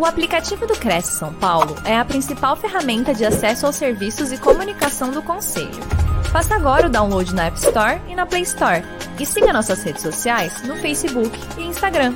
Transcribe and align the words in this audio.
O 0.00 0.06
aplicativo 0.06 0.66
do 0.66 0.72
Cresce 0.78 1.12
São 1.12 1.34
Paulo 1.34 1.76
é 1.84 1.94
a 1.94 2.02
principal 2.06 2.56
ferramenta 2.56 3.12
de 3.12 3.22
acesso 3.22 3.66
aos 3.66 3.76
serviços 3.76 4.32
e 4.32 4.38
comunicação 4.38 5.12
do 5.12 5.22
Conselho. 5.22 5.78
Faça 6.32 6.54
agora 6.54 6.86
o 6.86 6.90
download 6.90 7.34
na 7.34 7.48
App 7.48 7.58
Store 7.58 8.00
e 8.08 8.14
na 8.14 8.24
Play 8.24 8.40
Store. 8.44 8.82
E 9.20 9.26
siga 9.26 9.52
nossas 9.52 9.82
redes 9.82 10.00
sociais 10.00 10.66
no 10.66 10.74
Facebook 10.76 11.38
e 11.58 11.64
Instagram. 11.64 12.14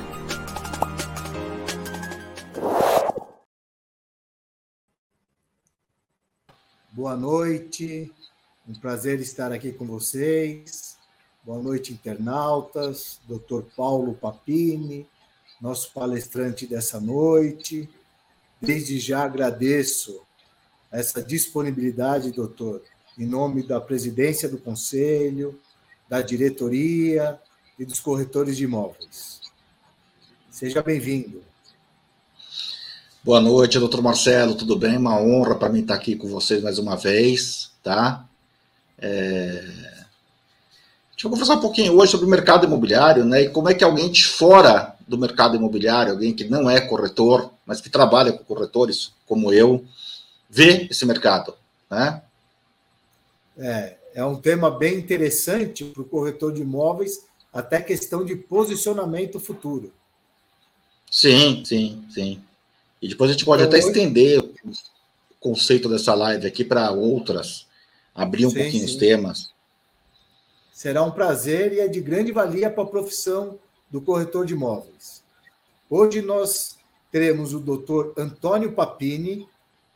Boa 6.91 7.15
noite, 7.15 8.11
um 8.67 8.73
prazer 8.73 9.19
estar 9.19 9.51
aqui 9.51 9.71
com 9.71 9.85
vocês. 9.85 10.97
Boa 11.43 11.61
noite, 11.61 11.93
internautas, 11.93 13.19
Dr. 13.27 13.61
Paulo 13.77 14.15
Papini, 14.15 15.07
nosso 15.65 15.91
palestrante 15.91 16.67
dessa 16.67 16.99
noite. 16.99 17.89
Desde 18.61 18.99
já 18.99 19.23
agradeço 19.23 20.21
essa 20.91 21.23
disponibilidade, 21.23 22.31
doutor, 22.31 22.83
em 23.17 23.25
nome 23.25 23.63
da 23.63 23.81
presidência 23.81 24.47
do 24.47 24.59
conselho, 24.59 25.59
da 26.07 26.21
diretoria 26.21 27.39
e 27.79 27.83
dos 27.83 27.99
corretores 27.99 28.55
de 28.55 28.65
imóveis. 28.65 29.41
Seja 30.51 30.83
bem-vindo. 30.83 31.43
Boa 33.23 33.41
noite, 33.41 33.79
doutor 33.79 34.03
Marcelo, 34.03 34.53
tudo 34.53 34.77
bem? 34.77 34.97
Uma 34.97 35.19
honra 35.19 35.55
para 35.55 35.69
mim 35.69 35.81
estar 35.81 35.95
aqui 35.95 36.15
com 36.15 36.27
vocês 36.27 36.61
mais 36.61 36.77
uma 36.77 36.95
vez, 36.95 37.71
tá? 37.81 38.23
É... 38.99 39.61
Deixa 41.11 41.25
eu 41.25 41.31
conversar 41.31 41.55
um 41.55 41.61
pouquinho 41.61 41.97
hoje 41.97 42.11
sobre 42.11 42.27
o 42.27 42.29
mercado 42.29 42.67
imobiliário, 42.67 43.25
né? 43.25 43.41
E 43.41 43.49
como 43.49 43.67
é 43.67 43.73
que 43.73 43.83
alguém 43.83 44.11
de 44.11 44.23
fora 44.23 44.94
do 45.07 45.17
mercado 45.17 45.55
imobiliário, 45.55 46.11
alguém 46.11 46.33
que 46.33 46.45
não 46.45 46.69
é 46.69 46.81
corretor, 46.81 47.51
mas 47.65 47.81
que 47.81 47.89
trabalha 47.89 48.31
com 48.31 48.43
corretores, 48.43 49.13
como 49.27 49.53
eu, 49.53 49.85
vê 50.49 50.87
esse 50.89 51.05
mercado, 51.05 51.55
né? 51.89 52.21
É, 53.57 53.95
é 54.15 54.25
um 54.25 54.35
tema 54.35 54.69
bem 54.69 54.97
interessante 54.97 55.83
para 55.83 56.01
o 56.01 56.05
corretor 56.05 56.53
de 56.53 56.61
imóveis, 56.61 57.25
até 57.53 57.81
questão 57.81 58.25
de 58.25 58.35
posicionamento 58.35 59.39
futuro. 59.39 59.93
Sim, 61.09 61.63
sim, 61.65 62.03
sim. 62.09 62.41
E 63.01 63.07
depois 63.07 63.29
a 63.29 63.33
gente 63.33 63.45
pode 63.45 63.63
então, 63.63 63.69
até 63.69 63.77
hoje... 63.77 63.87
estender 63.87 64.39
o 64.41 64.51
conceito 65.39 65.87
dessa 65.87 66.13
live 66.13 66.45
aqui 66.45 66.63
para 66.63 66.91
outras, 66.91 67.67
abrir 68.13 68.45
um 68.45 68.49
sim, 68.49 68.57
pouquinho 68.59 68.87
sim. 68.87 68.93
os 68.93 68.95
temas. 68.97 69.53
Será 70.73 71.03
um 71.03 71.11
prazer 71.11 71.71
e 71.73 71.79
é 71.79 71.87
de 71.87 72.01
grande 72.01 72.31
valia 72.31 72.69
para 72.69 72.83
a 72.83 72.87
profissão 72.87 73.57
do 73.95 74.01
corretor 74.01 74.45
de 74.45 74.53
imóveis. 74.53 75.23
Hoje 75.89 76.21
nós 76.21 76.77
teremos 77.09 77.53
o 77.53 77.61
doutor 77.61 78.13
Antônio 78.17 78.73
Papini, 78.73 79.47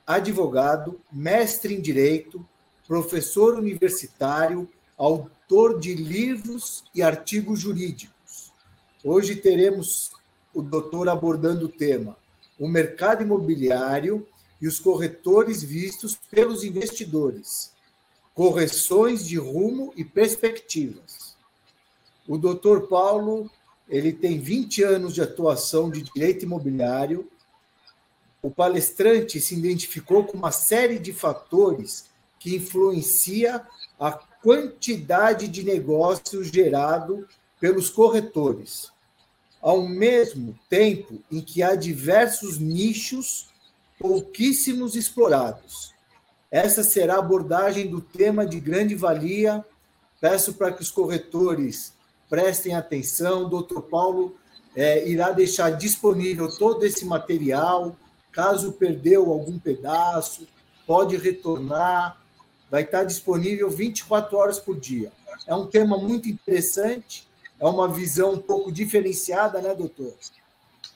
advogado, 0.08 1.02
mestre 1.12 1.76
em 1.76 1.82
Direito, 1.82 2.48
professor 2.88 3.56
universitário, 3.56 4.70
autor 4.98 5.82
de 5.82 5.94
livros 5.96 6.86
e 6.96 7.02
artigos 7.02 7.60
jurídicos. 7.60 8.54
Hoje 9.04 9.36
teremos 9.36 10.12
o 10.54 10.62
doutor 10.62 11.10
abordando 11.10 11.66
o 11.66 11.70
tema 11.70 12.16
o 12.58 12.70
mercado 12.70 13.22
imobiliário 13.22 14.26
e 14.62 14.68
os 14.68 14.80
corretores 14.80 15.62
vistos 15.62 16.16
pelos 16.32 16.64
investidores, 16.64 17.74
correções 18.34 19.28
de 19.28 19.38
rumo 19.38 19.92
e 19.98 20.06
perspectivas. 20.06 21.38
O 22.26 22.38
doutor 22.38 22.88
Paulo 22.88 23.50
ele 23.90 24.14
tem 24.14 24.40
20 24.40 24.84
anos 24.84 25.16
de 25.16 25.22
atuação 25.22 25.90
de 25.90 26.04
direito 26.04 26.46
imobiliário. 26.46 27.28
O 28.42 28.52
palestrante 28.52 29.42
se 29.42 29.56
identificou 29.56 30.24
com 30.24 30.38
uma 30.38 30.52
série 30.52 31.00
de 31.00 31.12
fatores 31.12 32.06
que 32.40 32.56
influencia 32.56 33.66
a 34.00 34.12
quantidade 34.12 35.48
de 35.48 35.64
negócios 35.64 36.48
gerado 36.48 37.28
pelos 37.60 37.90
corretores, 37.90 38.92
ao 39.60 39.86
mesmo 39.86 40.58
tempo 40.70 41.22
em 41.30 41.42
que 41.42 41.62
há 41.62 41.76
diversos 41.76 42.58
nichos 42.60 43.50
pouquíssimos 44.00 44.96
explorados. 44.96 45.94
Essa 46.50 46.84
será 46.84 47.16
a 47.16 47.20
abordagem 47.20 47.88
do 47.88 48.00
tema 48.00 48.46
de 48.46 48.60
grande 48.60 48.96
valia. 48.96 49.66
Peço 50.22 50.54
para 50.54 50.72
que 50.72 50.82
os 50.82 50.90
corretores 50.90 51.94
prestem 52.30 52.76
atenção. 52.76 53.46
O 53.46 53.50
doutor 53.50 53.82
Paulo 53.84 54.36
é, 54.76 55.08
irá 55.10 55.32
deixar 55.32 55.72
disponível 55.72 56.50
todo 56.56 56.86
esse 56.86 57.04
material. 57.06 57.96
Caso 58.32 58.74
perdeu 58.74 59.32
algum 59.32 59.58
pedaço, 59.58 60.48
pode 60.86 61.18
retornar. 61.18 62.22
Vai 62.70 62.84
estar 62.84 63.04
disponível 63.04 63.70
24 63.70 64.38
horas 64.38 64.60
por 64.60 64.80
dia. 64.80 65.12
É 65.48 65.56
um 65.56 65.66
tema 65.66 65.98
muito 65.98 66.30
interessante, 66.30 67.28
é 67.60 67.66
uma 67.66 67.88
visão 67.88 68.34
um 68.34 68.40
pouco 68.40 68.72
diferenciada, 68.72 69.60
né, 69.60 69.74
doutor? 69.74 70.14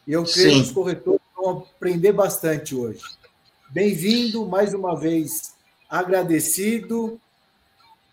E 0.05 0.13
eu 0.13 0.23
creio 0.23 0.51
Sim. 0.51 0.55
que 0.57 0.67
os 0.67 0.71
corretores 0.71 1.21
vão 1.35 1.65
aprender 1.75 2.11
bastante 2.11 2.75
hoje. 2.75 3.01
Bem-vindo, 3.69 4.45
mais 4.45 4.73
uma 4.73 4.95
vez, 4.95 5.55
agradecido. 5.89 7.19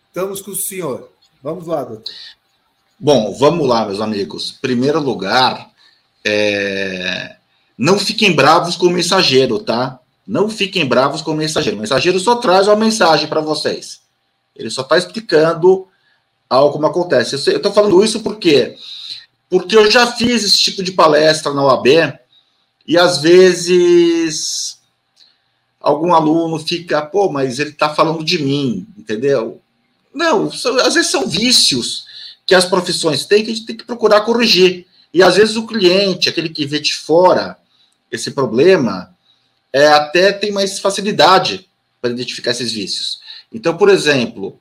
Estamos 0.09 0.41
com 0.41 0.53
o 0.53 0.56
senhor. 0.56 1.12
Vamos 1.42 1.66
lá, 1.66 1.84
doutor. 1.84 2.14
Bom, 3.02 3.32
vamos 3.32 3.66
lá, 3.66 3.86
meus 3.86 3.98
amigos. 3.98 4.58
Primeiro 4.60 5.00
lugar, 5.00 5.70
é... 6.22 7.36
não 7.78 7.98
fiquem 7.98 8.30
bravos 8.30 8.76
com 8.76 8.88
o 8.88 8.90
mensageiro, 8.90 9.58
tá? 9.58 9.98
Não 10.26 10.50
fiquem 10.50 10.84
bravos 10.86 11.22
com 11.22 11.30
o 11.30 11.34
mensageiro. 11.34 11.78
O 11.78 11.80
mensageiro 11.80 12.20
só 12.20 12.36
traz 12.36 12.68
uma 12.68 12.76
mensagem 12.76 13.26
para 13.26 13.40
vocês. 13.40 14.02
Ele 14.54 14.68
só 14.68 14.82
está 14.82 14.98
explicando 14.98 15.88
algo 16.48 16.74
como 16.74 16.86
acontece. 16.86 17.36
Eu 17.50 17.56
estou 17.56 17.72
falando 17.72 18.04
isso 18.04 18.20
porque 18.20 18.76
porque 19.48 19.76
eu 19.76 19.90
já 19.90 20.06
fiz 20.06 20.44
esse 20.44 20.58
tipo 20.58 20.82
de 20.82 20.92
palestra 20.92 21.54
na 21.54 21.64
OAB 21.64 21.86
e 22.86 22.98
às 22.98 23.18
vezes 23.22 24.78
algum 25.80 26.12
aluno 26.12 26.58
fica, 26.58 27.00
pô, 27.00 27.30
mas 27.30 27.58
ele 27.58 27.70
está 27.70 27.88
falando 27.94 28.22
de 28.22 28.38
mim, 28.42 28.86
entendeu? 28.96 29.60
Não, 30.14 30.48
às 30.84 30.94
vezes 30.94 31.10
são 31.10 31.26
vícios 31.26 32.09
que 32.50 32.54
as 32.56 32.64
profissões 32.64 33.24
têm 33.24 33.44
que 33.44 33.52
a 33.52 33.54
gente 33.54 33.64
tem 33.64 33.76
que 33.76 33.84
procurar 33.84 34.22
corrigir. 34.22 34.84
E 35.14 35.22
às 35.22 35.36
vezes 35.36 35.54
o 35.54 35.68
cliente, 35.68 36.28
aquele 36.28 36.48
que 36.48 36.66
vê 36.66 36.80
de 36.80 36.92
fora 36.92 37.56
esse 38.10 38.32
problema, 38.32 39.14
é, 39.72 39.86
até 39.86 40.32
tem 40.32 40.50
mais 40.50 40.80
facilidade 40.80 41.68
para 42.02 42.10
identificar 42.10 42.50
esses 42.50 42.72
vícios. 42.72 43.20
Então, 43.52 43.76
por 43.76 43.88
exemplo, 43.88 44.58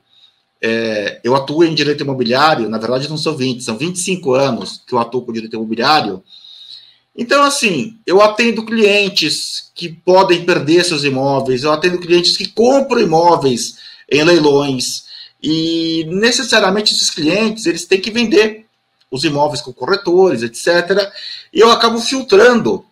é, 0.62 1.20
eu 1.24 1.34
atuo 1.34 1.64
em 1.64 1.74
direito 1.74 2.04
imobiliário, 2.04 2.68
na 2.68 2.78
verdade 2.78 3.10
não 3.10 3.18
são 3.18 3.36
20, 3.36 3.60
são 3.60 3.76
25 3.76 4.34
anos 4.34 4.80
que 4.86 4.94
eu 4.94 5.00
atuo 5.00 5.22
com 5.22 5.32
direito 5.32 5.56
imobiliário. 5.56 6.22
Então, 7.16 7.42
assim, 7.42 7.98
eu 8.06 8.22
atendo 8.22 8.64
clientes 8.64 9.72
que 9.74 9.88
podem 9.88 10.44
perder 10.44 10.84
seus 10.84 11.02
imóveis, 11.02 11.64
eu 11.64 11.72
atendo 11.72 11.98
clientes 11.98 12.36
que 12.36 12.46
compram 12.46 13.00
imóveis 13.00 13.78
em 14.08 14.22
leilões, 14.22 15.09
e 15.42 16.04
necessariamente 16.08 16.92
esses 16.94 17.10
clientes 17.10 17.66
eles 17.66 17.84
têm 17.84 18.00
que 18.00 18.10
vender 18.10 18.66
os 19.10 19.24
imóveis 19.24 19.60
com 19.60 19.72
corretores, 19.72 20.42
etc. 20.42 21.12
E 21.52 21.60
eu 21.60 21.70
acabo 21.70 22.00
filtrando 22.00 22.84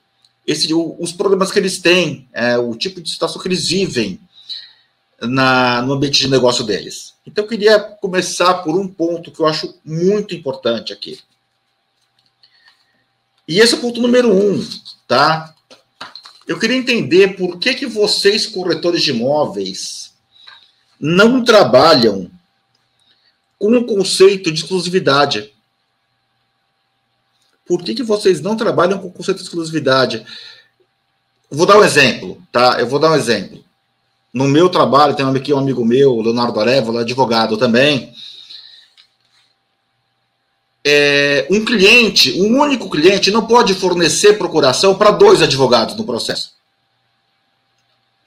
esse, 0.47 0.73
os 0.73 1.13
problemas 1.13 1.53
que 1.53 1.59
eles 1.59 1.79
têm, 1.79 2.29
é, 2.33 2.59
o 2.59 2.75
tipo 2.75 3.01
de 3.01 3.11
situação 3.11 3.41
que 3.41 3.49
eles 3.49 3.69
vivem 3.69 4.19
na, 5.21 5.83
no 5.83 5.93
ambiente 5.93 6.21
de 6.21 6.29
negócio 6.29 6.65
deles. 6.65 7.15
Então 7.27 7.45
eu 7.45 7.49
queria 7.49 7.79
começar 7.79 8.55
por 8.63 8.79
um 8.79 8.89
ponto 8.89 9.31
que 9.31 9.41
eu 9.41 9.47
acho 9.47 9.75
muito 9.85 10.35
importante 10.35 10.93
aqui. 10.93 11.19
E 13.47 13.61
esse 13.61 13.75
é 13.75 13.77
o 13.77 13.81
ponto 13.81 14.01
número 14.01 14.33
um, 14.33 14.67
tá? 15.07 15.55
Eu 16.47 16.59
queria 16.59 16.77
entender 16.77 17.37
por 17.37 17.59
que, 17.59 17.75
que 17.75 17.87
vocês, 17.87 18.47
corretores 18.47 19.03
de 19.03 19.11
imóveis, 19.11 20.15
não 20.99 21.45
trabalham 21.45 22.31
com 23.59 23.77
o 23.77 23.85
conceito 23.85 24.53
de 24.53 24.61
exclusividade. 24.63 25.53
Por 27.67 27.83
que, 27.83 27.95
que 27.95 28.03
vocês 28.03 28.41
não 28.41 28.57
trabalham 28.57 28.99
com 28.99 29.09
o 29.09 29.13
conceito 29.13 29.39
de 29.39 29.45
exclusividade? 29.45 30.25
Vou 31.51 31.67
dar 31.67 31.79
um 31.79 31.85
exemplo, 31.85 32.41
tá? 32.53 32.77
Eu 32.79 32.87
vou 32.87 32.99
dar 32.99 33.11
um 33.11 33.17
exemplo. 33.17 33.63
No 34.33 34.47
meu 34.47 34.69
trabalho, 34.69 35.15
tem 35.15 35.27
aqui 35.27 35.53
um 35.53 35.59
amigo 35.59 35.85
meu, 35.85 36.21
Leonardo 36.21 36.61
Arevalo, 36.61 36.99
advogado 36.99 37.57
também. 37.57 38.15
É, 40.85 41.47
um 41.51 41.65
cliente, 41.65 42.41
um 42.41 42.61
único 42.61 42.89
cliente, 42.89 43.31
não 43.31 43.47
pode 43.47 43.75
fornecer 43.75 44.39
procuração 44.39 44.95
para 44.95 45.11
dois 45.11 45.43
advogados 45.43 45.97
no 45.97 46.05
processo. 46.05 46.53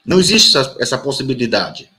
Não 0.04 0.18
existe 0.20 0.56
essa, 0.56 0.76
essa 0.78 0.98
possibilidade. 0.98 1.90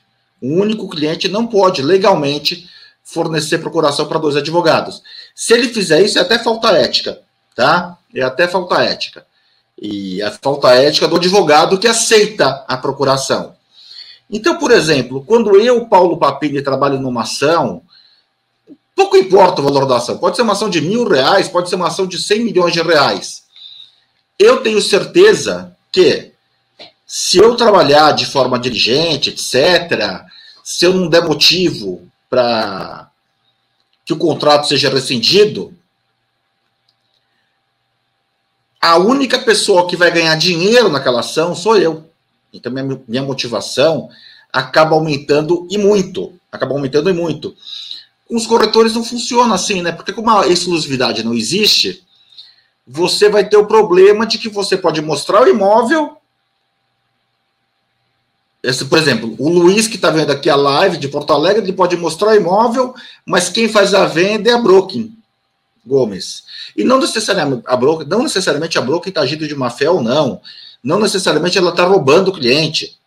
Um 0.42 0.60
único 0.60 0.88
cliente 0.90 1.28
não 1.28 1.48
pode 1.48 1.82
legalmente 1.82 2.70
fornecer 3.04 3.60
procuração 3.60 4.08
para 4.08 4.20
dois 4.20 4.36
advogados. 4.36 5.02
Se 5.36 5.54
ele 5.54 5.70
fizer 5.70 6.02
isso, 6.02 6.18
é 6.18 6.22
até 6.22 6.40
falta 6.40 6.70
ética, 6.70 7.20
tá? 7.56 7.98
É 8.14 8.22
até 8.22 8.48
falta 8.48 8.82
ética. 8.84 9.26
e 9.82 10.22
a 10.22 10.32
falta 10.32 10.70
ética 10.74 11.08
do 11.08 11.18
advogado 11.18 11.78
que 11.80 11.88
aceita 11.88 12.64
a 12.68 12.78
procuração. 12.78 13.56
Então, 14.30 14.58
por 14.58 14.72
exemplo, 14.72 15.24
quando 15.26 15.60
eu, 15.60 15.86
Paulo 15.88 16.18
Papini, 16.18 16.62
trabalho 16.62 17.00
numa 17.00 17.24
ação, 17.24 17.82
pouco 18.96 19.18
importa 19.18 19.62
o 19.62 19.64
valor 19.64 19.86
da 19.86 19.98
ação. 19.98 20.18
Pode 20.18 20.36
ser 20.36 20.44
uma 20.44 20.54
ação 20.54 20.70
de 20.70 20.80
mil 20.80 21.08
reais, 21.08 21.48
pode 21.48 21.70
ser 21.70 21.76
uma 21.76 21.88
ação 21.88 22.08
de 22.08 22.22
100 22.22 22.44
milhões 22.44 22.74
de 22.74 22.82
reais. 22.82 23.44
Eu 24.40 24.62
tenho 24.62 24.82
certeza 24.82 25.76
que, 25.92 26.32
se 27.06 27.38
eu 27.38 27.56
trabalhar 27.56 28.14
de 28.14 28.26
forma 28.26 28.58
diligente, 28.58 29.32
etc., 29.32 30.24
se 30.64 30.86
eu 30.86 30.94
não 30.94 31.10
der 31.10 31.24
motivo 31.24 32.08
para 32.34 33.12
que 34.04 34.12
o 34.12 34.18
contrato 34.18 34.68
seja 34.68 34.90
rescindido, 34.90 35.72
a 38.82 38.98
única 38.98 39.38
pessoa 39.38 39.88
que 39.88 39.96
vai 39.96 40.10
ganhar 40.10 40.36
dinheiro 40.36 40.90
naquela 40.90 41.20
ação 41.20 41.54
sou 41.54 41.78
eu. 41.78 42.10
Então, 42.52 42.72
minha, 42.72 43.00
minha 43.08 43.22
motivação 43.22 44.10
acaba 44.52 44.96
aumentando 44.96 45.68
e 45.70 45.78
muito. 45.78 46.34
Acaba 46.52 46.74
aumentando 46.74 47.08
e 47.08 47.14
muito. 47.14 47.56
Com 48.28 48.36
os 48.36 48.48
corretores 48.48 48.96
não 48.96 49.04
funciona 49.04 49.54
assim, 49.54 49.84
né? 49.84 49.92
Porque 49.92 50.12
como 50.12 50.32
a 50.32 50.48
exclusividade 50.48 51.24
não 51.24 51.36
existe, 51.36 52.04
você 52.86 53.30
vai 53.30 53.48
ter 53.48 53.58
o 53.58 53.68
problema 53.68 54.26
de 54.26 54.40
que 54.40 54.50
você 54.50 54.76
pode 54.76 55.04
mostrar 55.04 55.44
o 55.44 55.48
imóvel. 55.48 56.18
Esse, 58.64 58.86
por 58.86 58.98
exemplo, 58.98 59.36
o 59.38 59.50
Luiz 59.50 59.88
que 59.88 59.98
está 59.98 60.10
vendo 60.10 60.32
aqui 60.32 60.50
a 60.50 60.56
live 60.56 60.96
de 60.96 61.10
Porto 61.10 61.34
Alegre, 61.34 61.62
ele 61.62 61.74
pode 61.74 61.98
mostrar 61.98 62.30
o 62.30 62.36
imóvel, 62.36 62.96
mas 63.26 63.50
quem 63.50 63.68
faz 63.68 63.94
a 63.94 64.06
venda 64.06 64.50
é 64.50 64.54
a 64.54 64.58
Broking. 64.58 65.14
Gomes. 65.86 66.44
E 66.78 66.86
não 66.86 66.98
necessariamente 66.98 67.64
a 67.66 67.76
broker, 67.76 68.08
não 68.08 68.24
necessariamente 68.24 68.78
a 68.78 68.82
broker 68.82 69.10
está 69.10 69.20
agindo 69.20 69.46
de 69.46 69.54
má 69.54 69.70
fé 69.70 69.90
ou 69.90 70.02
não. 70.02 70.40
Não 70.82 70.98
necessariamente 70.98 71.58
ela 71.58 71.72
está 71.72 71.84
roubando 71.84 72.30
o 72.30 72.34
cliente. 72.34 72.98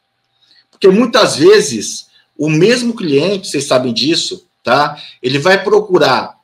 Porque 0.70 0.88
muitas 0.88 1.37
vezes 1.37 2.06
o 2.37 2.50
mesmo 2.50 2.94
cliente, 2.94 3.49
vocês 3.49 3.64
sabem 3.64 3.94
disso, 3.94 4.44
tá? 4.62 5.00
Ele 5.23 5.38
vai 5.38 5.64
procurar 5.64 6.37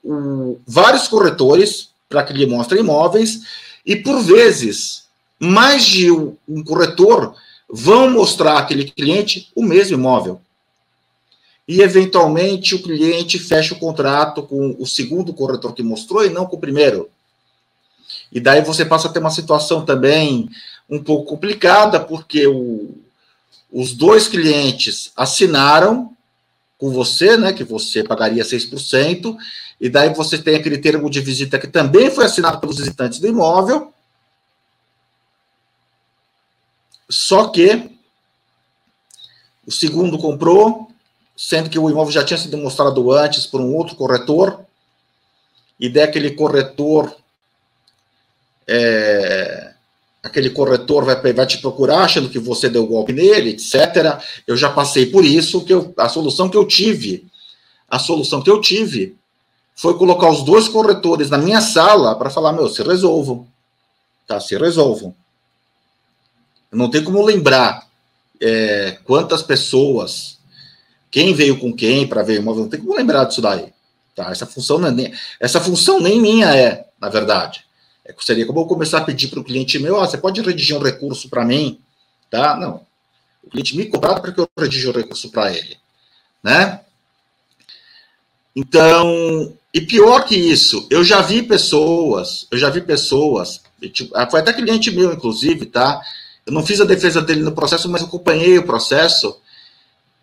vários 0.66 1.06
corretores 1.06 1.90
para 2.08 2.22
que 2.22 2.32
lhe 2.32 2.46
mostrem 2.46 2.80
imóveis 2.80 3.40
e 3.84 3.94
por 3.94 4.22
vezes 4.22 5.04
mais 5.38 5.84
de 5.84 6.10
um, 6.10 6.34
um 6.48 6.64
corretor 6.64 7.34
vão 7.72 8.10
mostrar 8.10 8.58
àquele 8.58 8.84
cliente 8.84 9.50
o 9.56 9.62
mesmo 9.62 9.96
imóvel 9.96 10.38
e, 11.66 11.80
eventualmente, 11.80 12.74
o 12.74 12.82
cliente 12.82 13.38
fecha 13.38 13.74
o 13.74 13.78
contrato 13.78 14.42
com 14.42 14.76
o 14.78 14.86
segundo 14.86 15.32
corretor 15.32 15.72
que 15.72 15.82
mostrou 15.82 16.24
e 16.24 16.30
não 16.30 16.44
com 16.44 16.56
o 16.56 16.60
primeiro. 16.60 17.08
E 18.30 18.40
daí 18.40 18.62
você 18.62 18.84
passa 18.84 19.08
a 19.08 19.10
ter 19.10 19.20
uma 19.20 19.30
situação 19.30 19.84
também 19.84 20.50
um 20.90 21.02
pouco 21.02 21.24
complicada, 21.24 22.00
porque 22.00 22.46
o, 22.46 22.90
os 23.72 23.92
dois 23.92 24.26
clientes 24.26 25.12
assinaram 25.16 26.10
com 26.76 26.90
você, 26.90 27.36
né, 27.36 27.52
que 27.52 27.62
você 27.62 28.02
pagaria 28.02 28.42
6%, 28.42 29.36
e 29.80 29.88
daí 29.88 30.12
você 30.12 30.36
tem 30.36 30.56
aquele 30.56 30.78
termo 30.78 31.08
de 31.08 31.20
visita 31.20 31.58
que 31.58 31.68
também 31.68 32.10
foi 32.10 32.24
assinado 32.24 32.58
pelos 32.58 32.78
visitantes 32.78 33.20
do 33.20 33.28
imóvel. 33.28 33.91
Só 37.12 37.48
que 37.48 37.90
o 39.66 39.70
segundo 39.70 40.16
comprou, 40.16 40.88
sendo 41.36 41.68
que 41.68 41.78
o 41.78 41.90
imóvel 41.90 42.10
já 42.10 42.24
tinha 42.24 42.38
sido 42.38 42.56
mostrado 42.56 43.12
antes 43.12 43.46
por 43.46 43.60
um 43.60 43.74
outro 43.74 43.94
corretor, 43.96 44.64
e 45.78 45.90
daquele 45.90 46.30
corretor, 46.30 47.14
é, 48.66 49.74
aquele 50.22 50.48
corretor 50.48 51.04
vai, 51.04 51.32
vai 51.34 51.46
te 51.46 51.58
procurar 51.58 52.04
achando 52.04 52.30
que 52.30 52.38
você 52.38 52.70
deu 52.70 52.86
golpe 52.86 53.12
nele, 53.12 53.50
etc. 53.50 54.18
Eu 54.46 54.56
já 54.56 54.70
passei 54.70 55.06
por 55.06 55.22
isso, 55.22 55.64
que 55.64 55.74
eu, 55.74 55.92
a 55.98 56.08
solução 56.08 56.48
que 56.48 56.56
eu 56.56 56.66
tive, 56.66 57.26
a 57.90 57.98
solução 57.98 58.40
que 58.40 58.50
eu 58.50 58.58
tive 58.60 59.18
foi 59.74 59.98
colocar 59.98 60.30
os 60.30 60.42
dois 60.42 60.66
corretores 60.66 61.28
na 61.28 61.36
minha 61.36 61.60
sala 61.60 62.14
para 62.14 62.30
falar, 62.30 62.52
meu, 62.52 62.70
se 62.70 62.82
resolvam, 62.82 63.46
tá, 64.26 64.40
se 64.40 64.56
resolvam. 64.56 65.14
Não 66.72 66.90
tem 66.90 67.04
como 67.04 67.22
lembrar 67.22 67.86
é, 68.40 68.98
quantas 69.04 69.42
pessoas 69.42 70.38
quem 71.10 71.34
veio 71.34 71.58
com 71.58 71.72
quem 71.72 72.08
para 72.08 72.22
ver 72.22 72.38
o 72.38 72.42
imóvel, 72.42 72.62
não 72.62 72.70
tem 72.70 72.80
como 72.80 72.96
lembrar 72.96 73.24
disso 73.24 73.42
daí. 73.42 73.70
Tá? 74.16 74.30
Essa 74.30 74.46
função 74.46 74.78
não 74.78 74.88
é 74.88 74.90
nem, 74.90 75.12
essa 75.38 75.60
função 75.60 76.00
nem 76.00 76.18
minha 76.18 76.56
é, 76.56 76.86
na 76.98 77.10
verdade. 77.10 77.64
É, 78.04 78.14
seria 78.20 78.46
como 78.46 78.60
eu 78.60 78.66
começar 78.66 78.98
a 78.98 79.04
pedir 79.04 79.28
para 79.28 79.40
o 79.40 79.44
cliente 79.44 79.78
meu, 79.78 80.00
ah, 80.00 80.06
você 80.06 80.16
pode 80.16 80.40
redigir 80.40 80.74
um 80.74 80.82
recurso 80.82 81.28
para 81.28 81.44
mim? 81.44 81.78
Tá? 82.30 82.56
Não. 82.56 82.80
O 83.44 83.50
cliente 83.50 83.76
me 83.76 83.86
cobra 83.86 84.18
para 84.18 84.32
que 84.32 84.40
eu 84.40 84.48
redija 84.58 84.88
um 84.88 84.94
recurso 84.94 85.30
para 85.30 85.52
ele. 85.52 85.76
Né? 86.42 86.80
Então, 88.56 89.52
e 89.72 89.80
pior 89.82 90.24
que 90.24 90.34
isso, 90.34 90.86
eu 90.90 91.04
já 91.04 91.20
vi 91.20 91.42
pessoas, 91.42 92.46
eu 92.50 92.58
já 92.58 92.70
vi 92.70 92.80
pessoas, 92.80 93.60
tipo, 93.92 94.16
ah, 94.16 94.28
foi 94.28 94.40
até 94.40 94.52
cliente 94.52 94.90
meu, 94.90 95.12
inclusive, 95.12 95.66
tá? 95.66 96.00
Eu 96.46 96.52
não 96.52 96.64
fiz 96.64 96.80
a 96.80 96.84
defesa 96.84 97.22
dele 97.22 97.42
no 97.42 97.52
processo, 97.52 97.88
mas 97.88 98.02
acompanhei 98.02 98.58
o 98.58 98.66
processo 98.66 99.40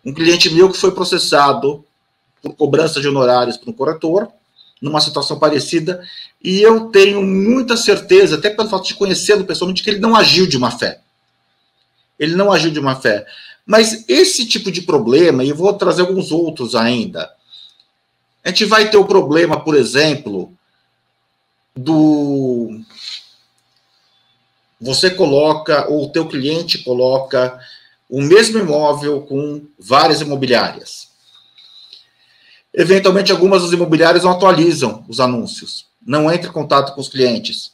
um 0.04 0.14
cliente 0.14 0.50
meu 0.50 0.70
que 0.70 0.78
foi 0.78 0.92
processado 0.92 1.84
por 2.42 2.54
cobrança 2.54 3.00
de 3.00 3.08
honorários 3.08 3.56
para 3.56 3.70
um 3.70 3.72
corretor, 3.74 4.28
numa 4.80 5.00
situação 5.00 5.38
parecida, 5.38 6.02
e 6.42 6.62
eu 6.62 6.86
tenho 6.86 7.22
muita 7.22 7.76
certeza, 7.76 8.36
até 8.36 8.48
pelo 8.48 8.68
fato 8.68 8.86
de 8.86 8.94
conhecê-lo 8.94 9.44
pessoalmente, 9.44 9.82
que 9.82 9.90
ele 9.90 9.98
não 9.98 10.16
agiu 10.16 10.46
de 10.46 10.58
má 10.58 10.70
fé. 10.70 11.00
Ele 12.18 12.34
não 12.34 12.50
agiu 12.50 12.70
de 12.70 12.80
má 12.80 12.96
fé. 12.96 13.26
Mas 13.66 14.04
esse 14.08 14.46
tipo 14.46 14.72
de 14.72 14.82
problema, 14.82 15.44
e 15.44 15.52
vou 15.52 15.72
trazer 15.74 16.00
alguns 16.00 16.32
outros 16.32 16.74
ainda, 16.74 17.30
a 18.42 18.48
gente 18.48 18.64
vai 18.64 18.90
ter 18.90 18.96
o 18.96 19.04
problema, 19.04 19.60
por 19.60 19.76
exemplo, 19.76 20.52
do. 21.76 22.80
Você 24.80 25.10
coloca, 25.10 25.86
ou 25.88 26.06
o 26.06 26.08
teu 26.08 26.26
cliente 26.26 26.78
coloca 26.78 27.60
o 28.08 28.22
mesmo 28.22 28.58
imóvel 28.58 29.22
com 29.22 29.66
várias 29.78 30.20
imobiliárias. 30.20 31.08
Eventualmente, 32.72 33.30
algumas 33.30 33.62
das 33.62 33.72
imobiliárias 33.72 34.24
não 34.24 34.32
atualizam 34.32 35.04
os 35.08 35.20
anúncios, 35.20 35.86
não 36.04 36.32
entra 36.32 36.48
em 36.48 36.52
contato 36.52 36.94
com 36.94 37.00
os 37.00 37.08
clientes. 37.08 37.72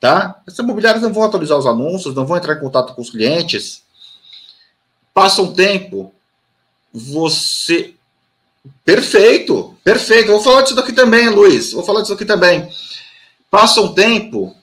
Tá? 0.00 0.40
Essas 0.46 0.60
imobiliárias 0.60 1.02
não 1.02 1.12
vão 1.12 1.24
atualizar 1.24 1.58
os 1.58 1.66
anúncios, 1.66 2.14
não 2.14 2.24
vão 2.24 2.36
entrar 2.36 2.54
em 2.54 2.60
contato 2.60 2.94
com 2.94 3.02
os 3.02 3.10
clientes. 3.10 3.82
Passa 5.12 5.42
um 5.42 5.52
tempo, 5.52 6.14
você. 6.92 7.94
Perfeito, 8.84 9.76
perfeito. 9.82 10.30
Vou 10.30 10.40
falar 10.40 10.62
disso 10.62 10.76
daqui 10.76 10.92
também, 10.92 11.28
Luiz. 11.28 11.72
Vou 11.72 11.82
falar 11.82 12.02
disso 12.02 12.12
aqui 12.12 12.24
também. 12.24 12.68
Passa 13.50 13.80
um 13.80 13.92
tempo, 13.92 14.54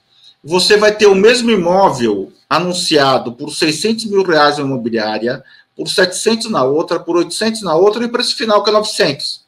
você 0.42 0.76
vai 0.76 0.94
ter 0.94 1.06
o 1.06 1.14
mesmo 1.14 1.50
imóvel 1.50 2.32
anunciado 2.48 3.32
por 3.32 3.50
600 3.50 4.04
mil 4.06 4.22
reais 4.22 4.58
na 4.58 4.64
imobiliária, 4.64 5.42
por 5.76 5.88
700 5.88 6.50
na 6.50 6.64
outra, 6.64 7.00
por 7.00 7.16
800 7.16 7.62
na 7.62 7.74
outra 7.74 8.04
e 8.04 8.08
preço 8.08 8.36
final 8.36 8.62
que 8.62 8.70
é 8.70 8.72
900. 8.72 9.44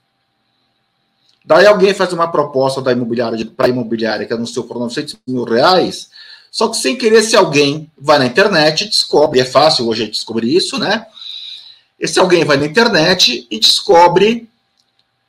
Daí 1.45 1.67
alguém 1.67 1.95
faz 1.95 2.13
uma 2.13 2.31
proposta 2.31 2.83
da 2.83 2.93
imobiliária 2.93 3.47
para 3.57 3.67
a 3.67 3.71
imobiliária 3.71 4.27
que 4.27 4.35
anunciou 4.35 4.67
por 4.67 4.79
900 4.79 5.17
mil 5.27 5.45
reais, 5.45 6.11
só 6.51 6.69
que 6.69 6.77
sem 6.77 6.97
querer, 6.97 7.23
se 7.23 7.37
alguém 7.37 7.91
vai 7.97 8.19
na 8.19 8.27
internet 8.27 8.85
descobre, 8.87 9.41
é 9.41 9.45
fácil 9.45 9.89
hoje 9.89 10.09
descobrir 10.09 10.55
isso, 10.55 10.79
né? 10.79 11.07
Esse 11.99 12.19
alguém 12.19 12.45
vai 12.45 12.57
na 12.57 12.67
internet 12.67 13.47
e 13.51 13.59
descobre 13.59 14.49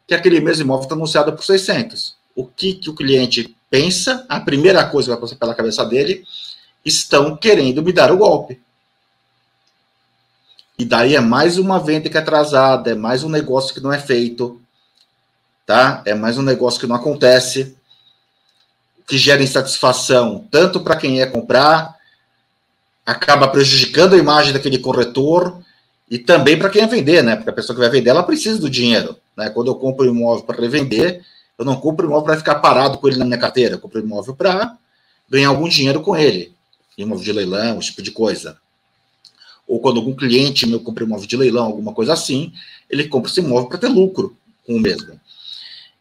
que 0.07 0.13
aquele 0.13 0.39
mesmo 0.39 0.63
imóvel 0.63 0.83
está 0.83 0.95
anunciado 0.95 1.33
por 1.33 1.43
600. 1.43 2.15
O 2.35 2.45
que, 2.45 2.73
que 2.73 2.89
o 2.89 2.95
cliente 2.95 3.55
pensa? 3.69 4.25
A 4.27 4.39
primeira 4.39 4.83
coisa 4.85 5.07
que 5.07 5.11
vai 5.11 5.21
passar 5.21 5.35
pela 5.35 5.55
cabeça 5.55 5.85
dele 5.85 6.25
estão 6.83 7.35
querendo 7.35 7.83
me 7.83 7.91
dar 7.91 8.11
o 8.11 8.17
golpe. 8.17 8.59
E 10.77 10.85
daí 10.85 11.15
é 11.15 11.19
mais 11.19 11.57
uma 11.57 11.79
venda 11.79 12.09
que 12.09 12.17
é 12.17 12.21
atrasada, 12.21 12.91
é 12.91 12.95
mais 12.95 13.23
um 13.23 13.29
negócio 13.29 13.73
que 13.73 13.81
não 13.81 13.91
é 13.91 13.99
feito, 13.99 14.61
tá? 15.65 16.01
É 16.05 16.13
mais 16.13 16.37
um 16.37 16.41
negócio 16.41 16.79
que 16.79 16.87
não 16.87 16.95
acontece, 16.95 17.75
que 19.05 19.17
gera 19.17 19.43
insatisfação 19.43 20.47
tanto 20.49 20.79
para 20.79 20.95
quem 20.95 21.21
é 21.21 21.25
comprar, 21.25 21.97
acaba 23.05 23.47
prejudicando 23.47 24.13
a 24.13 24.17
imagem 24.17 24.53
daquele 24.53 24.79
corretor 24.79 25.59
e 26.09 26.17
também 26.17 26.57
para 26.57 26.69
quem 26.69 26.83
é 26.83 26.87
vender, 26.87 27.23
né? 27.23 27.35
Porque 27.35 27.49
a 27.49 27.53
pessoa 27.53 27.75
que 27.75 27.81
vai 27.81 27.89
vender, 27.89 28.11
ela 28.11 28.23
precisa 28.23 28.57
do 28.57 28.69
dinheiro, 28.69 29.17
né? 29.35 29.49
Quando 29.49 29.67
eu 29.67 29.75
compro 29.75 30.05
um 30.05 30.09
imóvel 30.09 30.45
para 30.45 30.61
revender, 30.61 31.25
eu 31.59 31.65
não 31.65 31.75
compro 31.75 32.07
imóvel 32.07 32.23
para 32.23 32.37
ficar 32.37 32.55
parado 32.55 32.97
com 32.97 33.07
ele 33.07 33.17
na 33.17 33.25
minha 33.25 33.37
carteira, 33.37 33.75
eu 33.75 33.79
compro 33.79 33.99
imóvel 33.99 34.33
para 34.33 34.77
ganhar 35.29 35.49
algum 35.49 35.67
dinheiro 35.67 36.01
com 36.01 36.15
ele 36.15 36.57
imóvel 36.97 37.23
de 37.23 37.31
leilão, 37.31 37.79
esse 37.79 37.89
tipo 37.89 38.01
de 38.01 38.11
coisa. 38.11 38.57
Ou 39.67 39.79
quando 39.79 39.97
algum 39.97 40.15
cliente 40.15 40.65
meu 40.65 40.79
compra 40.79 41.03
imóvel 41.03 41.27
de 41.27 41.37
leilão, 41.37 41.65
alguma 41.65 41.93
coisa 41.93 42.13
assim, 42.13 42.53
ele 42.89 43.07
compra 43.07 43.29
esse 43.29 43.39
imóvel 43.39 43.69
para 43.69 43.77
ter 43.77 43.87
lucro 43.87 44.35
com 44.65 44.75
o 44.75 44.79
mesmo. 44.79 45.19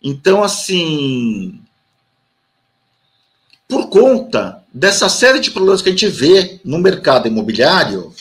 Então, 0.02 0.42
assim, 0.42 1.60
por 3.66 3.88
conta 3.88 4.64
dessa 4.72 5.08
série 5.08 5.40
de 5.40 5.50
problemas 5.50 5.82
que 5.82 5.88
a 5.88 5.92
gente 5.92 6.08
vê 6.08 6.60
no 6.64 6.78
mercado 6.78 7.28
imobiliário, 7.28 8.14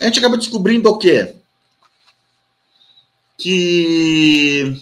a 0.00 0.04
gente 0.04 0.18
acaba 0.18 0.36
descobrindo 0.36 0.90
o 0.90 0.98
quê? 0.98 1.34
Que 3.38 4.80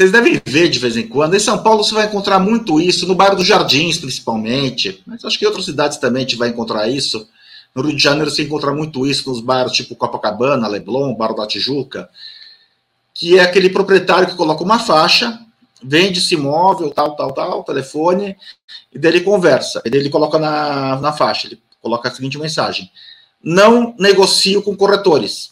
vocês 0.00 0.12
devem 0.12 0.40
ver 0.46 0.70
de 0.70 0.78
vez 0.78 0.96
em 0.96 1.06
quando. 1.06 1.36
Em 1.36 1.38
São 1.38 1.62
Paulo 1.62 1.84
você 1.84 1.92
vai 1.92 2.06
encontrar 2.06 2.38
muito 2.38 2.80
isso, 2.80 3.06
no 3.06 3.14
bairro 3.14 3.36
dos 3.36 3.46
Jardins, 3.46 3.98
principalmente. 3.98 5.02
Mas 5.06 5.22
acho 5.22 5.38
que 5.38 5.44
em 5.44 5.48
outras 5.48 5.66
cidades 5.66 5.98
também 5.98 6.20
a 6.20 6.26
gente 6.26 6.38
vai 6.38 6.48
encontrar 6.48 6.88
isso. 6.88 7.28
No 7.74 7.82
Rio 7.82 7.94
de 7.94 8.02
Janeiro 8.02 8.30
você 8.30 8.42
encontra 8.42 8.72
muito 8.72 9.06
isso 9.06 9.28
nos 9.28 9.42
bairros 9.42 9.72
tipo 9.72 9.94
Copacabana, 9.94 10.66
Leblon, 10.68 11.14
Barro 11.14 11.34
da 11.34 11.46
Tijuca, 11.46 12.08
que 13.12 13.38
é 13.38 13.42
aquele 13.42 13.68
proprietário 13.68 14.26
que 14.26 14.36
coloca 14.36 14.64
uma 14.64 14.78
faixa, 14.78 15.38
vende 15.82 16.18
esse 16.18 16.32
imóvel, 16.32 16.90
tal, 16.90 17.14
tal, 17.14 17.32
tal, 17.34 17.62
telefone, 17.62 18.34
e 18.90 18.98
daí 18.98 19.12
ele 19.12 19.20
conversa. 19.20 19.82
E 19.84 19.90
daí 19.90 20.00
ele 20.00 20.08
coloca 20.08 20.38
na, 20.38 20.98
na 20.98 21.12
faixa, 21.12 21.46
ele 21.46 21.60
coloca 21.82 22.08
a 22.08 22.12
seguinte 22.12 22.38
mensagem: 22.38 22.90
Não 23.44 23.94
negocio 23.98 24.62
com 24.62 24.74
corretores. 24.74 25.50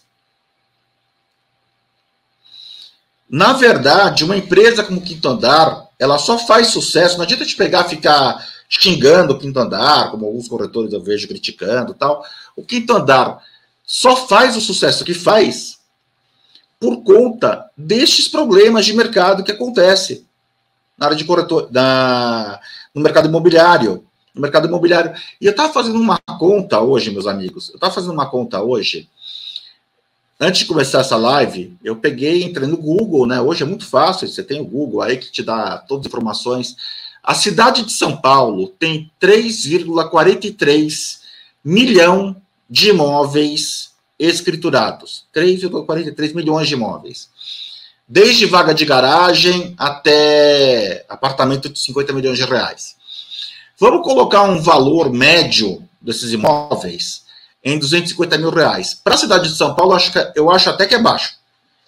Na 3.29 3.53
verdade, 3.53 4.25
uma 4.25 4.37
empresa 4.37 4.83
como 4.83 5.03
Quinto 5.03 5.29
Andar, 5.29 5.89
ela 5.99 6.19
só 6.19 6.39
faz 6.39 6.69
sucesso, 6.69 7.17
não 7.17 7.25
adianta 7.25 7.45
te 7.45 7.57
pegar 7.57 7.85
ficar 7.85 8.47
xingando 8.69 9.35
o 9.35 9.39
Quinto 9.39 9.59
Andar, 9.59 10.11
como 10.11 10.27
alguns 10.27 10.49
corretores 10.49 10.93
eu 10.93 11.03
vejo 11.03 11.29
criticando 11.29 11.93
tal. 11.93 12.25
O 12.57 12.65
Quinto 12.65 12.95
Andar 12.95 13.43
só 13.85 14.17
faz 14.27 14.57
o 14.57 14.61
sucesso 14.61 15.05
que 15.05 15.15
faz 15.15 15.79
por 16.81 17.03
conta 17.03 17.69
destes 17.77 18.29
problemas 18.29 18.87
de 18.87 18.93
mercado 18.93 19.43
que 19.43 19.53
acontece 19.53 20.25
na 20.97 21.07
área 21.07 21.17
de 21.17 21.25
corretor, 21.25 21.69
na, 21.71 22.61
no 22.95 23.03
mercado 23.03 23.29
imobiliário. 23.29 24.05
No 24.35 24.43
mercado 24.43 24.69
imobiliário. 24.69 25.13
E 25.41 25.47
eu 25.47 25.51
estava 25.51 25.73
fazendo 25.73 25.99
uma 25.99 26.19
conta 26.39 26.81
hoje, 26.81 27.11
meus 27.11 27.27
amigos. 27.27 27.71
Eu 27.71 27.75
estava 27.75 27.93
fazendo 27.93 28.13
uma 28.13 28.31
conta 28.31 28.63
hoje 28.63 29.09
Antes 30.41 30.61
de 30.61 30.67
começar 30.67 31.01
essa 31.01 31.17
live, 31.17 31.77
eu 31.83 31.97
peguei, 31.97 32.45
entrei 32.45 32.69
no 32.69 32.77
Google, 32.77 33.27
né? 33.27 33.41
Hoje 33.41 33.65
é 33.65 33.67
muito 33.67 33.85
fácil, 33.85 34.29
você 34.29 34.41
tem 34.41 34.61
o 34.61 34.65
Google 34.65 35.03
aí 35.03 35.17
que 35.17 35.33
te 35.33 35.43
dá 35.43 35.79
todas 35.79 36.07
as 36.07 36.13
informações. 36.13 36.77
A 37.25 37.35
cidade 37.35 37.83
de 37.83 37.93
São 37.93 38.17
Paulo 38.17 38.69
tem 38.69 39.11
3,43 39.21 41.19
milhão 41.65 42.37
de 42.71 42.91
imóveis 42.91 43.91
escriturados. 44.17 45.27
3,43 45.35 46.33
milhões 46.33 46.69
de 46.69 46.75
imóveis. 46.75 47.29
Desde 48.07 48.47
vaga 48.47 48.73
de 48.73 48.85
garagem 48.85 49.75
até 49.77 51.05
apartamento 51.09 51.69
de 51.69 51.81
50 51.81 52.13
milhões 52.13 52.39
de 52.39 52.45
reais. 52.45 52.95
Vamos 53.77 54.05
colocar 54.05 54.45
um 54.45 54.63
valor 54.63 55.13
médio 55.13 55.83
desses 56.01 56.33
imóveis 56.33 57.27
em 57.65 57.79
250 57.79 58.39
mil 58.39 58.51
reais. 58.51 58.95
Para 58.95 59.15
a 59.15 59.19
cidade 59.19 59.49
de 59.49 59.57
São 59.57 59.75
Paulo, 59.75 59.93
eu 59.93 59.97
acho, 59.97 60.13
que, 60.13 60.33
eu 60.37 60.51
acho 60.51 60.71
até 60.71 60.87
que 60.87 60.95
é 60.95 61.03
baixo. 61.03 61.35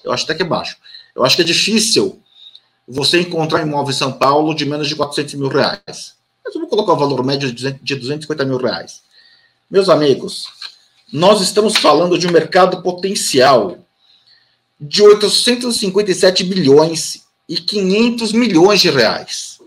Eu 0.05 0.13
acho 0.13 0.25
até 0.25 0.35
que 0.35 0.43
é 0.43 0.47
baixo. 0.47 0.77
Eu 1.15 1.25
acho 1.25 1.37
que 1.37 1.43
é 1.43 1.45
difícil 1.45 2.21
você 2.87 3.21
encontrar 3.21 3.63
imóvel 3.63 3.93
em 3.93 3.97
São 3.97 4.13
Paulo 4.13 4.55
de 4.55 4.65
menos 4.65 4.89
de 4.89 4.97
400 4.97 5.35
mil 5.35 5.49
reais. 5.49 6.15
Mas 6.45 6.55
eu 6.55 6.61
vou 6.61 6.69
colocar 6.69 6.93
o 6.93 6.97
valor 6.97 7.25
médio 7.25 7.53
de 7.53 7.95
250 7.95 8.45
mil 8.45 8.57
reais. 8.57 9.03
Meus 9.71 9.89
amigos, 9.89 10.49
nós 11.13 11.41
estamos 11.41 11.77
falando 11.77 12.19
de 12.19 12.27
um 12.27 12.33
mercado 12.33 12.83
potencial 12.83 13.79
de 14.81 15.03
857 15.03 16.43
bilhões 16.45 17.23
e 17.49 17.57
500 17.57 18.33
milhões 18.33 18.81
de 18.81 18.91
reais. 18.91 19.60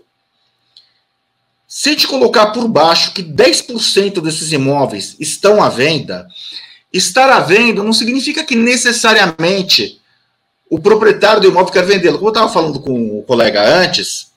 Se 1.76 1.90
gente 1.90 2.06
colocar 2.06 2.52
por 2.52 2.68
baixo 2.68 3.12
que 3.12 3.20
10% 3.20 4.20
desses 4.20 4.52
imóveis 4.52 5.16
estão 5.18 5.60
à 5.60 5.68
venda, 5.68 6.28
estar 6.92 7.28
à 7.28 7.40
venda 7.40 7.82
não 7.82 7.92
significa 7.92 8.44
que 8.44 8.54
necessariamente 8.54 10.00
o 10.70 10.78
proprietário 10.78 11.42
do 11.42 11.48
imóvel 11.48 11.72
quer 11.72 11.84
vendê-lo. 11.84 12.18
Como 12.18 12.28
eu 12.28 12.32
estava 12.32 12.48
falando 12.48 12.78
com 12.78 13.18
o 13.18 13.24
colega 13.24 13.60
antes, 13.60 14.30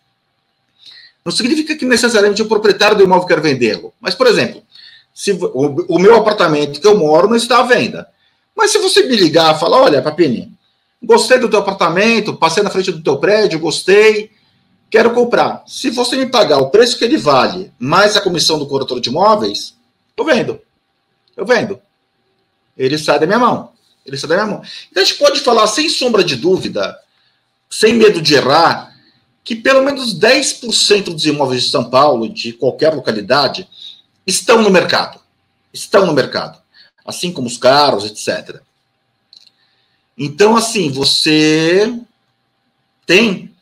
não 1.23 1.31
significa 1.31 1.75
que 1.75 1.85
necessariamente 1.85 2.41
o 2.41 2.47
proprietário 2.47 2.97
do 2.97 3.03
imóvel 3.03 3.27
quer 3.27 3.39
vendê-lo. 3.39 3.93
Mas, 4.01 4.15
por 4.15 4.25
exemplo, 4.25 4.63
se 5.13 5.31
o, 5.31 5.85
o, 5.89 5.99
meu 5.99 6.15
apartamento 6.15 6.81
que 6.81 6.87
eu 6.87 6.97
moro 6.97 7.29
não 7.29 7.35
está 7.35 7.59
à 7.59 7.63
venda. 7.63 8.09
Mas 8.55 8.71
se 8.71 8.79
você 8.79 9.03
me 9.03 9.15
ligar 9.15 9.55
e 9.55 9.59
falar, 9.59 9.83
olha, 9.83 10.01
Papini, 10.01 10.51
gostei 11.03 11.37
do 11.37 11.47
teu 11.47 11.59
apartamento, 11.59 12.35
passei 12.35 12.63
na 12.63 12.71
frente 12.71 12.91
do 12.91 13.03
teu 13.03 13.17
prédio, 13.17 13.59
gostei, 13.59 14.31
Quero 14.89 15.13
comprar. 15.13 15.63
Se 15.67 15.89
você 15.89 16.15
me 16.15 16.27
pagar 16.27 16.59
o 16.59 16.69
preço 16.69 16.97
que 16.97 17.03
ele 17.03 17.17
vale, 17.17 17.71
mais 17.77 18.15
a 18.15 18.21
comissão 18.21 18.57
do 18.57 18.67
corretor 18.67 18.99
de 19.01 19.09
imóveis, 19.09 19.75
eu 20.15 20.25
vendo. 20.25 20.61
Eu 21.35 21.45
vendo. 21.45 21.79
Ele 22.77 22.97
sai 22.97 23.19
da 23.19 23.25
minha 23.25 23.39
mão. 23.39 23.71
Ele 24.05 24.17
sai 24.17 24.29
da 24.29 24.35
minha 24.35 24.47
mão. 24.47 24.63
Então 24.89 25.03
a 25.03 25.05
gente 25.05 25.17
pode 25.17 25.41
falar 25.41 25.67
sem 25.67 25.89
sombra 25.89 26.23
de 26.23 26.35
dúvida, 26.35 26.97
sem 27.69 27.93
medo 27.93 28.21
de 28.21 28.35
errar, 28.35 28.95
que 29.43 29.55
pelo 29.55 29.83
menos 29.83 30.17
10% 30.17 31.13
dos 31.13 31.25
imóveis 31.25 31.63
de 31.63 31.69
São 31.69 31.89
Paulo, 31.89 32.29
de 32.29 32.53
qualquer 32.53 32.93
localidade, 32.93 33.67
estão 34.25 34.61
no 34.61 34.69
mercado. 34.69 35.19
Estão 35.73 36.05
no 36.05 36.13
mercado. 36.13 36.59
Assim 37.05 37.31
como 37.31 37.47
os 37.47 37.57
carros, 37.57 38.05
etc. 38.05 38.61
Então, 40.17 40.57
assim, 40.57 40.89
você 40.91 41.93
tem 43.05 43.53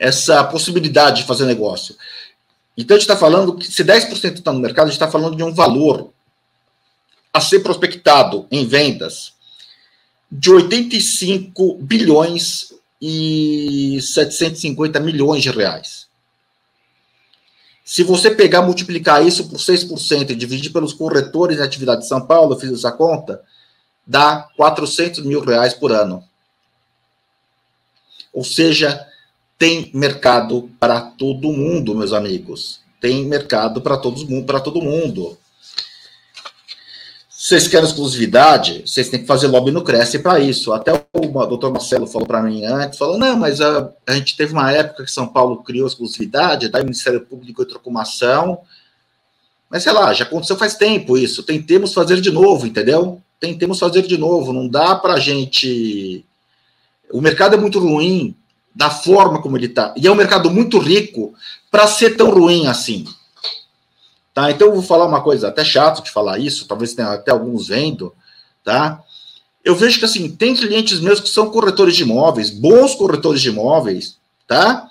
essa 0.00 0.42
possibilidade 0.42 1.20
de 1.20 1.26
fazer 1.26 1.44
negócio. 1.44 1.94
Então, 2.74 2.96
a 2.96 2.98
gente 2.98 3.08
está 3.08 3.18
falando 3.18 3.54
que 3.54 3.70
se 3.70 3.84
10% 3.84 4.38
está 4.38 4.50
no 4.50 4.58
mercado, 4.58 4.86
a 4.86 4.90
gente 4.90 4.94
está 4.94 5.10
falando 5.10 5.36
de 5.36 5.42
um 5.42 5.52
valor 5.52 6.10
a 7.30 7.40
ser 7.40 7.60
prospectado 7.60 8.46
em 8.50 8.66
vendas 8.66 9.34
de 10.32 10.50
85 10.50 11.74
bilhões 11.82 12.72
e 13.00 13.98
750 14.00 14.98
milhões 15.00 15.42
de 15.42 15.50
reais. 15.50 16.08
Se 17.84 18.02
você 18.02 18.30
pegar, 18.30 18.62
multiplicar 18.62 19.26
isso 19.26 19.48
por 19.48 19.58
6% 19.58 20.30
e 20.30 20.34
dividir 20.34 20.72
pelos 20.72 20.94
corretores 20.94 21.58
em 21.58 21.62
atividade 21.62 22.02
de 22.02 22.08
São 22.08 22.24
Paulo, 22.24 22.54
eu 22.54 22.58
fiz 22.58 22.72
essa 22.72 22.92
conta, 22.92 23.42
dá 24.06 24.48
400 24.56 25.24
mil 25.24 25.40
reais 25.40 25.74
por 25.74 25.92
ano. 25.92 26.24
Ou 28.32 28.44
seja, 28.44 29.09
tem 29.60 29.90
mercado 29.92 30.70
para 30.80 31.02
todo 31.02 31.52
mundo, 31.52 31.94
meus 31.94 32.14
amigos. 32.14 32.80
Tem 32.98 33.26
mercado 33.26 33.82
para 33.82 33.98
todo 33.98 34.26
mundo, 34.26 34.82
mundo. 34.82 35.36
Vocês 37.28 37.68
querem 37.68 37.86
exclusividade? 37.86 38.82
Vocês 38.86 39.10
têm 39.10 39.20
que 39.20 39.26
fazer 39.26 39.48
lobby 39.48 39.70
no 39.70 39.84
Cresce 39.84 40.18
para 40.20 40.40
isso. 40.40 40.72
Até 40.72 40.94
o 40.94 41.46
doutor 41.46 41.70
Marcelo 41.70 42.06
falou 42.06 42.26
para 42.26 42.42
mim 42.42 42.64
antes, 42.64 42.98
falou, 42.98 43.18
não, 43.18 43.36
mas 43.36 43.60
a, 43.60 43.92
a 44.06 44.14
gente 44.14 44.34
teve 44.34 44.54
uma 44.54 44.72
época 44.72 45.04
que 45.04 45.12
São 45.12 45.28
Paulo 45.28 45.62
criou 45.62 45.86
exclusividade, 45.86 46.70
daí 46.70 46.80
o 46.80 46.86
Ministério 46.86 47.20
Público 47.20 47.62
entrou 47.62 47.80
com 47.80 47.90
uma 47.90 48.02
ação. 48.02 48.62
Mas 49.68 49.82
sei 49.82 49.92
lá, 49.92 50.14
já 50.14 50.24
aconteceu 50.24 50.56
faz 50.56 50.74
tempo 50.74 51.18
isso. 51.18 51.42
Tentemos 51.42 51.92
fazer 51.92 52.18
de 52.22 52.30
novo, 52.30 52.66
entendeu? 52.66 53.20
Tentemos 53.38 53.78
fazer 53.78 54.06
de 54.06 54.16
novo. 54.16 54.54
Não 54.54 54.66
dá 54.66 54.96
para 54.96 55.14
a 55.14 55.20
gente. 55.20 56.24
O 57.12 57.20
mercado 57.20 57.56
é 57.56 57.58
muito 57.58 57.78
ruim 57.78 58.34
da 58.74 58.90
forma 58.90 59.42
como 59.42 59.56
ele 59.56 59.66
está. 59.66 59.94
E 59.96 60.06
é 60.06 60.10
um 60.10 60.16
mercado 60.16 60.50
muito 60.50 60.78
rico 60.78 61.34
para 61.70 61.86
ser 61.86 62.16
tão 62.16 62.30
ruim 62.30 62.66
assim. 62.66 63.06
Tá? 64.32 64.50
Então 64.50 64.68
eu 64.68 64.74
vou 64.74 64.82
falar 64.82 65.06
uma 65.06 65.22
coisa 65.22 65.48
até 65.48 65.64
chato 65.64 66.02
de 66.02 66.10
falar 66.10 66.38
isso, 66.38 66.66
talvez 66.66 66.94
tenha 66.94 67.08
até 67.08 67.30
alguns 67.30 67.68
vendo, 67.68 68.14
tá? 68.64 69.02
Eu 69.64 69.74
vejo 69.74 69.98
que 69.98 70.04
assim, 70.04 70.30
tem 70.30 70.54
clientes 70.54 71.00
meus 71.00 71.20
que 71.20 71.28
são 71.28 71.50
corretores 71.50 71.96
de 71.96 72.02
imóveis, 72.02 72.48
bons 72.48 72.94
corretores 72.94 73.42
de 73.42 73.48
imóveis, 73.48 74.16
tá? 74.46 74.88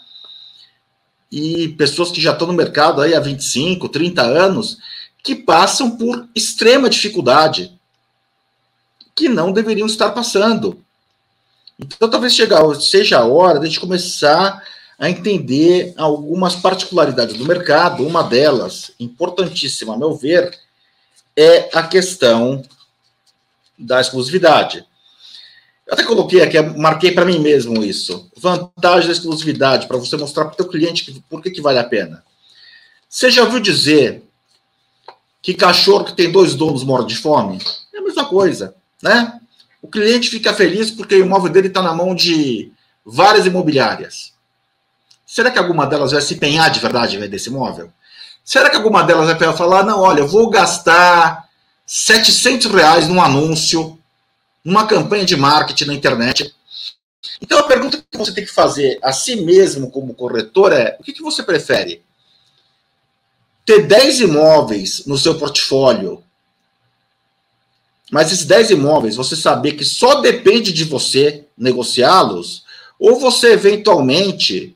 E 1.32 1.70
pessoas 1.70 2.12
que 2.12 2.22
já 2.22 2.34
estão 2.34 2.48
no 2.48 2.54
mercado 2.54 3.02
aí 3.02 3.16
há 3.16 3.20
25, 3.20 3.88
30 3.90 4.22
anos, 4.22 4.78
que 5.24 5.36
passam 5.36 5.98
por 5.98 6.28
extrema 6.36 6.90
dificuldade, 6.90 7.74
que 9.16 9.30
não 9.30 9.52
deveriam 9.52 9.88
estar 9.88 10.12
passando. 10.12 10.84
Então, 11.80 12.10
talvez 12.10 12.36
seja 12.82 13.20
a 13.20 13.26
hora 13.26 13.58
de 13.58 13.66
a 13.66 13.70
gente 13.70 13.80
começar 13.80 14.62
a 15.00 15.10
entender 15.10 15.94
algumas 15.96 16.56
particularidades 16.56 17.38
do 17.38 17.46
mercado. 17.46 18.06
Uma 18.06 18.22
delas, 18.22 18.92
importantíssima, 19.00 19.94
a 19.94 19.98
meu 19.98 20.14
ver, 20.14 20.60
é 21.38 21.70
a 21.74 21.84
questão 21.84 22.62
da 23.78 24.02
exclusividade. 24.02 24.86
Eu 25.88 25.94
até 25.94 26.04
coloquei 26.04 26.42
aqui, 26.42 26.62
marquei 26.62 27.14
para 27.14 27.26
mim 27.26 27.40
mesmo 27.40 27.84
isso. 27.84 28.30
Vantagem 28.36 29.08
da 29.08 29.14
exclusividade, 29.14 29.88
para 29.88 29.98
você 29.98 30.18
mostrar 30.18 30.46
para 30.46 30.54
o 30.54 30.56
seu 30.58 30.68
cliente 30.68 31.24
por 31.30 31.42
que, 31.42 31.50
que 31.50 31.62
vale 31.62 31.80
a 31.80 31.84
pena. 31.84 32.24
Você 33.08 33.32
já 33.32 33.44
ouviu 33.44 33.60
dizer 33.62 34.22
que 35.42 35.54
cachorro 35.54 36.04
que 36.04 36.14
tem 36.14 36.30
dois 36.30 36.54
donos 36.54 36.84
mora 36.84 37.06
de 37.06 37.16
fome? 37.16 37.58
É 37.94 37.98
a 37.98 38.02
mesma 38.02 38.26
coisa, 38.26 38.76
né? 39.02 39.40
O 39.82 39.88
cliente 39.88 40.30
fica 40.30 40.54
feliz 40.54 40.92
porque 40.92 41.16
o 41.16 41.26
imóvel 41.26 41.52
dele 41.52 41.68
está 41.68 41.82
na 41.82 41.94
mão 41.94 42.14
de 42.14 42.72
várias 43.06 43.46
imobiliárias. 43.46 44.34
será 45.26 45.52
que 45.52 45.60
alguma 45.60 45.86
delas 45.86 46.12
vai 46.12 46.22
se 46.22 46.34
empenhar 46.34 46.70
de 46.70 46.80
verdade 46.80 47.16
em 47.16 47.20
vender 47.20 47.36
esse 47.36 47.50
imóvel? 47.50 47.92
Será 48.44 48.70
que 48.70 48.76
alguma 48.76 49.04
delas 49.04 49.28
vai 49.28 49.56
falar, 49.56 49.84
não, 49.84 50.00
olha, 50.00 50.22
eu 50.22 50.28
vou 50.28 50.50
gastar 50.50 51.48
700 51.86 52.72
reais 52.72 53.08
num 53.08 53.22
anúncio, 53.22 54.00
numa 54.64 54.86
campanha 54.86 55.26
de 55.26 55.36
marketing 55.36 55.86
na 55.86 55.94
internet. 55.94 56.54
Então 57.42 57.58
a 57.58 57.64
pergunta 57.64 57.98
que 57.98 58.18
você 58.18 58.32
tem 58.32 58.46
que 58.46 58.52
fazer 58.52 59.00
a 59.02 59.12
si 59.12 59.38
mesmo 59.38 59.90
como 59.90 60.14
corretor 60.14 60.72
é, 60.72 60.98
o 61.00 61.04
que, 61.04 61.14
que 61.14 61.24
você 61.24 61.42
prefere? 61.42 62.04
Ter 63.66 63.88
10 63.88 64.22
imóveis 64.22 65.06
no 65.06 65.18
seu 65.18 65.38
portfólio, 65.38 66.24
mas 68.12 68.32
esses 68.32 68.46
10 68.46 68.72
imóveis, 68.72 69.16
você 69.16 69.36
saber 69.36 69.74
que 69.74 69.86
só 69.86 70.16
depende 70.22 70.74
de 70.74 70.84
você 70.84 71.46
negociá-los, 71.58 72.64
ou 73.00 73.20
você 73.20 73.54
eventualmente 73.54 74.76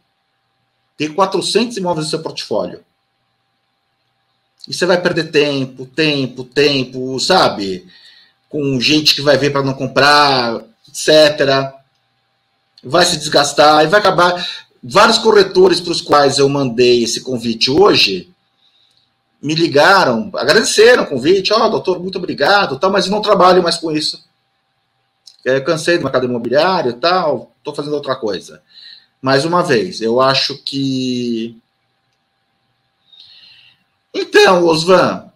ter 0.96 1.14
400 1.14 1.78
imóveis 1.78 2.06
no 2.06 2.10
seu 2.12 2.22
portfólio. 2.22 2.82
E 4.68 4.74
você 4.74 4.86
vai 4.86 5.02
perder 5.02 5.32
tempo, 5.32 5.86
tempo, 5.86 6.44
tempo, 6.44 7.20
sabe? 7.20 7.86
Com 8.48 8.80
gente 8.80 9.14
que 9.16 9.22
vai 9.22 9.38
ver 9.38 9.52
para 9.52 9.64
não 9.64 9.74
comprar, 9.74 10.64
etc. 10.88 11.74
Vai 12.84 13.06
se 13.06 13.18
desgastar 13.18 13.84
e 13.84 13.88
vai 13.88 14.00
acabar. 14.00 14.48
Vários 14.82 15.18
corretores 15.18 15.82
para 15.82 15.92
os 15.92 16.02
quais 16.02 16.38
eu 16.38 16.48
mandei 16.48 17.04
esse 17.04 17.22
convite 17.22 17.72
hoje 17.72 18.33
me 19.44 19.54
ligaram, 19.54 20.32
agradeceram 20.36 21.04
o 21.04 21.08
convite, 21.08 21.52
ó, 21.52 21.66
oh, 21.66 21.70
doutor, 21.70 22.00
muito 22.00 22.18
obrigado, 22.18 22.80
tal, 22.80 22.90
mas 22.90 23.06
eu 23.06 23.12
não 23.12 23.22
trabalho 23.22 23.62
mais 23.62 23.78
com 23.78 23.92
isso. 23.92 24.24
Eu 25.44 25.62
cansei 25.66 25.98
do 25.98 26.04
mercado 26.04 26.26
imobiliário 26.26 26.92
e 26.92 26.94
tal, 26.94 27.52
estou 27.58 27.76
fazendo 27.76 27.94
outra 27.94 28.16
coisa. 28.16 28.64
Mais 29.22 29.44
uma 29.44 29.62
vez, 29.62 30.00
eu 30.00 30.22
acho 30.22 30.58
que. 30.64 31.58
Então, 34.14 34.66
Osvan, 34.66 35.30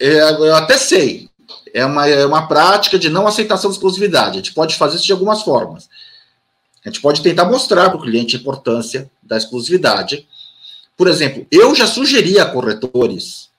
é, 0.00 0.30
eu 0.30 0.56
até 0.56 0.78
sei, 0.78 1.28
é 1.74 1.84
uma, 1.84 2.08
é 2.08 2.24
uma 2.24 2.48
prática 2.48 2.98
de 2.98 3.10
não 3.10 3.26
aceitação 3.26 3.70
de 3.70 3.76
exclusividade. 3.76 4.38
A 4.38 4.42
gente 4.42 4.54
pode 4.54 4.74
fazer 4.74 4.96
isso 4.96 5.04
de 5.04 5.12
algumas 5.12 5.42
formas. 5.42 5.86
A 6.82 6.88
gente 6.88 7.02
pode 7.02 7.20
tentar 7.20 7.44
mostrar 7.44 7.90
para 7.90 7.98
o 7.98 8.02
cliente 8.02 8.36
a 8.36 8.38
importância 8.38 9.10
da 9.22 9.36
exclusividade 9.36 10.26
por 10.98 11.06
exemplo, 11.06 11.46
eu 11.48 11.76
já 11.76 11.86
sugeri 11.86 12.40
a 12.40 12.44
corretores 12.46 13.50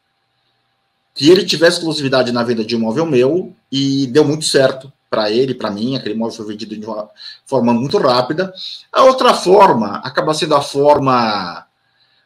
que 1.15 1.29
ele 1.29 1.45
tivesse 1.45 1.77
exclusividade 1.77 2.33
na 2.33 2.43
venda 2.43 2.65
de 2.65 2.75
imóvel 2.75 3.05
meu 3.05 3.55
e 3.71 4.07
deu 4.07 4.25
muito 4.25 4.43
certo 4.43 4.91
para 5.09 5.31
ele, 5.31 5.55
para 5.55 5.71
mim, 5.71 5.95
aquele 5.95 6.15
imóvel 6.15 6.35
foi 6.35 6.47
vendido 6.47 6.77
de 6.77 6.85
uma 6.85 7.09
forma 7.45 7.73
muito 7.73 7.97
rápida. 7.97 8.53
A 8.91 9.03
outra 9.03 9.33
forma 9.33 10.01
acaba 10.03 10.33
sendo 10.33 10.53
a 10.53 10.61
forma 10.61 11.65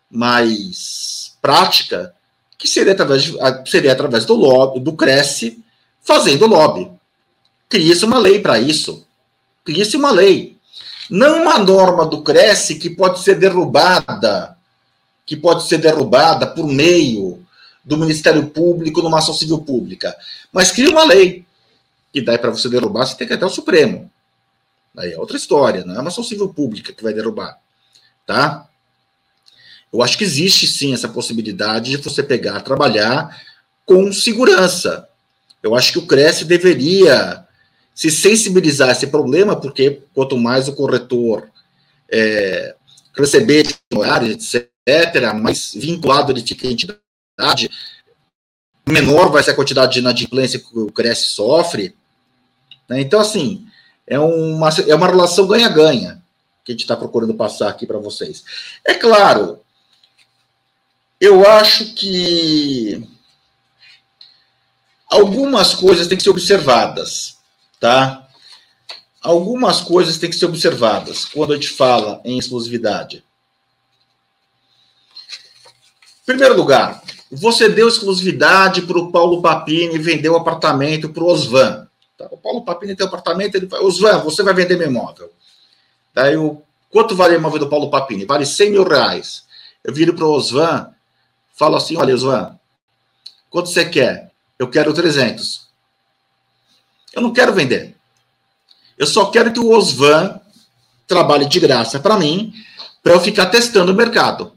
mais 0.10 1.38
prática, 1.40 2.16
que 2.58 2.68
seria 2.68 2.94
através, 2.94 3.22
de, 3.22 3.38
seria 3.70 3.92
através 3.94 4.26
do 4.26 4.34
lobby, 4.34 4.80
do 4.80 4.94
Cresce, 4.94 5.64
fazendo 6.02 6.48
lobby. 6.48 6.92
Cria-se 7.70 8.04
uma 8.04 8.18
lei 8.18 8.40
para 8.40 8.60
isso. 8.60 9.06
Cria-se 9.64 9.96
uma 9.96 10.10
lei. 10.10 10.58
Não 11.08 11.44
uma 11.44 11.60
norma 11.60 12.04
do 12.04 12.24
Cresce 12.24 12.80
que 12.80 12.90
pode 12.90 13.20
ser 13.20 13.36
derrubada 13.36 14.58
que 15.26 15.36
pode 15.38 15.68
ser 15.68 15.78
derrubada 15.78 16.48
por 16.48 16.68
meio 16.68 17.44
do 17.84 17.98
Ministério 17.98 18.48
Público 18.50 19.02
numa 19.02 19.20
ação 19.20 19.34
civil 19.34 19.60
pública. 19.60 20.16
Mas 20.52 20.72
cria 20.72 20.90
uma 20.90 21.04
lei 21.04 21.46
que 22.14 22.22
daí 22.22 22.38
para 22.38 22.52
você 22.52 22.70
derrubar, 22.70 23.08
você 23.08 23.18
tem 23.18 23.26
que 23.26 23.34
ir 23.34 23.38
até 23.38 23.46
o 23.46 23.50
Supremo. 23.50 24.10
Aí 24.96 25.14
é 25.14 25.18
outra 25.18 25.36
história, 25.36 25.84
não 25.84 25.96
é 25.96 26.00
uma 26.00 26.10
ação 26.10 26.24
civil 26.24 26.50
pública 26.50 26.94
que 26.94 27.04
vai 27.04 27.14
derrubar. 27.14 27.58
Tá? 28.26 28.68
Eu 29.92 30.02
acho 30.04 30.18
que 30.18 30.24
existe 30.24 30.68
sim 30.68 30.94
essa 30.94 31.10
possibilidade 31.10 31.92
de 31.92 31.98
você 31.98 32.22
pegar, 32.22 32.62
trabalhar 32.62 33.36
com 33.86 34.14
segurança. 34.14 35.10
Eu 35.62 35.76
acho 35.76 35.92
que 35.92 36.00
o 36.00 36.06
Cresce 36.06 36.46
deveria 36.46 37.44
se 37.96 38.10
sensibilizar 38.12 38.90
a 38.90 38.92
esse 38.92 39.08
problema, 39.08 39.56
porque 39.56 40.02
quanto 40.14 40.38
mais 40.38 40.68
o 40.68 40.74
corretor 40.74 41.50
é, 42.12 42.76
receber 43.16 43.68
horários, 43.94 44.54
etc., 44.54 44.73
mais 45.34 45.74
vinculado 45.74 46.32
ele 46.32 46.42
fica 46.42 46.68
à 46.68 46.72
entidade, 46.72 47.70
menor 48.88 49.32
vai 49.32 49.42
ser 49.42 49.52
a 49.52 49.56
quantidade 49.56 49.94
de 49.94 50.00
inadimplência 50.00 50.60
que 50.60 50.78
o 50.78 50.92
Cresce 50.92 51.28
sofre. 51.28 51.96
Né? 52.90 53.02
Então, 53.02 53.20
assim, 53.20 53.66
é 54.06 54.20
uma, 54.20 54.70
é 54.88 54.96
uma 54.96 55.08
relação 55.08 55.48
ganha-ganha 55.48 56.22
que 56.64 56.72
a 56.72 56.74
gente 56.74 56.82
está 56.82 56.96
procurando 56.96 57.34
passar 57.34 57.70
aqui 57.70 57.86
para 57.86 57.98
vocês. 57.98 58.44
É 58.86 58.94
claro, 58.94 59.60
eu 61.20 61.48
acho 61.48 61.94
que 61.94 63.08
algumas 65.10 65.74
coisas 65.74 66.08
têm 66.08 66.18
que 66.18 66.24
ser 66.24 66.30
observadas, 66.30 67.38
tá? 67.80 68.28
Algumas 69.22 69.80
coisas 69.80 70.18
têm 70.18 70.30
que 70.30 70.36
ser 70.36 70.46
observadas 70.46 71.26
quando 71.26 71.54
a 71.54 71.56
gente 71.56 71.70
fala 71.70 72.22
em 72.26 72.38
exclusividade. 72.38 73.24
Primeiro 76.26 76.56
lugar, 76.56 77.04
você 77.30 77.68
deu 77.68 77.88
exclusividade 77.88 78.84
para 78.84 78.98
o 78.98 79.12
Paulo 79.12 79.42
Papini 79.42 79.98
vender 79.98 80.30
o 80.30 80.38
apartamento 80.38 81.10
para 81.10 81.24
o 81.24 81.28
Osvan. 81.28 81.88
Tá, 82.18 82.28
o 82.32 82.38
Paulo 82.38 82.64
Papini 82.64 82.96
tem 82.96 83.06
um 83.06 83.10
apartamento, 83.10 83.56
ele 83.56 83.68
fala, 83.68 83.84
Osvan, 83.84 84.20
você 84.20 84.42
vai 84.42 84.54
vender 84.54 84.78
meu 84.78 84.88
imóvel. 84.88 85.32
Daí, 86.14 86.38
o, 86.38 86.62
quanto 86.90 87.16
vale 87.16 87.36
o 87.36 87.40
imóvel 87.40 87.60
do 87.60 87.70
Paulo 87.70 87.90
Papini? 87.90 88.24
Vale 88.26 88.46
100 88.46 88.72
mil 88.72 88.84
reais. 88.84 89.44
Eu 89.84 89.94
viro 89.94 90.14
para 90.14 90.26
o 90.26 90.32
Osvan, 90.32 90.92
falo 91.56 91.76
assim, 91.76 91.98
olha, 91.98 92.14
Osvan, 92.14 92.58
quanto 93.50 93.70
você 93.70 93.84
quer? 93.84 94.32
Eu 94.58 94.70
quero 94.70 94.94
300. 94.94 95.68
Eu 97.14 97.22
não 97.22 97.34
quero 97.34 97.54
vender. 97.54 97.98
Eu 98.98 99.08
só 99.08 99.26
quero 99.26 99.52
que 99.52 99.60
o 99.60 99.72
Osvan 99.72 100.40
trabalhe 101.06 101.46
de 101.46 101.60
graça 101.60 102.00
para 102.00 102.18
mim, 102.18 102.54
para 103.02 103.14
eu 103.14 103.20
ficar 103.20 103.48
testando 103.48 103.92
o 103.92 103.96
mercado. 103.96 104.54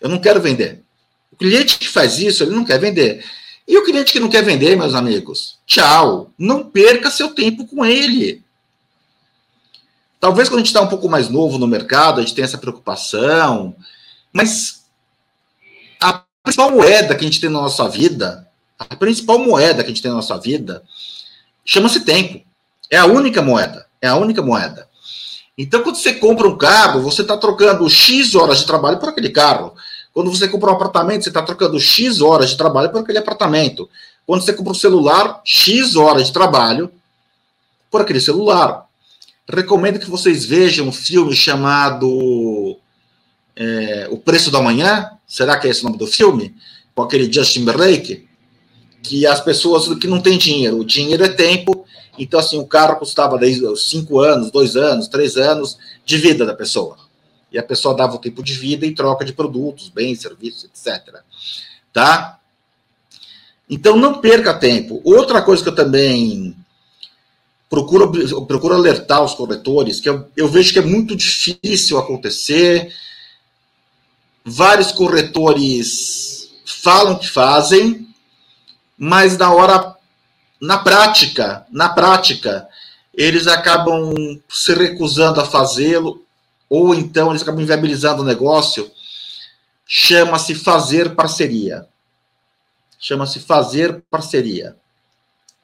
Eu 0.00 0.08
não 0.08 0.18
quero 0.18 0.40
vender. 0.40 0.87
Cliente 1.38 1.78
que 1.78 1.88
faz 1.88 2.18
isso, 2.18 2.42
ele 2.42 2.54
não 2.54 2.64
quer 2.64 2.78
vender. 2.78 3.24
E 3.66 3.76
o 3.76 3.84
cliente 3.84 4.12
que 4.12 4.20
não 4.20 4.30
quer 4.30 4.42
vender, 4.42 4.76
meus 4.76 4.94
amigos, 4.94 5.58
tchau. 5.66 6.32
Não 6.38 6.64
perca 6.64 7.10
seu 7.10 7.34
tempo 7.34 7.66
com 7.66 7.84
ele. 7.84 8.42
Talvez 10.18 10.48
quando 10.48 10.60
a 10.60 10.60
gente 10.60 10.68
está 10.68 10.80
um 10.80 10.88
pouco 10.88 11.08
mais 11.08 11.28
novo 11.28 11.58
no 11.58 11.66
mercado, 11.66 12.18
a 12.18 12.22
gente 12.22 12.34
tenha 12.34 12.44
essa 12.44 12.58
preocupação, 12.58 13.76
mas 14.32 14.84
a 16.00 16.24
principal 16.42 16.72
moeda 16.72 17.14
que 17.14 17.24
a 17.24 17.28
gente 17.28 17.40
tem 17.40 17.50
na 17.50 17.60
nossa 17.60 17.88
vida, 17.88 18.48
a 18.78 18.96
principal 18.96 19.38
moeda 19.38 19.82
que 19.82 19.90
a 19.90 19.94
gente 19.94 20.02
tem 20.02 20.10
na 20.10 20.16
nossa 20.16 20.36
vida, 20.38 20.82
chama-se 21.64 22.00
tempo. 22.00 22.42
É 22.90 22.96
a 22.96 23.06
única 23.06 23.42
moeda. 23.42 23.86
É 24.00 24.08
a 24.08 24.16
única 24.16 24.42
moeda. 24.42 24.88
Então, 25.56 25.82
quando 25.82 25.96
você 25.96 26.14
compra 26.14 26.48
um 26.48 26.56
carro, 26.56 27.02
você 27.02 27.22
está 27.22 27.36
trocando 27.36 27.88
X 27.90 28.34
horas 28.34 28.60
de 28.60 28.66
trabalho 28.66 28.98
por 28.98 29.08
aquele 29.08 29.28
carro. 29.28 29.74
Quando 30.18 30.32
você 30.32 30.48
compra 30.48 30.72
um 30.72 30.74
apartamento, 30.74 31.22
você 31.22 31.30
está 31.30 31.42
trocando 31.42 31.78
X 31.78 32.20
horas 32.20 32.50
de 32.50 32.56
trabalho 32.56 32.90
por 32.90 33.02
aquele 33.02 33.18
apartamento. 33.18 33.88
Quando 34.26 34.42
você 34.42 34.52
compra 34.52 34.72
um 34.72 34.74
celular, 34.74 35.40
X 35.44 35.94
horas 35.94 36.26
de 36.26 36.32
trabalho 36.32 36.90
por 37.88 38.00
aquele 38.00 38.20
celular. 38.20 38.84
Recomendo 39.48 40.00
que 40.00 40.10
vocês 40.10 40.44
vejam 40.44 40.88
um 40.88 40.92
filme 40.92 41.36
chamado 41.36 42.76
é, 43.54 44.08
O 44.10 44.18
Preço 44.18 44.50
da 44.50 44.60
Manhã. 44.60 45.08
Será 45.24 45.56
que 45.56 45.68
é 45.68 45.70
esse 45.70 45.82
o 45.82 45.84
nome 45.84 45.98
do 45.98 46.06
filme? 46.08 46.52
Com 46.96 47.02
aquele 47.02 47.32
Justin 47.32 47.60
Timberlake. 47.60 48.26
Que 49.04 49.24
as 49.24 49.40
pessoas 49.40 49.86
que 50.00 50.08
não 50.08 50.20
têm 50.20 50.36
dinheiro, 50.36 50.80
o 50.80 50.84
dinheiro 50.84 51.24
é 51.24 51.28
tempo. 51.28 51.86
Então, 52.18 52.40
assim, 52.40 52.58
o 52.58 52.66
carro 52.66 52.96
custava 52.96 53.38
5 53.38 54.18
anos, 54.18 54.50
2 54.50 54.76
anos, 54.76 55.06
3 55.06 55.36
anos 55.36 55.78
de 56.04 56.16
vida 56.16 56.44
da 56.44 56.54
pessoa 56.54 57.07
e 57.50 57.58
a 57.58 57.62
pessoa 57.62 57.94
dava 57.94 58.16
o 58.16 58.18
tempo 58.18 58.42
de 58.42 58.54
vida 58.54 58.86
em 58.86 58.94
troca 58.94 59.24
de 59.24 59.32
produtos, 59.32 59.88
bens, 59.88 60.20
serviços, 60.20 60.64
etc. 60.64 61.22
Tá? 61.92 62.38
Então 63.68 63.96
não 63.96 64.20
perca 64.20 64.54
tempo. 64.54 65.00
Outra 65.04 65.42
coisa 65.42 65.62
que 65.62 65.68
eu 65.68 65.74
também 65.74 66.56
procuro, 67.68 68.10
procuro 68.46 68.74
alertar 68.74 69.22
os 69.22 69.34
corretores, 69.34 70.00
que 70.00 70.08
eu, 70.08 70.28
eu 70.36 70.48
vejo 70.48 70.72
que 70.72 70.78
é 70.78 70.82
muito 70.82 71.14
difícil 71.16 71.98
acontecer. 71.98 72.92
Vários 74.44 74.92
corretores 74.92 76.50
falam 76.64 77.18
que 77.18 77.28
fazem, 77.28 78.08
mas 78.96 79.36
na 79.36 79.52
hora, 79.52 79.94
na 80.60 80.78
prática, 80.78 81.66
na 81.70 81.88
prática, 81.88 82.66
eles 83.14 83.46
acabam 83.46 84.14
se 84.48 84.74
recusando 84.74 85.40
a 85.40 85.44
fazê-lo 85.44 86.24
ou 86.68 86.94
então 86.94 87.30
eles 87.30 87.42
acabam 87.42 87.62
inviabilizando 87.62 88.22
o 88.22 88.24
negócio, 88.24 88.90
chama-se 89.86 90.54
fazer 90.54 91.14
parceria. 91.14 91.86
Chama-se 92.98 93.40
fazer 93.40 94.02
parceria. 94.10 94.76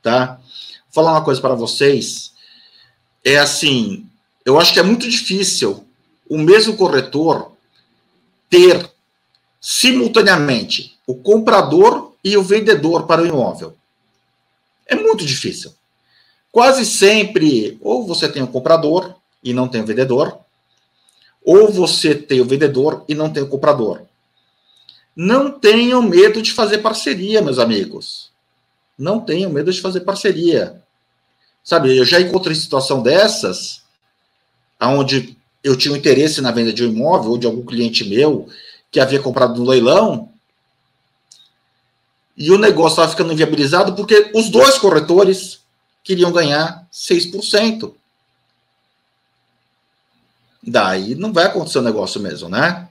Tá? 0.02 0.36
Vou 0.36 1.04
falar 1.04 1.12
uma 1.12 1.24
coisa 1.24 1.40
para 1.40 1.54
vocês. 1.54 2.32
É 3.24 3.38
assim, 3.38 4.06
eu 4.44 4.58
acho 4.58 4.72
que 4.72 4.80
é 4.80 4.82
muito 4.82 5.08
difícil 5.08 5.86
o 6.28 6.38
mesmo 6.38 6.76
corretor 6.76 7.52
ter 8.48 8.90
simultaneamente 9.60 10.98
o 11.06 11.14
comprador 11.14 12.12
e 12.22 12.36
o 12.36 12.42
vendedor 12.42 13.06
para 13.06 13.22
o 13.22 13.26
imóvel. 13.26 13.76
É 14.86 14.94
muito 14.94 15.24
difícil. 15.24 15.74
Quase 16.52 16.86
sempre, 16.86 17.78
ou 17.82 18.06
você 18.06 18.28
tem 18.28 18.42
o 18.42 18.48
comprador 18.48 19.14
e 19.42 19.52
não 19.52 19.68
tem 19.68 19.82
o 19.82 19.86
vendedor, 19.86 20.38
ou 21.44 21.70
você 21.70 22.14
tem 22.14 22.40
o 22.40 22.44
vendedor 22.44 23.04
e 23.06 23.14
não 23.14 23.30
tem 23.30 23.42
o 23.42 23.48
comprador. 23.48 24.02
Não 25.14 25.50
tenham 25.50 26.02
medo 26.02 26.40
de 26.40 26.52
fazer 26.52 26.78
parceria, 26.78 27.42
meus 27.42 27.58
amigos. 27.58 28.30
Não 28.98 29.20
tenham 29.20 29.50
medo 29.50 29.72
de 29.72 29.80
fazer 29.80 30.00
parceria. 30.00 30.82
Sabe, 31.62 31.96
eu 31.96 32.04
já 32.04 32.20
encontrei 32.20 32.54
situação 32.54 33.02
dessas, 33.02 33.82
onde 34.80 35.36
eu 35.62 35.76
tinha 35.76 35.94
um 35.94 35.96
interesse 35.96 36.40
na 36.40 36.50
venda 36.50 36.72
de 36.72 36.84
um 36.84 36.90
imóvel 36.90 37.32
ou 37.32 37.38
de 37.38 37.46
algum 37.46 37.64
cliente 37.64 38.04
meu 38.04 38.48
que 38.90 39.00
havia 39.00 39.20
comprado 39.20 39.58
no 39.58 39.68
leilão, 39.68 40.30
e 42.36 42.50
o 42.50 42.58
negócio 42.58 42.94
estava 42.94 43.10
ficando 43.10 43.32
inviabilizado 43.32 43.94
porque 43.94 44.30
os 44.34 44.48
dois 44.48 44.76
corretores 44.78 45.60
queriam 46.02 46.32
ganhar 46.32 46.86
6%. 46.92 47.94
Daí 50.66 51.14
não 51.14 51.32
vai 51.32 51.44
acontecer 51.44 51.78
o 51.78 51.82
negócio 51.82 52.20
mesmo, 52.20 52.48
né? 52.48 52.88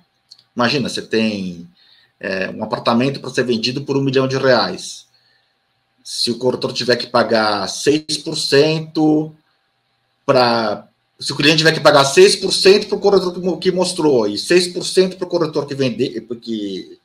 Imagina, 0.55 0.88
você 0.88 1.01
tem 1.01 1.67
é, 2.19 2.49
um 2.49 2.63
apartamento 2.63 3.19
para 3.19 3.31
ser 3.31 3.43
vendido 3.43 3.83
por 3.83 3.97
um 3.97 4.01
milhão 4.01 4.27
de 4.27 4.38
reais. 4.38 5.07
Se 6.03 6.29
o 6.29 6.38
corretor 6.38 6.71
tiver 6.73 6.95
que 6.97 7.07
pagar 7.07 7.67
6% 7.67 9.31
para. 10.25 10.88
Se 11.19 11.31
o 11.31 11.36
cliente 11.36 11.59
tiver 11.59 11.71
que 11.71 11.79
pagar 11.79 12.03
6% 12.03 12.88
para 12.88 12.97
o 12.97 12.99
corretor 12.99 13.57
que 13.59 13.71
mostrou 13.71 14.27
e 14.27 14.33
6% 14.33 15.15
para 15.15 15.25
o 15.25 15.29
corretor 15.29 15.65
que 15.65 15.73
vendeu, 15.73 16.27
que, 16.41 16.99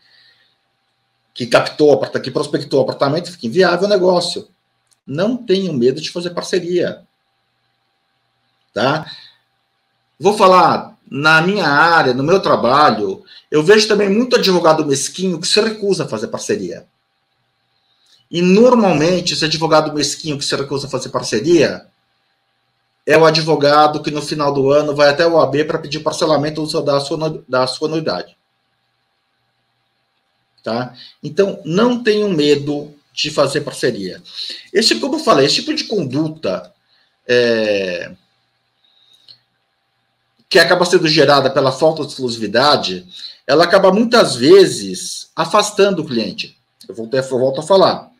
que 1.35 1.47
captou, 1.47 2.01
que 2.01 2.31
prospectou 2.31 2.81
o 2.81 2.83
apartamento, 2.83 3.31
fica 3.31 3.47
inviável 3.47 3.87
o 3.87 3.91
negócio. 3.91 4.49
Não 5.07 5.37
tenham 5.37 5.73
medo 5.73 6.01
de 6.01 6.11
fazer 6.11 6.31
parceria. 6.31 7.03
Tá? 8.75 9.09
Vou 10.19 10.37
falar 10.37 10.97
na 11.11 11.41
minha 11.41 11.67
área, 11.67 12.13
no 12.13 12.23
meu 12.23 12.41
trabalho, 12.41 13.25
eu 13.51 13.63
vejo 13.63 13.89
também 13.89 14.09
muito 14.09 14.37
advogado 14.37 14.85
mesquinho 14.85 15.41
que 15.41 15.47
se 15.47 15.61
recusa 15.61 16.05
a 16.05 16.09
fazer 16.09 16.29
parceria. 16.29 16.87
E 18.31 18.43
normalmente, 18.43 19.33
esse 19.33 19.45
advogado 19.45 19.93
mesquinho 19.93 20.37
que 20.37 20.45
se 20.45 20.55
recusa 20.55 20.87
a 20.87 20.91
fazer 20.91 21.09
parceria 21.09 21.87
é 23.07 23.17
o 23.17 23.25
advogado 23.25 24.03
que 24.03 24.11
no 24.11 24.21
final 24.21 24.53
do 24.53 24.71
ano 24.71 24.95
vai 24.95 25.09
até 25.09 25.27
o 25.27 25.41
AB 25.41 25.65
para 25.65 25.79
pedir 25.79 26.01
parcelamento 26.01 26.63
da 26.83 27.01
sua, 27.01 27.43
da 27.49 27.67
sua 27.67 27.89
anuidade. 27.89 28.37
Tá? 30.63 30.95
Então, 31.23 31.63
não 31.65 32.03
tenham 32.03 32.29
medo 32.29 32.95
de 33.15 33.31
fazer 33.31 33.63
parceria. 33.63 34.23
Esse, 34.73 34.97
como 34.97 35.15
eu 35.15 35.21
falei, 35.21 35.47
esse 35.47 35.57
tipo 35.57 35.75
de 35.75 35.85
conduta 35.85 36.71
é, 37.27 38.13
que 40.49 40.59
acaba 40.59 40.85
sendo 40.85 41.07
gerada 41.07 41.51
pela 41.51 41.71
falta 41.71 42.03
de 42.03 42.09
exclusividade, 42.09 43.07
ela 43.47 43.65
acaba 43.65 43.93
muitas 43.93 44.35
vezes 44.35 45.31
afastando 45.37 46.03
o 46.03 46.05
cliente. 46.05 46.57
Eu 46.89 46.95
volto, 46.95 47.15
eu 47.15 47.23
volto 47.23 47.61
a 47.61 47.63
falar. 47.63 48.11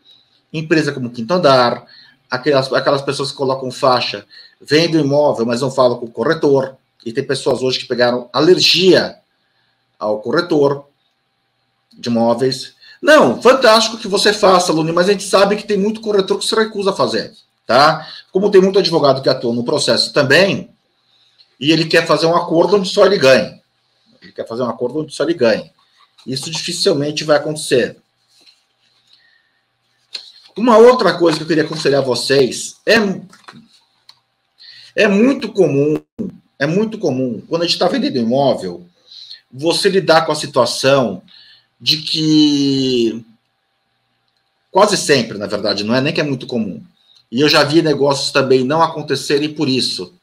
Empresa 0.53 0.93
como 0.93 1.11
Quinto 1.11 1.35
Andar, 1.35 1.87
aquelas, 2.31 2.73
aquelas 2.73 3.03
pessoas 3.03 3.31
que 3.31 3.37
colocam 3.37 3.71
faixa, 3.71 4.27
vendem 4.61 5.01
imóvel, 5.01 5.47
mas 5.47 5.61
não 5.61 5.71
falam 5.71 5.99
com 5.99 6.07
o 6.07 6.11
corretor. 6.11 6.77
E 7.05 7.13
tem 7.13 7.25
pessoas 7.25 7.63
hoje 7.63 7.79
que 7.79 7.87
pegaram 7.87 8.29
alergia 8.33 9.17
ao 9.99 10.21
corretor 10.21 10.85
de 11.93 12.09
imóveis. 12.09 12.75
Não, 13.01 13.41
fantástico 13.41 13.97
que 13.97 14.09
você 14.09 14.33
faça, 14.33 14.73
Luni, 14.73 14.93
mas 14.93 15.09
a 15.09 15.13
gente 15.13 15.25
sabe 15.25 15.57
que 15.57 15.67
tem 15.67 15.79
muito 15.79 16.01
corretor 16.01 16.39
que 16.39 16.45
se 16.45 16.55
recusa 16.55 16.91
a 16.91 16.95
fazer, 16.95 17.33
tá? 17.67 18.07
Como 18.33 18.51
tem 18.51 18.61
muito 18.61 18.79
advogado 18.79 19.23
que 19.23 19.29
atua 19.29 19.55
no 19.55 19.65
processo 19.65 20.13
também, 20.13 20.71
e 21.61 21.73
ele 21.73 21.87
quer 21.87 22.07
fazer 22.07 22.27
um 22.27 22.37
acordo 22.37 22.77
onde 22.77 22.89
só 22.89 23.05
ele 23.05 23.19
ganha. 23.19 23.61
Ele 24.23 24.33
quer 24.33 24.47
fazer 24.47 24.63
um 24.63 24.69
acordo 24.69 25.01
onde 25.01 25.15
só 25.15 25.25
ele 25.25 25.35
ganha. 25.35 25.71
Isso 26.27 26.51
dificilmente 26.51 27.25
vai 27.25 27.37
acontecer. 27.37 27.97
Uma 30.57 30.77
outra 30.77 31.17
coisa 31.17 31.39
que 31.39 31.45
eu 31.45 31.49
queria 31.49 31.65
aconselhar 31.65 32.03
vocês 32.03 32.77
é 32.85 32.97
é 34.97 35.07
muito 35.07 35.53
comum, 35.53 36.03
é 36.59 36.67
muito 36.67 36.99
comum 36.99 37.41
quando 37.49 37.63
a 37.63 37.65
gente 37.65 37.75
está 37.75 37.87
vendendo 37.87 38.19
imóvel, 38.19 38.85
você 39.51 39.89
lidar 39.89 40.27
com 40.27 40.33
a 40.33 40.35
situação 40.35 41.23
de 41.81 41.99
que 41.99 43.25
quase 44.73 44.97
sempre, 44.97 45.39
na 45.39 45.47
verdade, 45.47 45.85
não 45.85 45.95
é 45.95 46.01
nem 46.01 46.13
que 46.13 46.21
é 46.21 46.25
muito 46.25 46.49
comum. 46.49 46.83
E 47.31 47.41
eu 47.41 47.49
já 47.49 47.63
vi 47.63 47.81
negócios 47.81 48.33
também 48.33 48.65
não 48.65 48.83
acontecerem 48.83 49.55
por 49.55 49.69
isso 49.69 50.18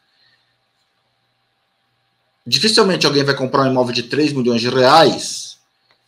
dificilmente 2.46 3.06
alguém 3.06 3.24
vai 3.24 3.36
comprar 3.36 3.64
um 3.64 3.72
imóvel 3.72 3.94
de 3.94 4.04
3 4.04 4.34
milhões 4.34 4.62
de 4.62 4.70
reais 4.70 5.58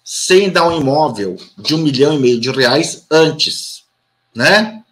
sem 0.04 0.50
dar 0.50 0.68
um 0.68 0.80
imóvel 0.80 1.38
de 1.58 1.76
um 1.76 1.80
milhão 1.80 2.14
e 2.14 2.20
meio 2.20 2.40
de 2.40 2.50
reais 2.50 3.06
antes, 3.12 3.84
né? 4.34 4.84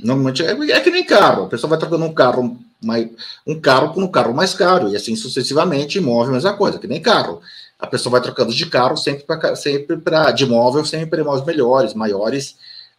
Normalmente 0.00 0.44
é, 0.44 0.50
é 0.50 0.80
que 0.80 0.90
nem 0.90 1.04
carro, 1.04 1.44
a 1.44 1.48
pessoa 1.48 1.70
vai 1.70 1.78
trocando 1.78 2.04
um 2.04 2.12
carro 2.12 2.58
mais, 2.82 3.08
um 3.46 3.58
carro 3.58 3.92
por 3.92 4.02
um 4.02 4.08
carro 4.08 4.34
mais 4.34 4.54
caro, 4.54 4.88
e 4.88 4.96
assim 4.96 5.14
sucessivamente, 5.16 5.98
imóvel, 5.98 6.34
mesma 6.34 6.56
coisa, 6.56 6.78
que 6.78 6.86
nem 6.86 7.00
carro. 7.00 7.40
A 7.78 7.86
pessoa 7.86 8.12
vai 8.12 8.20
trocando 8.20 8.54
de 8.54 8.66
carro 8.66 8.96
sempre 8.96 9.24
para 9.24 9.54
sempre 9.54 9.96
para 9.98 10.32
de 10.32 10.44
imóvel, 10.44 10.84
sempre 10.84 11.06
para 11.06 11.20
imóveis 11.20 11.46
melhores, 11.46 11.94
maiores 11.94 12.56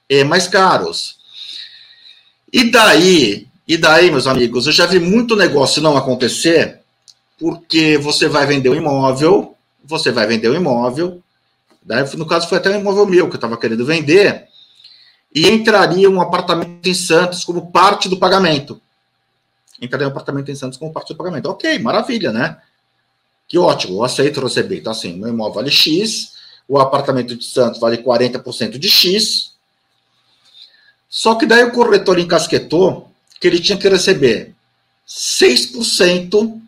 e 0.10 0.24
mais 0.24 0.48
caros. 0.48 1.18
E 2.52 2.72
daí, 2.72 3.48
e 3.68 3.78
daí, 3.78 4.10
meus 4.10 4.28
amigos, 4.28 4.68
eu 4.68 4.72
já 4.72 4.86
vi 4.86 5.00
muito 5.00 5.36
negócio 5.36 5.82
não 5.82 5.98
acontecer 5.98 6.77
porque 7.40 7.98
você 7.98 8.28
vai 8.28 8.46
vender 8.46 8.70
um 8.70 8.76
imóvel, 8.76 9.56
você 9.84 10.12
vai 10.12 10.28
vender 10.28 10.50
um 10.50 10.56
imóvel, 10.56 11.22
daí, 11.84 12.04
no 12.16 12.26
caso 12.26 12.48
foi 12.48 12.58
até 12.58 12.70
um 12.70 12.80
imóvel 12.80 13.06
meu 13.06 13.28
que 13.28 13.34
eu 13.34 13.38
estava 13.38 13.58
querendo 13.58 13.86
vender, 13.86 14.48
e 15.34 15.48
entraria 15.48 16.10
um 16.10 16.20
apartamento 16.20 16.88
em 16.88 16.94
Santos 16.94 17.44
como 17.44 17.72
parte 17.72 18.10
do 18.10 18.18
pagamento. 18.18 18.82
Entraria 19.80 20.08
um 20.08 20.12
apartamento 20.12 20.50
em 20.50 20.56
Santos 20.56 20.80
como 20.80 20.92
parte 20.92 21.14
do 21.14 21.18
pagamento. 21.18 21.48
Ok, 21.48 21.78
maravilha, 21.80 22.32
né? 22.32 22.58
Que 23.48 23.58
ótimo, 23.58 23.98
eu 23.98 24.04
aceito 24.04 24.42
receber. 24.42 24.80
Então, 24.80 24.92
assim, 24.92 25.14
meu 25.14 25.30
imóvel 25.30 25.54
vale 25.54 25.72
X, 25.72 26.34
o 26.68 26.80
apartamento 26.80 27.36
de 27.36 27.46
Santos 27.46 27.80
vale 27.80 27.98
40% 27.98 28.78
de 28.78 28.90
X. 28.90 29.54
Só 31.08 31.36
que 31.36 31.46
daí 31.46 31.64
o 31.64 31.72
corretor 31.72 32.20
encasquetou 32.20 33.12
que 33.40 33.48
ele 33.48 33.60
tinha 33.60 33.78
que 33.78 33.88
receber 33.88 34.56
6% 35.08 36.62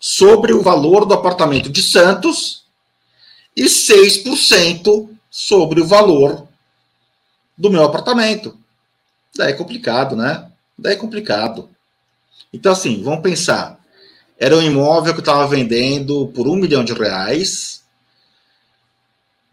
sobre 0.00 0.52
o 0.52 0.62
valor 0.62 1.04
do 1.04 1.14
apartamento 1.14 1.68
de 1.68 1.82
Santos 1.82 2.64
e 3.56 3.64
6% 3.64 5.08
sobre 5.30 5.80
o 5.80 5.86
valor 5.86 6.46
do 7.56 7.70
meu 7.70 7.82
apartamento. 7.84 8.56
Daí 9.36 9.50
é 9.50 9.56
complicado, 9.56 10.14
né? 10.14 10.48
Daí 10.78 10.94
é 10.94 10.96
complicado. 10.96 11.68
Então, 12.52 12.72
assim, 12.72 13.02
vamos 13.02 13.20
pensar. 13.20 13.78
Era 14.38 14.56
um 14.56 14.62
imóvel 14.62 15.12
que 15.12 15.18
eu 15.18 15.22
estava 15.22 15.46
vendendo 15.48 16.28
por 16.28 16.46
um 16.46 16.54
milhão 16.54 16.84
de 16.84 16.92
reais. 16.92 17.82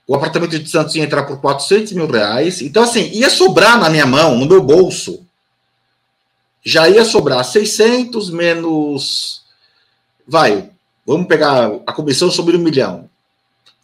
O 0.07 0.15
apartamento 0.15 0.57
de 0.59 0.69
Santos 0.69 0.95
ia 0.95 1.03
entrar 1.03 1.23
por 1.23 1.41
400 1.41 1.93
mil 1.93 2.07
reais. 2.07 2.61
Então, 2.61 2.83
assim, 2.83 3.09
ia 3.09 3.29
sobrar 3.29 3.79
na 3.79 3.89
minha 3.89 4.05
mão, 4.05 4.37
no 4.37 4.45
meu 4.45 4.61
bolso. 4.61 5.25
Já 6.63 6.87
ia 6.87 7.03
sobrar 7.03 7.43
600 7.43 8.29
menos 8.29 9.44
vai, 10.27 10.69
vamos 11.05 11.27
pegar 11.27 11.71
a 11.85 11.93
comissão 11.93 12.29
sobre 12.31 12.57
um 12.57 12.59
milhão, 12.59 13.09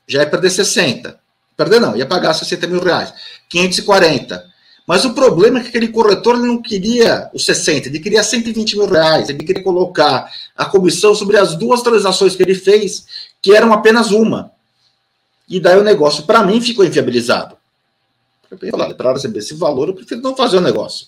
já 0.07 0.19
ia 0.19 0.29
perder 0.29 0.49
60. 0.49 1.19
Perder 1.55 1.79
não, 1.79 1.95
ia 1.95 2.05
pagar 2.05 2.33
60 2.33 2.67
mil 2.67 2.81
reais. 2.81 3.13
540. 3.49 4.51
Mas 4.85 5.05
o 5.05 5.13
problema 5.13 5.59
é 5.59 5.61
que 5.61 5.69
aquele 5.69 5.87
corretor 5.87 6.37
não 6.37 6.61
queria 6.61 7.29
os 7.33 7.45
60, 7.45 7.87
ele 7.87 7.99
queria 7.99 8.23
120 8.23 8.77
mil 8.77 8.87
reais, 8.87 9.29
ele 9.29 9.43
queria 9.43 9.63
colocar 9.63 10.29
a 10.57 10.65
comissão 10.65 11.13
sobre 11.15 11.37
as 11.37 11.55
duas 11.55 11.81
transações 11.81 12.35
que 12.35 12.43
ele 12.43 12.55
fez, 12.55 13.05
que 13.41 13.55
eram 13.55 13.71
apenas 13.71 14.11
uma. 14.11 14.51
E 15.47 15.59
daí 15.59 15.77
o 15.77 15.83
negócio, 15.83 16.23
para 16.23 16.43
mim, 16.43 16.59
ficou 16.59 16.83
inviabilizado. 16.83 17.55
Para 18.97 19.13
receber 19.13 19.39
esse 19.39 19.53
valor, 19.53 19.87
eu 19.87 19.93
prefiro 19.93 20.21
não 20.21 20.35
fazer 20.35 20.57
o 20.57 20.61
negócio. 20.61 21.07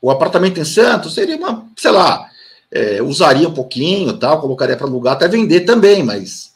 O 0.00 0.10
apartamento 0.10 0.58
em 0.58 0.64
Santos 0.64 1.14
seria 1.14 1.36
uma, 1.36 1.68
sei 1.76 1.92
lá, 1.92 2.28
é, 2.72 3.02
usaria 3.02 3.46
um 3.46 3.52
pouquinho, 3.52 4.16
tal, 4.16 4.40
colocaria 4.40 4.76
para 4.76 4.86
alugar, 4.86 5.12
até 5.12 5.28
vender 5.28 5.60
também, 5.60 6.02
mas. 6.02 6.52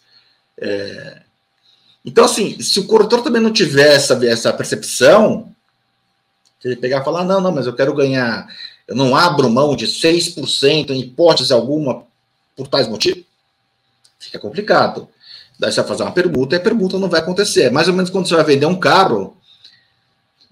É... 0.58 1.18
Então, 2.02 2.24
assim, 2.24 2.58
se 2.60 2.80
o 2.80 2.86
corretor 2.86 3.22
também 3.22 3.42
não 3.42 3.52
tiver 3.52 3.94
essa, 3.94 4.14
essa 4.26 4.52
percepção, 4.52 5.52
se 6.60 6.68
ele 6.68 6.76
pegar 6.76 7.02
e 7.02 7.04
falar, 7.04 7.24
não, 7.24 7.40
não, 7.40 7.52
mas 7.52 7.66
eu 7.66 7.74
quero 7.74 7.92
ganhar, 7.94 8.48
eu 8.88 8.96
não 8.96 9.14
abro 9.14 9.50
mão 9.50 9.76
de 9.76 9.86
6% 9.86 10.90
em 10.90 11.00
hipótese 11.00 11.52
alguma 11.52 12.04
por 12.56 12.66
tais 12.68 12.88
motivos, 12.88 13.24
Fica 14.18 14.38
complicado. 14.38 15.08
Daí 15.58 15.70
você 15.70 15.80
vai 15.80 15.88
fazer 15.88 16.02
uma 16.02 16.12
permuta 16.12 16.56
e 16.56 16.58
a 16.58 16.62
permuta 16.62 16.98
não 16.98 17.08
vai 17.08 17.20
acontecer. 17.20 17.64
É 17.64 17.70
mais 17.70 17.86
ou 17.86 17.94
menos 17.94 18.10
quando 18.10 18.26
você 18.26 18.34
vai 18.34 18.44
vender 18.44 18.66
um 18.66 18.80
carro, 18.80 19.36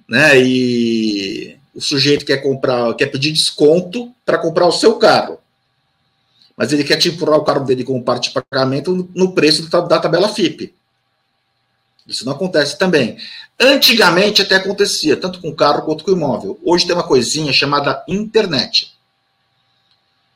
né? 0.06 0.38
E 0.38 1.56
o 1.74 1.80
sujeito 1.80 2.26
quer 2.26 2.38
comprar, 2.38 2.94
quer 2.94 3.06
pedir 3.06 3.32
desconto 3.32 4.12
para 4.24 4.38
comprar 4.38 4.66
o 4.66 4.72
seu 4.72 4.96
carro. 4.96 5.38
Mas 6.56 6.72
ele 6.72 6.84
quer 6.84 6.96
te 6.96 7.08
empurrar 7.08 7.38
o 7.38 7.44
carro 7.44 7.64
dele 7.64 7.84
como 7.84 8.02
parte 8.02 8.28
de 8.28 8.34
pagamento 8.34 9.08
no 9.14 9.32
preço 9.32 9.68
da 9.68 9.98
tabela 9.98 10.28
FIP. 10.28 10.74
Isso 12.06 12.24
não 12.24 12.32
acontece 12.32 12.78
também. 12.78 13.16
Antigamente 13.58 14.42
até 14.42 14.56
acontecia, 14.56 15.16
tanto 15.16 15.40
com 15.40 15.54
carro 15.54 15.82
quanto 15.82 16.04
com 16.04 16.10
imóvel. 16.10 16.58
Hoje 16.64 16.86
tem 16.86 16.94
uma 16.94 17.06
coisinha 17.06 17.52
chamada 17.52 18.04
internet. 18.06 18.94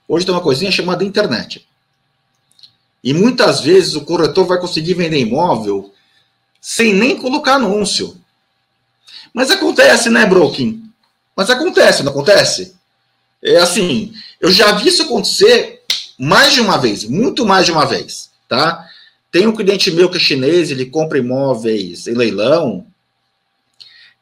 Hoje 0.08 0.24
tem 0.24 0.34
uma 0.34 0.40
coisinha 0.40 0.72
chamada 0.72 1.04
internet. 1.04 1.66
E 3.04 3.12
muitas 3.12 3.60
vezes 3.60 3.94
o 3.94 4.04
corretor 4.04 4.46
vai 4.46 4.58
conseguir 4.58 4.94
vender 4.94 5.18
imóvel 5.18 5.92
sem 6.60 6.94
nem 6.94 7.16
colocar 7.16 7.54
anúncio. 7.54 8.16
Mas 9.32 9.50
acontece, 9.50 10.10
né, 10.10 10.26
Broking? 10.26 10.90
Mas 11.36 11.50
acontece, 11.50 12.02
não 12.02 12.10
acontece? 12.10 12.74
É 13.42 13.58
assim, 13.58 14.12
eu 14.40 14.50
já 14.50 14.72
vi 14.72 14.88
isso 14.88 15.02
acontecer 15.02 15.77
mais 16.18 16.54
de 16.54 16.60
uma 16.60 16.76
vez, 16.78 17.04
muito 17.04 17.46
mais 17.46 17.66
de 17.66 17.72
uma 17.72 17.84
vez, 17.84 18.30
tá? 18.48 18.86
Tem 19.30 19.46
um 19.46 19.54
cliente 19.54 19.90
meu 19.90 20.10
que 20.10 20.16
é 20.16 20.20
chinês, 20.20 20.70
ele 20.70 20.86
compra 20.86 21.18
imóveis 21.18 22.06
em 22.06 22.14
leilão, 22.14 22.86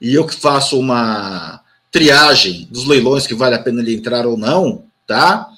e 0.00 0.14
eu 0.14 0.26
que 0.26 0.34
faço 0.34 0.78
uma 0.78 1.60
triagem 1.90 2.68
dos 2.70 2.86
leilões 2.86 3.26
que 3.26 3.34
vale 3.34 3.54
a 3.54 3.62
pena 3.62 3.80
ele 3.80 3.94
entrar 3.94 4.26
ou 4.26 4.36
não, 4.36 4.84
tá? 5.06 5.48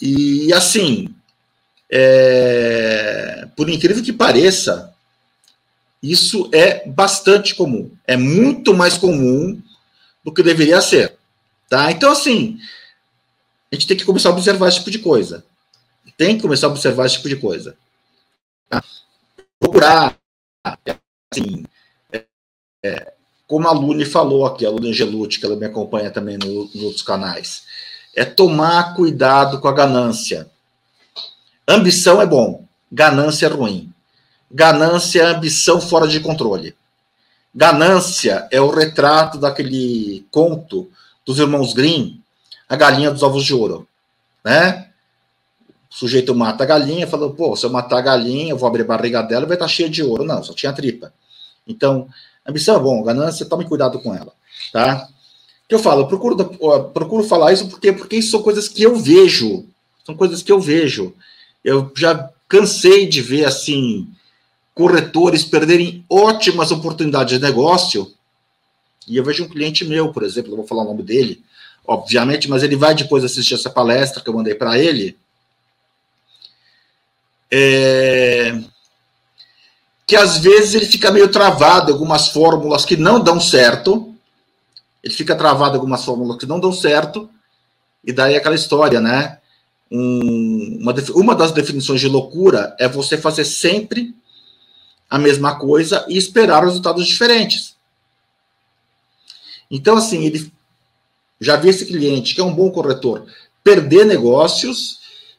E 0.00 0.52
assim, 0.52 1.14
é, 1.90 3.48
por 3.56 3.68
incrível 3.68 4.02
que 4.02 4.12
pareça, 4.12 4.94
isso 6.02 6.48
é 6.52 6.86
bastante 6.88 7.54
comum. 7.54 7.90
É 8.06 8.16
muito 8.16 8.74
mais 8.74 8.96
comum 8.96 9.60
do 10.24 10.32
que 10.32 10.42
deveria 10.42 10.80
ser. 10.80 11.16
Tá? 11.68 11.90
Então, 11.90 12.12
assim, 12.12 12.58
a 13.70 13.74
gente 13.74 13.86
tem 13.86 13.96
que 13.96 14.04
começar 14.04 14.30
a 14.30 14.32
observar 14.32 14.68
esse 14.68 14.78
tipo 14.78 14.90
de 14.90 14.98
coisa. 14.98 15.44
Tem 16.16 16.36
que 16.36 16.42
começar 16.42 16.66
a 16.66 16.70
observar 16.70 17.06
esse 17.06 17.16
tipo 17.16 17.28
de 17.28 17.36
coisa. 17.36 17.76
Tá? 18.68 18.82
Procurar, 19.60 20.16
assim, 20.64 21.64
é, 22.12 22.24
é, 22.82 23.12
como 23.46 23.68
a 23.68 23.72
Lune 23.72 24.04
falou 24.04 24.46
aqui, 24.46 24.64
a 24.64 24.70
Lune 24.70 24.90
Angelucci, 24.90 25.38
que 25.38 25.46
ela 25.46 25.56
me 25.56 25.66
acompanha 25.66 26.10
também 26.10 26.36
no, 26.38 26.64
nos 26.64 26.82
outros 26.82 27.02
canais, 27.02 27.64
é 28.14 28.24
tomar 28.24 28.94
cuidado 28.94 29.60
com 29.60 29.68
a 29.68 29.72
ganância. 29.72 30.50
Ambição 31.66 32.20
é 32.20 32.26
bom, 32.26 32.66
ganância 32.90 33.46
é 33.46 33.48
ruim. 33.48 33.92
Ganância 34.50 35.20
é 35.20 35.26
ambição 35.26 35.80
fora 35.80 36.08
de 36.08 36.20
controle. 36.20 36.74
Ganância 37.54 38.48
é 38.50 38.60
o 38.60 38.70
retrato 38.70 39.38
daquele 39.38 40.26
conto 40.30 40.90
dos 41.24 41.38
irmãos 41.38 41.74
Grimm, 41.74 42.18
a 42.68 42.76
galinha 42.76 43.10
dos 43.10 43.22
ovos 43.22 43.44
de 43.44 43.54
ouro, 43.54 43.86
né? 44.44 44.88
O 45.90 45.94
sujeito 45.94 46.34
mata 46.34 46.64
a 46.64 46.66
galinha, 46.66 47.06
falou, 47.06 47.30
pô, 47.30 47.56
se 47.56 47.64
eu 47.64 47.70
matar 47.70 47.98
a 47.98 48.02
galinha, 48.02 48.50
eu 48.50 48.58
vou 48.58 48.68
abrir 48.68 48.82
a 48.82 48.86
barriga 48.86 49.22
dela, 49.22 49.46
vai 49.46 49.56
estar 49.56 49.68
cheia 49.68 49.88
de 49.88 50.02
ouro. 50.02 50.24
Não, 50.24 50.42
só 50.42 50.52
tinha 50.52 50.72
tripa. 50.72 51.12
Então, 51.66 52.08
ambição 52.46 52.76
é 52.76 52.78
bom, 52.78 53.02
ganância, 53.02 53.46
tome 53.46 53.64
cuidado 53.64 53.98
com 54.00 54.14
ela, 54.14 54.32
tá? 54.72 55.08
que 55.68 55.74
eu 55.74 55.78
falo, 55.78 56.02
eu 56.02 56.06
procuro, 56.06 56.58
eu 56.58 56.84
procuro 56.84 57.22
falar 57.22 57.52
isso 57.52 57.68
porque, 57.68 57.92
porque 57.92 58.16
isso 58.16 58.30
são 58.30 58.42
coisas 58.42 58.66
que 58.68 58.82
eu 58.82 58.96
vejo. 58.96 59.66
São 60.04 60.16
coisas 60.16 60.42
que 60.42 60.50
eu 60.50 60.58
vejo. 60.58 61.14
Eu 61.62 61.92
já 61.94 62.30
cansei 62.48 63.06
de 63.06 63.20
ver, 63.20 63.44
assim, 63.44 64.08
corretores 64.74 65.44
perderem 65.44 66.02
ótimas 66.08 66.72
oportunidades 66.72 67.38
de 67.38 67.44
negócio. 67.44 68.10
E 69.06 69.18
eu 69.18 69.24
vejo 69.24 69.44
um 69.44 69.48
cliente 69.48 69.84
meu, 69.84 70.10
por 70.10 70.22
exemplo, 70.22 70.50
não 70.50 70.58
vou 70.58 70.66
falar 70.66 70.82
o 70.82 70.86
nome 70.86 71.02
dele, 71.02 71.42
obviamente, 71.88 72.48
mas 72.48 72.62
ele 72.62 72.76
vai 72.76 72.94
depois 72.94 73.24
assistir 73.24 73.54
essa 73.54 73.70
palestra 73.70 74.22
que 74.22 74.28
eu 74.28 74.34
mandei 74.34 74.54
para 74.54 74.78
ele. 74.78 75.16
É... 77.50 78.60
Que 80.06 80.14
às 80.14 80.38
vezes 80.38 80.74
ele 80.74 80.86
fica 80.86 81.10
meio 81.10 81.28
travado 81.28 81.90
em 81.90 81.94
algumas 81.94 82.28
fórmulas 82.28 82.84
que 82.84 82.96
não 82.96 83.18
dão 83.18 83.40
certo 83.40 84.08
ele 85.02 85.14
fica 85.14 85.36
travado 85.36 85.72
em 85.72 85.76
algumas 85.76 86.04
fórmulas 86.04 86.36
que 86.36 86.46
não 86.46 86.60
dão 86.60 86.72
certo, 86.72 87.30
e 88.04 88.12
daí 88.12 88.36
aquela 88.36 88.54
história, 88.54 89.00
né? 89.00 89.38
Um, 89.90 90.78
uma, 90.80 90.94
uma 91.14 91.34
das 91.34 91.52
definições 91.52 92.00
de 92.00 92.08
loucura 92.08 92.76
é 92.78 92.86
você 92.88 93.16
fazer 93.16 93.44
sempre 93.44 94.14
a 95.08 95.18
mesma 95.18 95.58
coisa 95.58 96.04
e 96.08 96.18
esperar 96.18 96.64
resultados 96.64 97.06
diferentes. 97.06 97.74
Então, 99.70 99.96
assim, 99.96 100.24
ele 100.24 100.52
já 101.40 101.56
vi 101.56 101.68
esse 101.68 101.86
cliente, 101.86 102.34
que 102.34 102.40
é 102.40 102.44
um 102.44 102.54
bom 102.54 102.70
corretor, 102.70 103.26
perder 103.62 104.04
negócios 104.04 104.98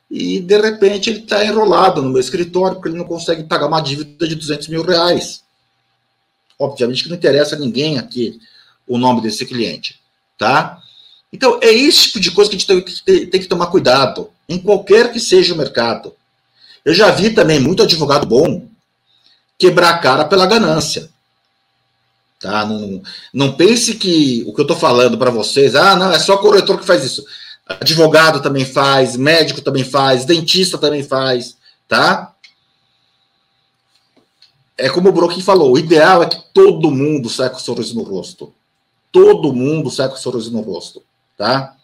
e, 0.10 0.40
de 0.40 0.58
repente, 0.58 1.10
ele 1.10 1.20
está 1.20 1.46
enrolado 1.46 2.02
no 2.02 2.10
meu 2.10 2.20
escritório 2.20 2.76
porque 2.76 2.90
ele 2.90 2.98
não 2.98 3.06
consegue 3.06 3.44
pagar 3.44 3.68
uma 3.68 3.82
dívida 3.82 4.28
de 4.28 4.36
200 4.36 4.68
mil 4.68 4.82
reais. 4.82 5.44
Obviamente 6.58 7.04
que 7.04 7.10
não 7.10 7.16
interessa 7.16 7.56
a 7.56 7.60
ninguém 7.60 7.98
aqui 7.98 8.40
o 8.88 8.98
nome 8.98 9.22
desse 9.22 9.46
cliente, 9.46 10.00
tá? 10.38 10.82
Então, 11.32 11.60
é 11.62 11.72
esse 11.72 12.08
tipo 12.08 12.20
de 12.20 12.32
coisa 12.32 12.50
que 12.50 12.56
a 12.56 12.60
gente 12.60 13.04
tem 13.04 13.28
tem 13.28 13.40
que 13.40 13.48
tomar 13.48 13.68
cuidado, 13.68 14.30
em 14.48 14.58
qualquer 14.58 15.12
que 15.12 15.20
seja 15.20 15.54
o 15.54 15.58
mercado. 15.58 16.14
Eu 16.84 16.94
já 16.94 17.12
vi 17.12 17.30
também 17.30 17.60
muito 17.60 17.84
advogado 17.84 18.26
bom 18.26 18.68
quebrar 19.58 19.92
a 19.92 19.98
cara 20.00 20.26
pela 20.26 20.48
ganância. 20.48 21.10
Tá? 22.40 22.66
Não, 22.66 23.02
não 23.34 23.54
pense 23.54 23.96
que 23.96 24.44
o 24.48 24.54
que 24.54 24.62
eu 24.62 24.64
estou 24.64 24.78
falando 24.78 25.18
para 25.18 25.30
vocês, 25.30 25.76
ah, 25.76 25.96
não, 25.96 26.12
é 26.12 26.20
só 26.20 26.38
corretor 26.38 26.80
que 26.80 26.86
faz 26.86 27.04
isso. 27.04 27.26
Advogado 27.68 28.42
também 28.42 28.66
faz, 28.66 29.16
médico 29.16 29.62
também 29.62 29.84
faz, 29.84 30.26
dentista 30.26 30.78
também 30.78 31.04
faz, 31.04 31.58
tá? 31.88 32.34
É 34.78 34.90
como 34.90 35.10
o 35.10 35.12
Brokin 35.12 35.42
falou, 35.42 35.74
o 35.74 35.78
ideal 35.78 36.24
é 36.24 36.28
que 36.28 36.42
todo 36.54 36.90
mundo 36.90 37.30
saia 37.30 37.50
com 37.50 37.60
sorriso 37.60 37.94
no 37.96 38.04
rosto 38.04 38.54
todo 39.12 39.54
mundo 39.54 39.90
sai 39.90 40.10
com 40.10 40.16
sorriso 40.16 40.52
no 40.52 40.62
rosto, 40.62 41.02
tá? 41.38 41.76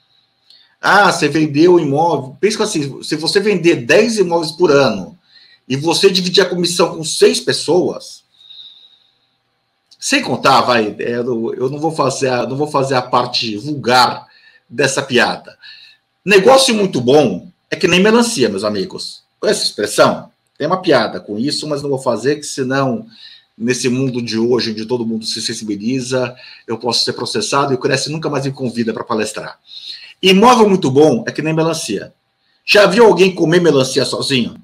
Ah, 0.80 1.12
você 1.12 1.28
vendeu 1.28 1.76
o 1.76 1.80
imóvel. 1.80 2.38
Pensa 2.40 2.64
assim, 2.64 3.02
se 3.02 3.16
você 3.16 3.40
vender 3.40 3.78
10 3.78 4.20
imóveis 4.20 4.52
por 4.52 4.72
ano 4.72 5.18
e 5.68 5.76
você 5.76 6.12
dividir 6.12 6.44
a 6.44 6.50
comissão 6.50 6.96
com 6.96 7.04
seis 7.04 7.40
pessoas, 7.40 8.24
sem 10.00 10.22
contar, 10.22 10.62
vai, 10.62 10.96
é, 11.00 11.18
eu 11.18 11.70
não 11.70 11.80
vou 11.80 11.92
fazer 11.92 12.30
a, 12.30 12.46
não 12.46 12.56
vou 12.56 12.68
fazer 12.68 12.96
a 12.96 13.02
parte 13.02 13.58
vulgar 13.58 14.28
dessa 14.70 15.02
piada. 15.02 15.58
Negócio 16.24 16.74
muito 16.74 17.00
bom 17.00 17.48
é 17.70 17.76
que 17.76 17.88
nem 17.88 18.02
melancia, 18.02 18.50
meus 18.50 18.64
amigos. 18.64 19.24
Com 19.40 19.48
essa 19.48 19.64
expressão, 19.64 20.30
tem 20.58 20.68
uma 20.68 20.82
piada 20.82 21.20
com 21.20 21.38
isso, 21.38 21.68
mas 21.68 21.82
não 21.82 21.90
vou 21.90 22.00
fazer, 22.00 22.38
que 22.38 22.44
senão 22.44 23.06
nesse 23.58 23.88
mundo 23.88 24.22
de 24.22 24.38
hoje, 24.38 24.72
onde 24.72 24.86
todo 24.86 25.06
mundo 25.06 25.26
se 25.26 25.42
sensibiliza, 25.42 26.36
eu 26.68 26.78
posso 26.78 27.06
ser 27.06 27.14
processado 27.14 27.72
e 27.72 27.76
o 27.76 27.78
Cresce 27.78 28.12
nunca 28.12 28.30
mais 28.30 28.46
me 28.46 28.52
convida 28.52 28.94
para 28.94 29.04
palestrar. 29.04 29.60
Imóvel 30.22 30.68
muito 30.68 30.92
bom 30.92 31.24
é 31.28 31.32
que 31.32 31.42
nem 31.42 31.54
melancia. 31.54 32.14
Já 32.66 32.86
viu 32.86 33.06
alguém 33.06 33.34
comer 33.34 33.62
melancia 33.62 34.04
sozinho? 34.04 34.56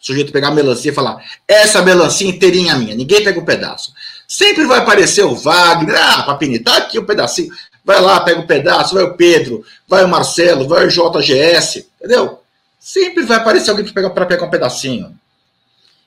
O 0.00 0.06
sujeito 0.06 0.32
pegar 0.32 0.50
melancia 0.50 0.90
e 0.90 0.94
falar, 0.94 1.24
essa 1.46 1.82
melancia 1.82 2.28
inteirinha 2.28 2.72
é 2.72 2.78
minha, 2.78 2.94
ninguém 2.94 3.22
pega 3.24 3.40
um 3.40 3.44
pedaço. 3.44 3.92
Sempre 4.28 4.66
vai 4.66 4.80
aparecer 4.80 5.24
o 5.24 5.34
Wagner, 5.34 5.96
ah, 5.96 6.22
Papini, 6.22 6.58
tá 6.58 6.76
aqui 6.76 6.98
o 6.98 7.02
um 7.02 7.06
pedacinho. 7.06 7.50
Vai 7.82 7.98
lá, 7.98 8.20
pega 8.20 8.40
o 8.40 8.42
um 8.42 8.46
pedaço, 8.46 8.94
vai 8.94 9.04
o 9.04 9.14
Pedro, 9.14 9.64
vai 9.88 10.04
o 10.04 10.08
Marcelo, 10.08 10.68
vai 10.68 10.86
o 10.86 10.90
JGS, 10.90 11.88
entendeu? 11.98 12.42
Sempre 12.78 13.24
vai 13.24 13.38
aparecer 13.38 13.70
alguém 13.70 13.90
para 13.90 14.26
pegar 14.26 14.44
um 14.44 14.50
pedacinho. 14.50 15.18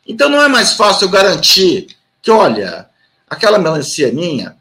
Então 0.07 0.29
não 0.29 0.39
é 0.39 0.47
mais 0.47 0.73
fácil 0.73 1.09
garantir 1.09 1.87
que, 2.21 2.29
olha, 2.29 2.87
aquela 3.27 3.57
melancia 3.57 4.11
minha. 4.13 4.55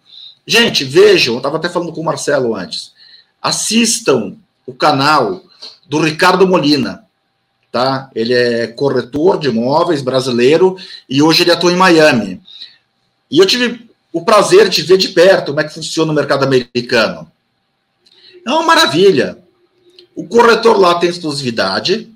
Gente, 0.46 0.83
vejam, 0.83 1.35
eu 1.35 1.38
estava 1.38 1.59
até 1.59 1.68
falando 1.68 1.92
com 1.92 2.01
o 2.01 2.05
Marcelo 2.05 2.55
antes. 2.55 2.92
Assistam 3.42 4.37
o 4.66 4.73
canal 4.73 5.42
do 5.87 6.01
Ricardo 6.01 6.49
Molina, 6.49 7.05
tá? 7.70 8.11
Ele 8.14 8.33
é 8.33 8.68
corretor 8.68 9.38
de 9.38 9.49
imóveis 9.49 10.01
brasileiro 10.01 10.79
e 11.09 11.20
hoje 11.20 11.42
ele 11.42 11.53
atua 11.53 11.73
em 11.73 11.77
Miami. 11.77 12.40
E 13.30 13.38
eu 13.38 13.46
tive 13.46 13.88
o 14.12 14.24
prazer 14.24 14.68
de 14.68 14.82
ver 14.82 14.98
de 14.98 15.08
perto 15.08 15.46
como 15.46 15.60
é 15.60 15.64
que 15.64 15.74
funciona 15.74 16.10
o 16.10 16.14
mercado 16.14 16.44
americano. 16.44 17.30
É 18.44 18.50
uma 18.50 18.64
maravilha. 18.64 19.38
O 20.14 20.26
corretor 20.26 20.78
lá 20.78 20.96
tem 20.96 21.08
exclusividade, 21.08 22.10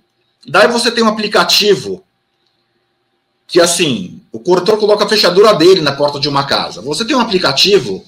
daí 0.47 0.67
você 0.69 0.91
tem 0.91 1.05
um 1.05 1.09
aplicativo 1.09 2.03
que 3.47 3.61
assim, 3.61 4.21
o 4.33 4.41
corretor 4.41 4.79
coloca 4.79 5.05
a 5.05 5.09
fechadura 5.09 5.55
dele 5.55 5.81
na 5.81 5.93
porta 5.93 6.19
de 6.19 6.29
uma 6.29 6.45
casa. 6.45 6.81
Você 6.83 7.05
tem 7.05 7.15
um 7.15 7.21
aplicativo 7.21 8.05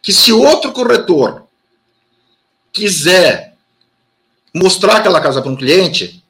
que 0.00 0.12
se 0.12 0.32
outro 0.32 0.72
corretor 0.72 1.44
quiser 2.72 3.56
mostrar 4.54 4.96
aquela 4.96 5.20
casa 5.20 5.42
para 5.42 5.50
um 5.50 5.56
cliente, 5.56 6.22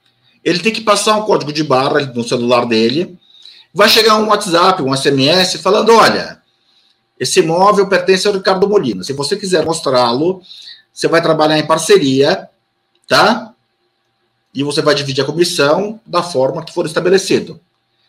ele 0.43 0.61
tem 0.61 0.73
que 0.73 0.81
passar 0.81 1.17
um 1.17 1.23
código 1.23 1.53
de 1.53 1.63
barra 1.63 2.01
no 2.07 2.25
celular 2.25 2.65
dele, 2.65 3.19
vai 3.73 3.89
chegar 3.89 4.17
um 4.17 4.29
WhatsApp, 4.29 4.83
um 4.83 4.95
SMS, 4.97 5.57
falando: 5.61 5.93
olha, 5.95 6.41
esse 7.19 7.41
imóvel 7.41 7.87
pertence 7.89 8.27
ao 8.27 8.35
Ricardo 8.35 8.69
Molina. 8.69 9.05
Se 9.05 9.13
você 9.13 9.37
quiser 9.37 9.65
mostrá-lo, 9.65 10.43
você 10.93 11.09
vai 11.09 11.23
trabalhar 11.23 11.59
em 11.59 11.67
parceria, 11.67 12.49
tá? 13.07 13.53
E 14.55 14.65
você 14.65 14.83
vai 14.83 14.95
dividir 14.95 15.23
a 15.23 15.27
comissão 15.27 16.01
da 16.05 16.23
forma 16.23 16.65
que 16.65 16.73
for 16.73 16.87
estabelecido. 16.87 17.61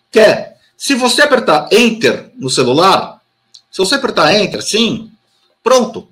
Quer? 0.09 0.57
Se 0.75 0.95
você 0.95 1.21
apertar 1.21 1.69
Enter 1.71 2.31
no 2.35 2.49
celular, 2.49 3.21
se 3.71 3.77
você 3.77 3.95
apertar 3.95 4.33
Enter, 4.33 4.61
sim, 4.63 5.11
pronto. 5.63 6.07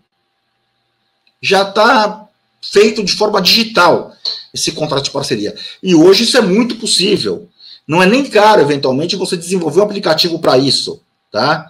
Já 1.41 1.67
está 1.67 2.27
feito 2.61 3.03
de 3.03 3.13
forma 3.13 3.41
digital 3.41 4.13
esse 4.53 4.71
contrato 4.71 5.05
de 5.05 5.11
parceria. 5.11 5.55
E 5.81 5.95
hoje 5.95 6.23
isso 6.23 6.37
é 6.37 6.41
muito 6.41 6.75
possível. 6.75 7.49
Não 7.89 8.03
é 8.03 8.05
nem 8.05 8.23
caro, 8.29 8.61
eventualmente, 8.61 9.15
você 9.15 9.35
desenvolver 9.35 9.79
um 9.79 9.83
aplicativo 9.83 10.37
para 10.37 10.59
isso, 10.59 11.01
tá? 11.31 11.67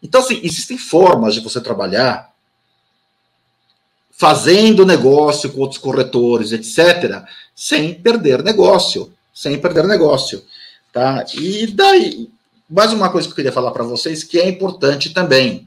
Então, 0.00 0.20
assim, 0.20 0.38
existem 0.44 0.78
formas 0.78 1.34
de 1.34 1.40
você 1.40 1.60
trabalhar 1.60 2.32
fazendo 4.12 4.86
negócio 4.86 5.50
com 5.50 5.62
outros 5.62 5.80
corretores, 5.80 6.52
etc., 6.52 7.24
sem 7.56 7.92
perder 7.92 8.44
negócio, 8.44 9.12
sem 9.34 9.60
perder 9.60 9.88
negócio, 9.88 10.46
tá? 10.92 11.26
E 11.34 11.66
daí, 11.66 12.30
mais 12.70 12.92
uma 12.92 13.10
coisa 13.10 13.26
que 13.26 13.32
eu 13.32 13.36
queria 13.36 13.52
falar 13.52 13.72
para 13.72 13.82
vocês 13.82 14.22
que 14.22 14.38
é 14.38 14.48
importante 14.48 15.10
também. 15.10 15.66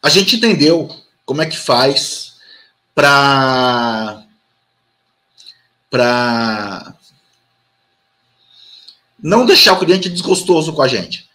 A 0.00 0.08
gente 0.08 0.36
entendeu 0.36 0.88
como 1.26 1.42
é 1.42 1.46
que 1.46 1.58
faz 1.58 2.33
para 2.94 4.22
para 5.90 6.94
não 9.22 9.46
deixar 9.46 9.74
o 9.74 9.78
cliente 9.78 10.10
desgostoso 10.10 10.72
com 10.72 10.82
a 10.82 10.88
gente. 10.88 11.28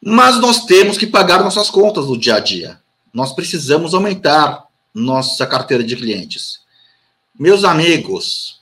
Mas 0.00 0.40
nós 0.40 0.64
temos 0.64 0.98
que 0.98 1.06
pagar 1.06 1.44
nossas 1.44 1.70
contas 1.70 2.06
no 2.06 2.18
dia 2.18 2.36
a 2.36 2.40
dia. 2.40 2.80
Nós 3.12 3.32
precisamos 3.32 3.94
aumentar 3.94 4.64
nossa 4.94 5.46
carteira 5.46 5.84
de 5.84 5.94
clientes. 5.94 6.60
Meus 7.38 7.62
amigos, 7.62 8.60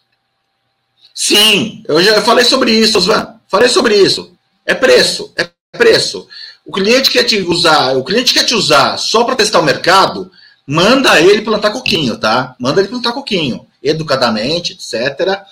sim, 1.15 1.83
eu 1.89 2.03
já 2.03 2.21
falei 2.21 2.45
sobre 2.45 2.73
isso, 2.73 2.99
Osvan. 2.99 3.37
Falei 3.49 3.69
sobre 3.69 3.97
isso. 3.97 4.37
É 4.67 4.75
preço, 4.75 5.33
é 5.37 5.51
preço. 5.77 6.29
O 6.65 6.73
cliente 6.73 7.11
quer 7.11 7.25
te 7.25 7.41
usar, 7.41 7.97
o 7.97 8.05
cliente 8.05 8.35
quer 8.35 8.45
te 8.45 8.55
usar 8.55 8.97
só 8.99 9.25
para 9.25 9.37
testar 9.37 9.61
o 9.61 9.65
mercado, 9.65 10.31
manda 10.67 11.21
ele 11.21 11.43
plantar 11.43 11.71
coquinho, 11.71 12.19
tá? 12.19 12.55
Manda 12.59 12.81
ele 12.81 12.89
plantar 12.89 13.13
coquinho, 13.13 13.67
educadamente, 13.83 14.73
etc. 14.73 15.43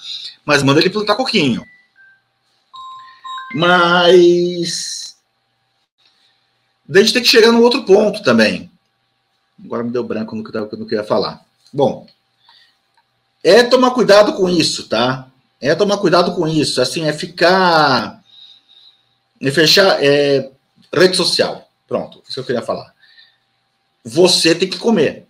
Mas 0.44 0.62
manda 0.62 0.80
ele 0.80 0.90
plantar 0.90 1.14
coquinho. 1.14 1.64
Mas 3.54 5.16
a 6.88 6.98
gente 6.98 7.12
tem 7.12 7.22
que 7.22 7.28
chegar 7.28 7.52
no 7.52 7.62
outro 7.62 7.84
ponto 7.84 8.22
também. 8.22 8.70
Agora 9.62 9.82
me 9.82 9.90
deu 9.90 10.04
branco 10.04 10.36
no 10.36 10.44
que 10.44 10.56
eu 10.56 10.86
queria 10.86 11.04
falar. 11.04 11.44
Bom, 11.72 12.06
é 13.42 13.62
tomar 13.62 13.90
cuidado 13.90 14.34
com 14.34 14.48
isso, 14.48 14.88
tá? 14.88 15.28
É 15.60 15.74
tomar 15.74 15.98
cuidado 15.98 16.34
com 16.34 16.46
isso. 16.46 16.80
Assim, 16.80 17.04
é 17.04 17.12
ficar. 17.12 18.22
É 19.40 19.50
fechar. 19.50 20.02
É, 20.02 20.50
rede 20.92 21.16
social. 21.16 21.68
Pronto, 21.86 22.22
isso 22.24 22.34
que 22.34 22.40
eu 22.40 22.44
queria 22.44 22.62
falar. 22.62 22.94
Você 24.04 24.54
tem 24.54 24.68
que 24.68 24.78
comer 24.78 25.26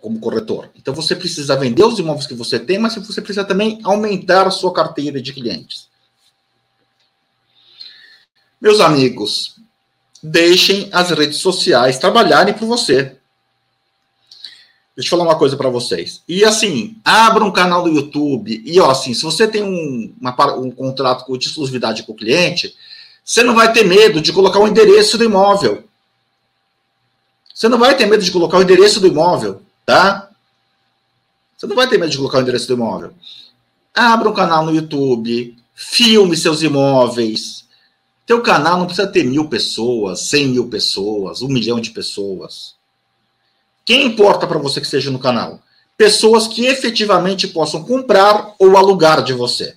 como 0.00 0.18
corretor. 0.18 0.70
Então 0.76 0.94
você 0.94 1.14
precisa 1.14 1.56
vender 1.56 1.84
os 1.84 1.98
imóveis 1.98 2.26
que 2.26 2.34
você 2.34 2.58
tem, 2.58 2.78
mas 2.78 2.94
você 2.94 3.20
precisa 3.20 3.44
também 3.44 3.80
aumentar 3.84 4.46
a 4.46 4.50
sua 4.50 4.72
carteira 4.72 5.20
de 5.20 5.32
clientes. 5.32 5.88
Meus 8.60 8.80
amigos, 8.80 9.56
deixem 10.22 10.88
as 10.92 11.10
redes 11.10 11.38
sociais 11.38 11.98
trabalharem 11.98 12.54
por 12.54 12.66
você. 12.66 13.16
Deixa 14.94 15.14
eu 15.14 15.18
falar 15.18 15.30
uma 15.30 15.38
coisa 15.38 15.56
para 15.56 15.70
vocês. 15.70 16.22
E 16.28 16.44
assim, 16.44 16.96
abra 17.04 17.44
um 17.44 17.52
canal 17.52 17.82
do 17.82 17.88
YouTube. 17.88 18.62
E 18.66 18.78
ó, 18.80 18.90
assim, 18.90 19.14
se 19.14 19.22
você 19.22 19.48
tem 19.48 19.62
um, 19.62 20.14
uma, 20.20 20.54
um 20.56 20.70
contrato 20.70 21.38
de 21.38 21.46
exclusividade 21.46 22.02
com 22.02 22.12
o 22.12 22.16
cliente, 22.16 22.76
você 23.24 23.42
não 23.42 23.54
vai 23.54 23.72
ter 23.72 23.84
medo 23.84 24.20
de 24.20 24.32
colocar 24.32 24.58
o 24.58 24.68
endereço 24.68 25.16
do 25.16 25.24
imóvel. 25.24 25.84
Você 27.60 27.68
não 27.68 27.76
vai 27.76 27.94
ter 27.94 28.06
medo 28.06 28.24
de 28.24 28.30
colocar 28.30 28.56
o 28.56 28.62
endereço 28.62 29.00
do 29.00 29.06
imóvel, 29.06 29.60
tá? 29.84 30.30
Você 31.54 31.66
não 31.66 31.76
vai 31.76 31.86
ter 31.86 31.98
medo 31.98 32.10
de 32.10 32.16
colocar 32.16 32.38
o 32.38 32.40
endereço 32.40 32.66
do 32.66 32.72
imóvel. 32.72 33.12
Abra 33.94 34.30
um 34.30 34.32
canal 34.32 34.64
no 34.64 34.74
YouTube, 34.74 35.54
filme 35.74 36.38
seus 36.38 36.62
imóveis. 36.62 37.66
Teu 38.24 38.40
canal 38.40 38.78
não 38.78 38.86
precisa 38.86 39.06
ter 39.06 39.24
mil 39.24 39.46
pessoas, 39.46 40.20
cem 40.20 40.48
mil 40.48 40.70
pessoas, 40.70 41.42
um 41.42 41.48
milhão 41.48 41.78
de 41.78 41.90
pessoas. 41.90 42.76
Quem 43.84 44.06
importa 44.06 44.46
para 44.46 44.58
você 44.58 44.80
que 44.80 44.86
esteja 44.86 45.10
no 45.10 45.18
canal? 45.18 45.60
Pessoas 45.98 46.48
que 46.48 46.64
efetivamente 46.64 47.46
possam 47.46 47.84
comprar 47.84 48.54
ou 48.58 48.74
alugar 48.74 49.22
de 49.22 49.34
você. 49.34 49.76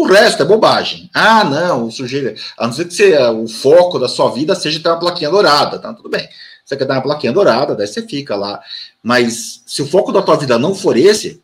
O 0.00 0.06
resto 0.06 0.42
é 0.42 0.46
bobagem. 0.46 1.10
Ah, 1.12 1.44
não, 1.44 1.84
o 1.84 1.92
sujeito. 1.92 2.40
A 2.56 2.66
não 2.66 2.72
ser 2.72 2.86
que 2.86 2.94
você, 2.94 3.18
o 3.18 3.46
foco 3.46 3.98
da 3.98 4.08
sua 4.08 4.30
vida 4.30 4.54
seja 4.54 4.80
ter 4.80 4.88
uma 4.88 4.98
plaquinha 4.98 5.28
dourada, 5.28 5.78
tá? 5.78 5.92
Tudo 5.92 6.08
bem. 6.08 6.26
Você 6.64 6.74
quer 6.74 6.86
dar 6.86 6.94
uma 6.94 7.02
plaquinha 7.02 7.34
dourada, 7.34 7.74
daí 7.74 7.86
você 7.86 8.00
fica 8.06 8.34
lá. 8.34 8.62
Mas 9.02 9.62
se 9.66 9.82
o 9.82 9.86
foco 9.86 10.10
da 10.10 10.22
tua 10.22 10.38
vida 10.38 10.58
não 10.58 10.74
for 10.74 10.96
esse, 10.96 11.42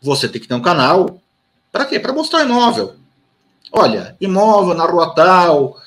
você 0.00 0.28
tem 0.28 0.40
que 0.40 0.46
ter 0.46 0.54
um 0.54 0.62
canal. 0.62 1.20
Para 1.72 1.84
quê? 1.84 1.98
Para 1.98 2.12
mostrar 2.12 2.44
imóvel. 2.44 2.94
Olha, 3.72 4.16
imóvel 4.20 4.74
na 4.76 4.84
rua 4.84 5.12
tal, 5.12 5.78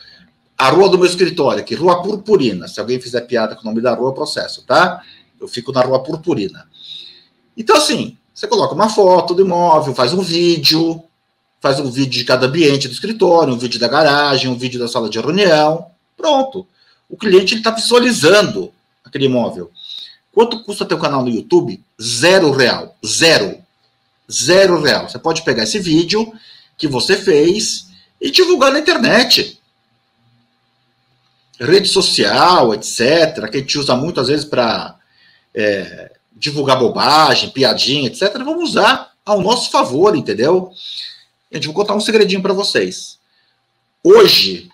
a 0.58 0.70
rua 0.72 0.90
do 0.90 0.98
meu 0.98 1.08
escritório 1.08 1.62
aqui, 1.62 1.74
Rua 1.74 2.02
Purpurina. 2.02 2.68
Se 2.68 2.82
alguém 2.82 3.00
fizer 3.00 3.22
piada 3.22 3.56
com 3.56 3.62
o 3.62 3.66
nome 3.66 3.80
da 3.80 3.94
rua, 3.94 4.14
processo, 4.14 4.66
tá? 4.66 5.02
Eu 5.40 5.48
fico 5.48 5.72
na 5.72 5.80
Rua 5.80 6.04
Purpurina. 6.04 6.68
Então, 7.56 7.78
assim, 7.78 8.18
você 8.34 8.46
coloca 8.46 8.76
uma 8.76 8.90
foto 8.90 9.34
do 9.34 9.44
imóvel, 9.44 9.96
faz 9.96 10.12
um 10.12 10.22
vídeo, 10.22 11.02
faz 11.62 11.80
um 11.80 11.89
vídeo 11.89 12.19
de 12.19 12.26
cada 12.26 12.47
ambiente 12.47 12.88
do 12.88 12.93
escritório, 12.93 13.54
um 13.54 13.58
vídeo 13.58 13.80
da 13.80 13.88
garagem, 13.88 14.50
um 14.50 14.58
vídeo 14.58 14.80
da 14.80 14.88
sala 14.88 15.10
de 15.10 15.19
reunião. 15.19 15.86
Pronto. 16.17 16.67
O 17.08 17.15
cliente 17.15 17.56
está 17.56 17.69
visualizando 17.71 18.74
aquele 19.06 19.26
imóvel. 19.26 19.71
Quanto 20.34 20.63
custa 20.63 20.86
teu 20.86 20.97
canal 20.97 21.24
no 21.24 21.30
YouTube? 21.30 21.80
Zero 22.02 22.52
real. 22.52 22.97
Zero. 23.06 23.60
Zero 24.30 24.82
real. 24.82 25.08
Você 25.08 25.19
pode 25.19 25.43
pegar 25.43 25.63
esse 25.63 25.78
vídeo 25.78 26.34
que 26.78 26.88
você 26.88 27.15
fez 27.15 27.88
e 28.19 28.32
divulgar 28.32 28.71
na 28.71 28.80
internet 28.80 29.60
rede 31.60 31.88
social, 31.88 32.74
etc., 32.74 33.50
que 33.52 33.58
a 33.58 33.60
gente 33.60 33.78
usa 33.78 33.95
muito 33.95 34.19
às 34.19 34.28
vezes 34.28 34.45
para 34.45 34.95
é, 35.54 36.12
divulgar 36.36 36.80
bobagem, 36.80 37.52
piadinha, 37.52 38.08
etc., 38.08 38.34
vamos 38.38 38.71
usar 38.71 39.12
ao 39.24 39.41
nosso 39.41 39.69
favor, 39.69 40.15
entendeu? 40.15 40.71
Gente, 41.52 41.68
vou 41.68 41.76
contar 41.76 41.96
um 41.96 42.00
segredinho 42.00 42.42
para 42.42 42.54
vocês. 42.54 43.20
Hoje, 44.04 44.72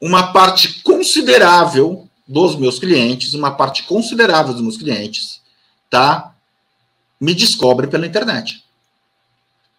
uma 0.00 0.32
parte 0.32 0.82
considerável 0.82 2.08
dos 2.26 2.56
meus 2.56 2.78
clientes, 2.78 3.34
uma 3.34 3.50
parte 3.50 3.82
considerável 3.82 4.54
dos 4.54 4.62
meus 4.62 4.76
clientes, 4.76 5.40
tá? 5.90 6.34
Me 7.20 7.34
descobre 7.34 7.86
pela 7.86 8.06
internet. 8.06 8.64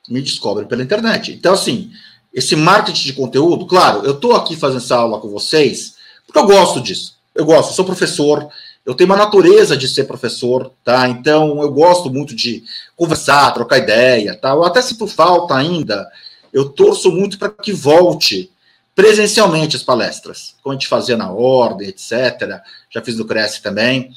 Me 0.07 0.21
descobre 0.21 0.65
pela 0.65 0.83
internet. 0.83 1.31
Então, 1.31 1.53
assim, 1.53 1.91
esse 2.31 2.55
marketing 2.55 3.05
de 3.05 3.13
conteúdo, 3.13 3.65
claro, 3.65 4.05
eu 4.05 4.13
estou 4.13 4.35
aqui 4.35 4.55
fazendo 4.55 4.77
essa 4.77 4.95
aula 4.95 5.19
com 5.19 5.29
vocês 5.29 5.95
porque 6.25 6.39
eu 6.39 6.45
gosto 6.45 6.81
disso. 6.81 7.15
Eu 7.33 7.45
gosto, 7.45 7.69
eu 7.69 7.75
sou 7.75 7.85
professor, 7.85 8.49
eu 8.85 8.93
tenho 8.93 9.09
uma 9.09 9.17
natureza 9.17 9.75
de 9.75 9.87
ser 9.87 10.03
professor, 10.03 10.71
tá? 10.83 11.07
Então 11.09 11.61
eu 11.61 11.71
gosto 11.71 12.11
muito 12.11 12.35
de 12.35 12.63
conversar, 12.95 13.51
trocar 13.51 13.79
ideia, 13.79 14.35
tá? 14.35 14.49
Eu 14.49 14.63
até 14.63 14.81
sinto 14.81 15.07
falta 15.07 15.55
ainda. 15.55 16.07
Eu 16.53 16.69
torço 16.69 17.11
muito 17.11 17.39
para 17.39 17.49
que 17.49 17.73
volte 17.73 18.51
presencialmente 18.93 19.75
as 19.75 19.83
palestras, 19.83 20.55
como 20.61 20.73
a 20.73 20.75
gente 20.75 20.87
fazia 20.87 21.17
na 21.17 21.31
ordem, 21.31 21.89
etc. 21.89 22.61
Já 22.89 23.01
fiz 23.01 23.17
no 23.17 23.25
Cresce 23.25 23.61
também. 23.61 24.11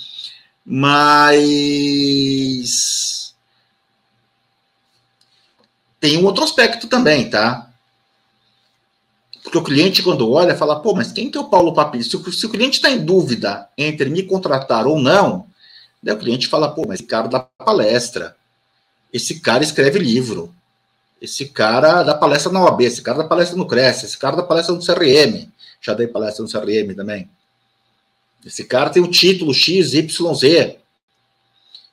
Mas 0.65 0.99
tem 5.99 6.19
um 6.19 6.25
outro 6.27 6.45
aspecto 6.45 6.87
também, 6.87 7.29
tá? 7.31 7.68
Porque 9.43 9.59
o 9.59 9.63
cliente, 9.63 10.03
quando 10.03 10.31
olha, 10.31 10.57
fala, 10.57 10.81
pô, 10.81 10.95
mas 10.95 11.13
quem 11.13 11.31
que 11.31 11.39
é 11.39 11.41
o 11.41 11.49
Paulo 11.49 11.73
Papi? 11.73 12.03
Se 12.03 12.17
o, 12.17 12.33
se 12.33 12.47
o 12.47 12.51
cliente 12.51 12.77
está 12.77 12.91
em 12.91 13.05
dúvida 13.05 13.69
entre 13.77 14.11
me 14.11 14.23
contratar 14.23 14.87
ou 14.87 14.99
não, 14.99 15.47
daí 16.03 16.15
o 16.15 16.19
cliente 16.19 16.49
fala, 16.49 16.71
pô, 16.71 16.85
mas 16.87 17.01
esse 17.01 17.09
cara 17.09 17.29
dá 17.29 17.41
palestra, 17.41 18.37
esse 19.13 19.41
cara 19.41 19.63
escreve 19.63 19.99
livro, 19.99 20.55
esse 21.21 21.47
cara 21.47 22.03
dá 22.03 22.15
palestra 22.15 22.53
na 22.53 22.63
OAB, 22.65 22.83
esse 22.83 23.03
cara 23.03 23.19
dá 23.19 23.25
palestra 23.25 23.57
no 23.57 23.67
Cresce, 23.67 24.07
esse 24.07 24.19
cara 24.19 24.37
dá 24.37 24.43
palestra 24.43 24.75
no 24.75 24.85
CRM, 24.85 25.49
já 25.81 25.95
dei 25.95 26.07
palestra 26.07 26.45
no 26.45 26.51
CRM 26.51 26.95
também. 26.95 27.29
Esse 28.45 28.65
cara 28.65 28.91
tem 28.91 29.03
o 29.03 29.11
título 29.11 29.53
X, 29.53 29.95
Y, 29.95 30.35
Z. 30.35 30.79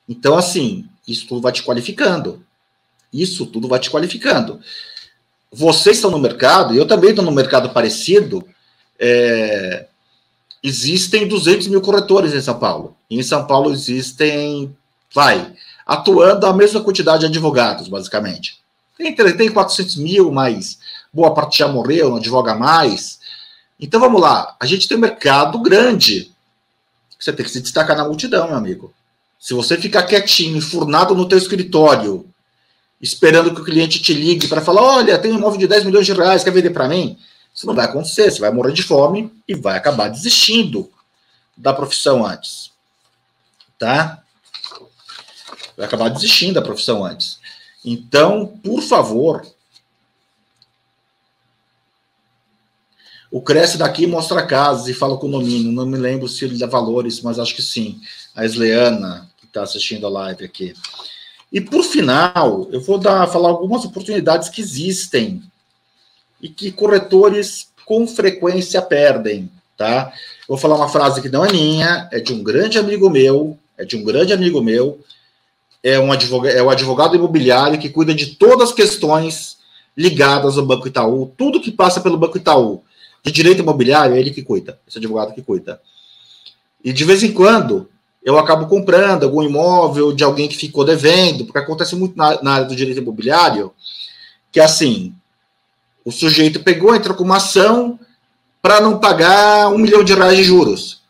Então, 0.08 0.36
assim, 0.36 0.88
isso 1.06 1.26
tudo 1.26 1.40
vai 1.40 1.52
te 1.52 1.62
qualificando. 1.62 2.44
Isso 3.12 3.46
tudo 3.46 3.68
vai 3.68 3.80
te 3.80 3.90
qualificando. 3.90 4.60
Vocês 5.52 5.96
estão 5.96 6.10
no 6.10 6.18
mercado, 6.18 6.74
e 6.74 6.76
eu 6.76 6.86
também 6.86 7.10
estou 7.10 7.24
no 7.24 7.32
mercado 7.32 7.70
parecido. 7.70 8.46
É, 8.98 9.86
existem 10.62 11.28
200 11.28 11.68
mil 11.68 11.80
corretores 11.80 12.34
em 12.34 12.40
São 12.40 12.58
Paulo. 12.58 12.96
E 13.08 13.18
em 13.18 13.22
São 13.22 13.46
Paulo 13.46 13.72
existem, 13.72 14.74
vai, 15.14 15.52
atuando 15.86 16.46
a 16.46 16.52
mesma 16.52 16.80
quantidade 16.80 17.20
de 17.20 17.26
advogados, 17.26 17.88
basicamente. 17.88 18.60
Tem, 18.98 19.14
tem 19.14 19.50
400 19.50 19.96
mil, 19.96 20.32
mas 20.32 20.78
boa 21.12 21.32
parte 21.34 21.58
já 21.58 21.68
morreu, 21.68 22.10
não 22.10 22.16
advoga 22.16 22.54
mais. 22.54 23.20
Então 23.78 24.00
vamos 24.00 24.20
lá, 24.20 24.56
a 24.58 24.66
gente 24.66 24.88
tem 24.88 24.96
um 24.96 25.00
mercado 25.00 25.58
grande. 25.60 26.32
Você 27.18 27.32
tem 27.32 27.44
que 27.44 27.52
se 27.52 27.60
destacar 27.60 27.96
na 27.96 28.04
multidão, 28.04 28.48
meu 28.48 28.56
amigo. 28.56 28.92
Se 29.38 29.54
você 29.54 29.76
ficar 29.76 30.02
quietinho, 30.04 30.56
enfurnado 30.56 31.14
no 31.14 31.28
teu 31.28 31.38
escritório, 31.38 32.26
esperando 33.00 33.54
que 33.54 33.60
o 33.60 33.64
cliente 33.64 34.00
te 34.00 34.12
ligue 34.12 34.48
para 34.48 34.60
falar, 34.60 34.82
olha, 34.82 35.18
tem 35.18 35.32
um 35.32 35.38
imóvel 35.38 35.58
de 35.58 35.66
10 35.66 35.84
milhões 35.84 36.06
de 36.06 36.12
reais, 36.12 36.42
quer 36.42 36.50
vender 36.50 36.70
para 36.70 36.88
mim? 36.88 37.18
Isso 37.54 37.66
não 37.66 37.74
vai 37.74 37.84
acontecer, 37.84 38.30
você 38.30 38.40
vai 38.40 38.50
morrer 38.50 38.72
de 38.72 38.82
fome 38.82 39.32
e 39.46 39.54
vai 39.54 39.76
acabar 39.76 40.08
desistindo 40.08 40.90
da 41.56 41.72
profissão 41.72 42.24
antes. 42.24 42.70
Tá? 43.78 44.22
Vai 45.76 45.86
acabar 45.86 46.08
desistindo 46.08 46.54
da 46.54 46.62
profissão 46.62 47.04
antes. 47.04 47.38
Então, 47.84 48.46
por 48.62 48.82
favor, 48.82 49.46
O 53.30 53.42
Cresce 53.42 53.76
daqui 53.76 54.06
mostra 54.06 54.46
casas 54.46 54.88
e 54.88 54.94
fala 54.94 55.18
condomínio. 55.18 55.72
Não 55.72 55.84
me 55.84 55.98
lembro 55.98 56.28
se 56.28 56.44
ele 56.44 56.56
dá 56.56 56.66
valores, 56.66 57.20
mas 57.20 57.38
acho 57.38 57.54
que 57.54 57.62
sim. 57.62 58.00
A 58.34 58.44
Esleana, 58.44 59.28
que 59.36 59.46
está 59.46 59.62
assistindo 59.62 60.06
a 60.06 60.08
live 60.10 60.44
aqui. 60.44 60.74
E 61.52 61.60
por 61.60 61.82
final, 61.84 62.68
eu 62.72 62.80
vou 62.80 62.98
dar, 62.98 63.26
falar 63.28 63.48
algumas 63.48 63.84
oportunidades 63.84 64.48
que 64.48 64.60
existem 64.60 65.42
e 66.42 66.48
que 66.48 66.72
corretores 66.72 67.68
com 67.84 68.06
frequência 68.06 68.82
perdem, 68.82 69.50
tá? 69.76 70.12
vou 70.48 70.56
falar 70.56 70.76
uma 70.76 70.88
frase 70.88 71.20
que 71.20 71.28
não 71.28 71.44
é 71.44 71.52
minha, 71.52 72.08
é 72.12 72.20
de 72.20 72.32
um 72.32 72.42
grande 72.42 72.78
amigo 72.78 73.10
meu, 73.10 73.58
é 73.76 73.84
de 73.84 73.96
um 73.96 74.04
grande 74.04 74.32
amigo 74.32 74.62
meu, 74.62 75.00
é 75.82 75.98
um 75.98 76.12
advogado, 76.12 76.56
é 76.56 76.62
o 76.62 76.70
advogado 76.70 77.16
imobiliário 77.16 77.78
que 77.78 77.88
cuida 77.88 78.14
de 78.14 78.34
todas 78.34 78.70
as 78.70 78.74
questões 78.74 79.58
ligadas 79.96 80.58
ao 80.58 80.66
Banco 80.66 80.88
Itaú, 80.88 81.32
tudo 81.36 81.60
que 81.60 81.70
passa 81.70 82.00
pelo 82.00 82.18
Banco 82.18 82.36
Itaú, 82.36 82.82
de 83.24 83.32
direito 83.32 83.62
imobiliário, 83.62 84.14
é 84.14 84.20
ele 84.20 84.30
que 84.30 84.42
cuida, 84.42 84.78
esse 84.86 84.98
advogado 84.98 85.34
que 85.34 85.42
cuida. 85.42 85.80
E 86.84 86.92
de 86.92 87.04
vez 87.04 87.22
em 87.22 87.32
quando, 87.32 87.88
eu 88.26 88.36
acabo 88.36 88.66
comprando 88.66 89.22
algum 89.22 89.40
imóvel 89.40 90.12
de 90.12 90.24
alguém 90.24 90.48
que 90.48 90.56
ficou 90.56 90.84
devendo, 90.84 91.44
porque 91.44 91.60
acontece 91.60 91.94
muito 91.94 92.18
na, 92.18 92.42
na 92.42 92.54
área 92.54 92.66
do 92.66 92.74
direito 92.74 92.98
imobiliário, 92.98 93.72
que 94.50 94.58
é 94.58 94.64
assim, 94.64 95.14
o 96.04 96.10
sujeito 96.10 96.58
pegou, 96.58 96.92
entrou 96.92 97.16
com 97.16 97.22
uma 97.22 97.36
ação 97.36 97.96
para 98.60 98.80
não 98.80 98.98
pagar 98.98 99.68
um 99.68 99.78
milhão 99.78 100.02
de 100.02 100.12
reais 100.12 100.36
de 100.36 100.42
juros. 100.42 101.00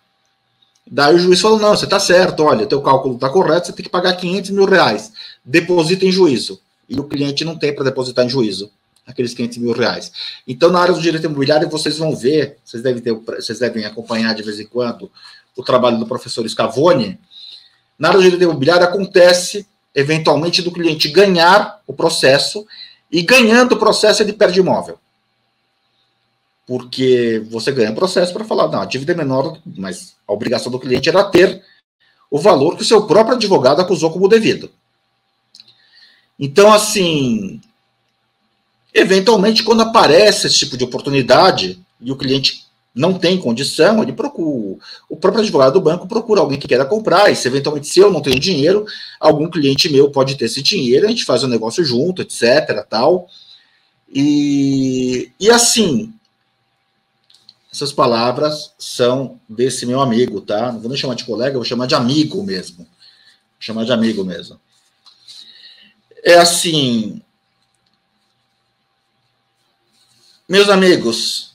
Daí 0.87 1.15
o 1.15 1.19
juiz 1.19 1.41
falou, 1.41 1.59
não, 1.59 1.75
você 1.75 1.87
está 1.87 1.99
certo, 1.99 2.43
olha, 2.43 2.67
teu 2.67 2.83
cálculo 2.83 3.15
está 3.15 3.31
correto, 3.31 3.69
você 3.69 3.73
tem 3.73 3.85
que 3.85 3.91
pagar 3.91 4.13
500 4.15 4.51
mil 4.51 4.67
reais. 4.67 5.11
Deposita 5.43 6.05
em 6.05 6.13
juízo. 6.13 6.61
E 6.87 7.01
o 7.01 7.05
cliente 7.05 7.47
não 7.47 7.57
tem 7.57 7.75
para 7.75 7.85
depositar 7.85 8.27
em 8.27 8.29
juízo 8.29 8.71
aqueles 9.07 9.33
500 9.33 9.59
mil 9.59 9.73
reais. 9.73 10.13
Então, 10.47 10.71
na 10.71 10.81
área 10.81 10.93
do 10.93 11.01
direito 11.01 11.25
imobiliário, 11.25 11.69
vocês 11.71 11.97
vão 11.97 12.15
ver, 12.15 12.59
vocês 12.63 12.83
devem, 12.83 13.01
ter, 13.01 13.15
vocês 13.15 13.59
devem 13.59 13.87
acompanhar 13.87 14.35
de 14.35 14.43
vez 14.43 14.61
em 14.61 14.67
quando 14.67 15.11
o 15.57 15.63
trabalho 15.63 15.99
do 15.99 16.07
professor 16.07 16.49
Scavone. 16.49 17.19
Na 17.99 18.09
área 18.09 18.21
do 18.21 18.25
direito 18.25 18.45
imobiliário, 18.45 18.87
acontece, 18.87 19.67
eventualmente, 19.95 20.63
do 20.63 20.71
cliente 20.71 21.09
ganhar 21.09 21.81
o 21.87 21.93
processo 21.93 22.67
e 23.11 23.23
ganhando 23.23 23.73
o 23.73 23.79
processo, 23.79 24.23
ele 24.23 24.33
perde 24.33 24.61
imóvel. 24.61 24.99
Porque 26.67 27.43
você 27.51 27.73
ganha 27.73 27.93
o 27.93 27.95
processo 27.95 28.33
para 28.33 28.45
falar, 28.45 28.69
não, 28.69 28.83
a 28.83 28.87
dívida 28.87 29.13
é 29.13 29.17
menor, 29.17 29.59
mas 29.65 30.17
a 30.27 30.33
obrigação 30.33 30.71
do 30.71 30.81
cliente 30.81 31.09
era 31.09 31.25
ter 31.25 31.65
o 32.31 32.39
valor 32.39 32.77
que 32.77 32.83
o 32.83 32.87
seu 32.87 33.07
próprio 33.07 33.37
advogado 33.37 33.81
acusou 33.81 34.13
como 34.13 34.29
devido. 34.29 34.71
Então, 36.39 36.73
assim, 36.73 37.61
Eventualmente, 38.99 39.63
quando 39.63 39.83
aparece 39.83 40.47
esse 40.47 40.61
tipo 40.61 40.75
de 40.75 40.85
oportunidade 40.85 41.79
e 42.01 42.11
o 42.11 42.17
cliente 42.17 42.66
não 42.97 43.19
tem 43.19 43.39
condição, 43.39 44.03
ele 44.03 44.13
procura, 44.13 44.79
o 45.09 45.17
próprio 45.17 45.43
advogado 45.43 45.75
do 45.75 45.81
banco 45.83 46.09
procura 46.09 46.41
alguém 46.41 46.59
que 46.59 46.67
queira 46.67 46.85
comprar, 46.85 47.31
e 47.31 47.37
se 47.37 47.47
eventualmente, 47.47 47.87
se 47.87 48.01
eu 48.01 48.11
não 48.11 48.23
tenho 48.23 48.41
dinheiro, 48.41 48.87
algum 49.21 49.51
cliente 49.51 49.89
meu 49.91 50.11
pode 50.11 50.35
ter 50.37 50.47
esse 50.47 50.63
dinheiro, 50.63 51.07
a 51.07 51.11
gente 51.11 51.25
faz 51.25 51.43
o 51.43 51.47
um 51.47 51.51
negócio 51.51 51.85
junto, 51.85 52.23
etc, 52.23 52.85
tal. 52.89 53.29
E, 54.09 55.31
e 55.39 55.51
assim, 55.51 56.13
essas 57.71 57.93
palavras 57.93 58.73
são 58.79 59.39
desse 59.47 59.85
meu 59.85 60.01
amigo, 60.01 60.41
tá? 60.41 60.73
Não 60.73 60.81
vou 60.81 60.89
nem 60.89 60.99
chamar 60.99 61.15
de 61.15 61.25
colega, 61.25 61.55
vou 61.55 61.65
chamar 61.65 61.87
de 61.87 61.95
amigo 61.95 62.43
mesmo. 62.43 62.79
Vou 62.79 62.87
chamar 63.61 63.85
de 63.85 63.93
amigo 63.93 64.25
mesmo. 64.25 64.59
É 66.25 66.39
assim, 66.39 67.21
Meus 70.49 70.69
amigos, 70.69 71.46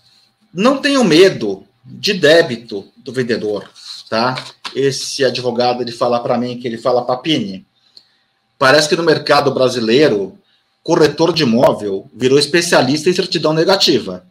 não 0.54 0.82
tenham 0.82 1.04
medo 1.04 1.66
de 1.84 2.14
débito 2.14 2.88
do 2.97 3.14
vendedor, 3.14 3.70
tá? 4.10 4.43
Esse 4.76 5.24
advogado 5.24 5.82
ele 5.82 5.91
fala 5.91 6.20
para 6.20 6.38
mim 6.38 6.60
que 6.60 6.68
ele 6.68 6.78
fala 6.78 7.06
papine. 7.06 7.66
Parece 8.58 8.88
que 8.88 8.95
no 8.95 9.04
mercado 9.04 9.52
brasileiro, 9.52 10.38
corretor 10.84 11.34
de 11.34 11.43
imóvel 11.43 12.10
virou 12.14 12.38
especialista 12.38 13.10
em 13.10 13.14
certidão 13.14 13.54
negativa. 13.54 14.26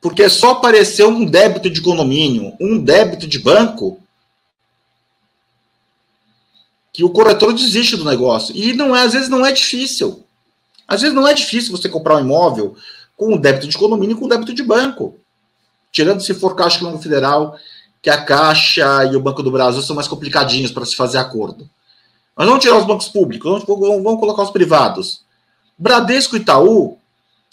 Porque 0.00 0.28
só 0.28 0.52
apareceu 0.52 1.08
um 1.08 1.24
débito 1.24 1.68
de 1.68 1.82
condomínio, 1.82 2.54
um 2.58 2.82
débito 2.82 3.26
de 3.26 3.38
banco, 3.38 4.00
que 6.92 7.04
o 7.04 7.10
corretor 7.10 7.52
desiste 7.52 7.96
do 7.96 8.04
negócio. 8.04 8.56
E 8.56 8.72
não 8.72 8.96
é, 8.96 9.02
às 9.02 9.12
vezes 9.12 9.28
não 9.28 9.44
é 9.44 9.52
difícil. 9.52 10.24
Às 10.88 11.02
vezes 11.02 11.14
não 11.14 11.28
é 11.28 11.34
difícil 11.34 11.70
você 11.70 11.88
comprar 11.88 12.16
um 12.16 12.20
imóvel 12.20 12.76
com 13.20 13.34
o 13.34 13.38
débito 13.38 13.68
de 13.68 13.76
condomínio 13.76 14.16
e 14.16 14.18
com 14.18 14.24
o 14.24 14.28
débito 14.30 14.54
de 14.54 14.62
banco. 14.62 15.14
Tirando 15.92 16.22
se 16.22 16.32
for 16.32 16.56
Caixa 16.56 16.78
Econômica 16.78 17.02
Federal, 17.02 17.54
que 18.00 18.08
a 18.08 18.24
Caixa 18.24 19.04
e 19.12 19.14
o 19.14 19.20
Banco 19.20 19.42
do 19.42 19.50
Brasil 19.50 19.82
são 19.82 19.94
mais 19.94 20.08
complicadinhos 20.08 20.72
para 20.72 20.86
se 20.86 20.96
fazer 20.96 21.18
acordo. 21.18 21.68
Mas 22.34 22.46
vamos 22.46 22.64
tirar 22.64 22.78
os 22.78 22.86
bancos 22.86 23.08
públicos, 23.08 23.62
vamos, 23.66 24.02
vamos 24.02 24.18
colocar 24.18 24.42
os 24.42 24.50
privados. 24.50 25.20
Bradesco 25.76 26.34
e 26.34 26.40
Itaú 26.40 26.96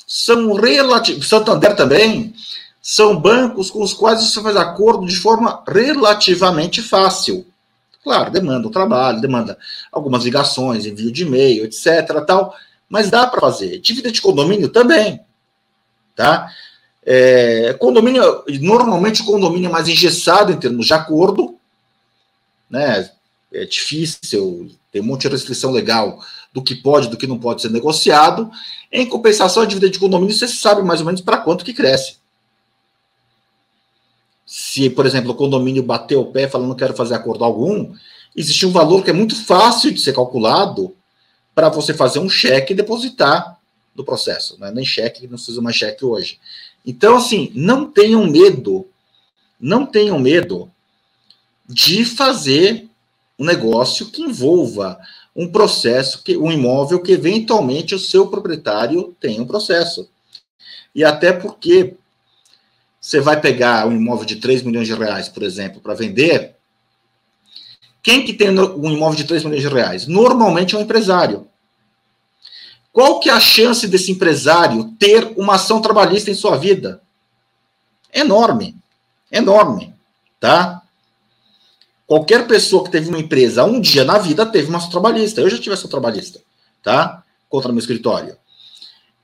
são 0.07 0.53
relativos, 0.53 1.27
Santander 1.27 1.75
também, 1.75 2.33
são 2.81 3.19
bancos 3.19 3.69
com 3.69 3.83
os 3.83 3.93
quais 3.93 4.23
você 4.23 4.41
faz 4.41 4.55
acordo 4.55 5.05
de 5.05 5.17
forma 5.17 5.65
relativamente 5.67 6.81
fácil. 6.81 7.45
Claro, 8.01 8.31
demanda 8.31 8.65
o 8.65 8.71
trabalho, 8.71 9.19
demanda 9.19 9.57
algumas 9.91 10.23
ligações, 10.23 10.85
envio 10.85 11.11
de 11.11 11.23
e-mail, 11.23 11.65
etc. 11.65 12.23
Tal, 12.25 12.55
mas 12.87 13.09
dá 13.09 13.27
para 13.27 13.41
fazer. 13.41 13.79
Dívida 13.79 14.09
de 14.09 14.21
condomínio 14.21 14.69
também 14.69 15.26
tá? 16.17 16.51
É, 17.05 17.73
condomínio, 17.79 18.43
normalmente 18.59 19.21
o 19.21 19.25
condomínio 19.25 19.69
é 19.69 19.71
mais 19.71 19.87
engessado 19.87 20.51
em 20.51 20.59
termos 20.59 20.87
de 20.87 20.93
acordo, 20.93 21.55
né? 22.69 23.09
É 23.53 23.63
difícil, 23.63 24.69
tem 24.91 25.01
um 25.01 25.05
monte 25.05 25.21
de 25.21 25.29
restrição 25.29 25.71
legal 25.71 26.19
do 26.51 26.61
que 26.61 26.75
pode, 26.75 27.07
do 27.07 27.15
que 27.15 27.25
não 27.25 27.39
pode 27.39 27.61
ser 27.61 27.71
negociado. 27.71 28.51
Em 28.91 29.07
compensação, 29.07 29.63
a 29.63 29.65
dívida 29.65 29.89
de 29.89 29.99
condomínio, 29.99 30.35
você 30.35 30.49
sabe 30.49 30.81
mais 30.81 30.99
ou 30.99 31.05
menos 31.05 31.21
para 31.21 31.37
quanto 31.37 31.63
que 31.63 31.73
cresce. 31.73 32.17
Se, 34.45 34.89
por 34.89 35.05
exemplo, 35.05 35.31
o 35.31 35.35
condomínio 35.35 35.83
bateu 35.83 36.19
o 36.19 36.31
pé 36.31 36.49
falando 36.49 36.69
não 36.69 36.75
quero 36.75 36.93
fazer 36.93 37.13
acordo 37.13 37.45
algum, 37.45 37.93
existe 38.35 38.65
um 38.65 38.71
valor 38.71 39.03
que 39.03 39.11
é 39.11 39.13
muito 39.13 39.35
fácil 39.45 39.93
de 39.93 40.01
ser 40.01 40.13
calculado 40.13 40.93
para 41.55 41.69
você 41.69 41.93
fazer 41.93 42.19
um 42.19 42.29
cheque 42.29 42.73
e 42.73 42.75
depositar 42.75 43.56
do 43.97 44.03
processo, 44.03 44.59
né? 44.59 44.69
nem 44.71 44.85
cheque, 44.85 45.27
não 45.27 45.39
se 45.39 45.49
usa 45.49 45.59
mais 45.59 45.75
cheque 45.75 46.05
hoje. 46.05 46.39
Então, 46.85 47.17
assim, 47.17 47.51
não 47.55 47.89
tenham 47.89 48.27
medo, 48.27 48.87
não 49.59 49.87
tenham 49.87 50.19
medo 50.19 50.71
de 51.67 52.05
fazer 52.05 52.87
um 53.39 53.43
negócio 53.43 54.11
que 54.11 54.21
envolva 54.21 54.99
um 55.35 55.51
processo, 55.51 56.23
que 56.23 56.37
um 56.37 56.51
imóvel 56.51 57.01
que 57.01 57.11
eventualmente 57.11 57.95
o 57.95 57.99
seu 57.99 58.27
proprietário 58.27 59.15
tem 59.19 59.41
um 59.41 59.47
processo. 59.47 60.07
E 60.93 61.03
até 61.03 61.33
porque 61.33 61.95
você 63.01 63.19
vai 63.19 63.41
pegar 63.41 63.87
um 63.87 63.95
imóvel 63.95 64.25
de 64.25 64.35
3 64.35 64.61
milhões 64.61 64.87
de 64.87 64.93
reais, 64.93 65.27
por 65.27 65.41
exemplo, 65.41 65.81
para 65.81 65.95
vender, 65.95 66.55
quem 68.03 68.23
que 68.23 68.33
tem 68.33 68.49
um 68.49 68.91
imóvel 68.91 69.17
de 69.17 69.23
3 69.23 69.43
milhões 69.43 69.63
de 69.63 69.67
reais? 69.67 70.05
Normalmente 70.05 70.75
é 70.75 70.77
um 70.77 70.81
empresário. 70.81 71.47
Qual 72.97 73.19
que 73.19 73.29
é 73.29 73.31
a 73.31 73.39
chance 73.39 73.87
desse 73.87 74.11
empresário 74.11 74.85
ter 74.97 75.31
uma 75.37 75.53
ação 75.53 75.79
trabalhista 75.79 76.31
em 76.31 76.33
sua 76.33 76.57
vida? 76.57 76.99
Enorme, 78.11 78.75
enorme. 79.31 79.93
tá? 80.39 80.81
Qualquer 82.07 82.47
pessoa 82.47 82.83
que 82.83 82.89
teve 82.89 83.09
uma 83.09 83.19
empresa 83.19 83.63
um 83.65 83.79
dia 83.79 84.03
na 84.03 84.17
vida 84.17 84.47
teve 84.47 84.69
uma 84.69 84.79
ação 84.79 84.89
trabalhista. 84.89 85.41
Eu 85.41 85.49
já 85.51 85.59
tive 85.59 85.75
ação 85.75 85.87
trabalhista, 85.87 86.41
tá? 86.81 87.21
Contra 87.47 87.71
meu 87.71 87.77
escritório. 87.77 88.35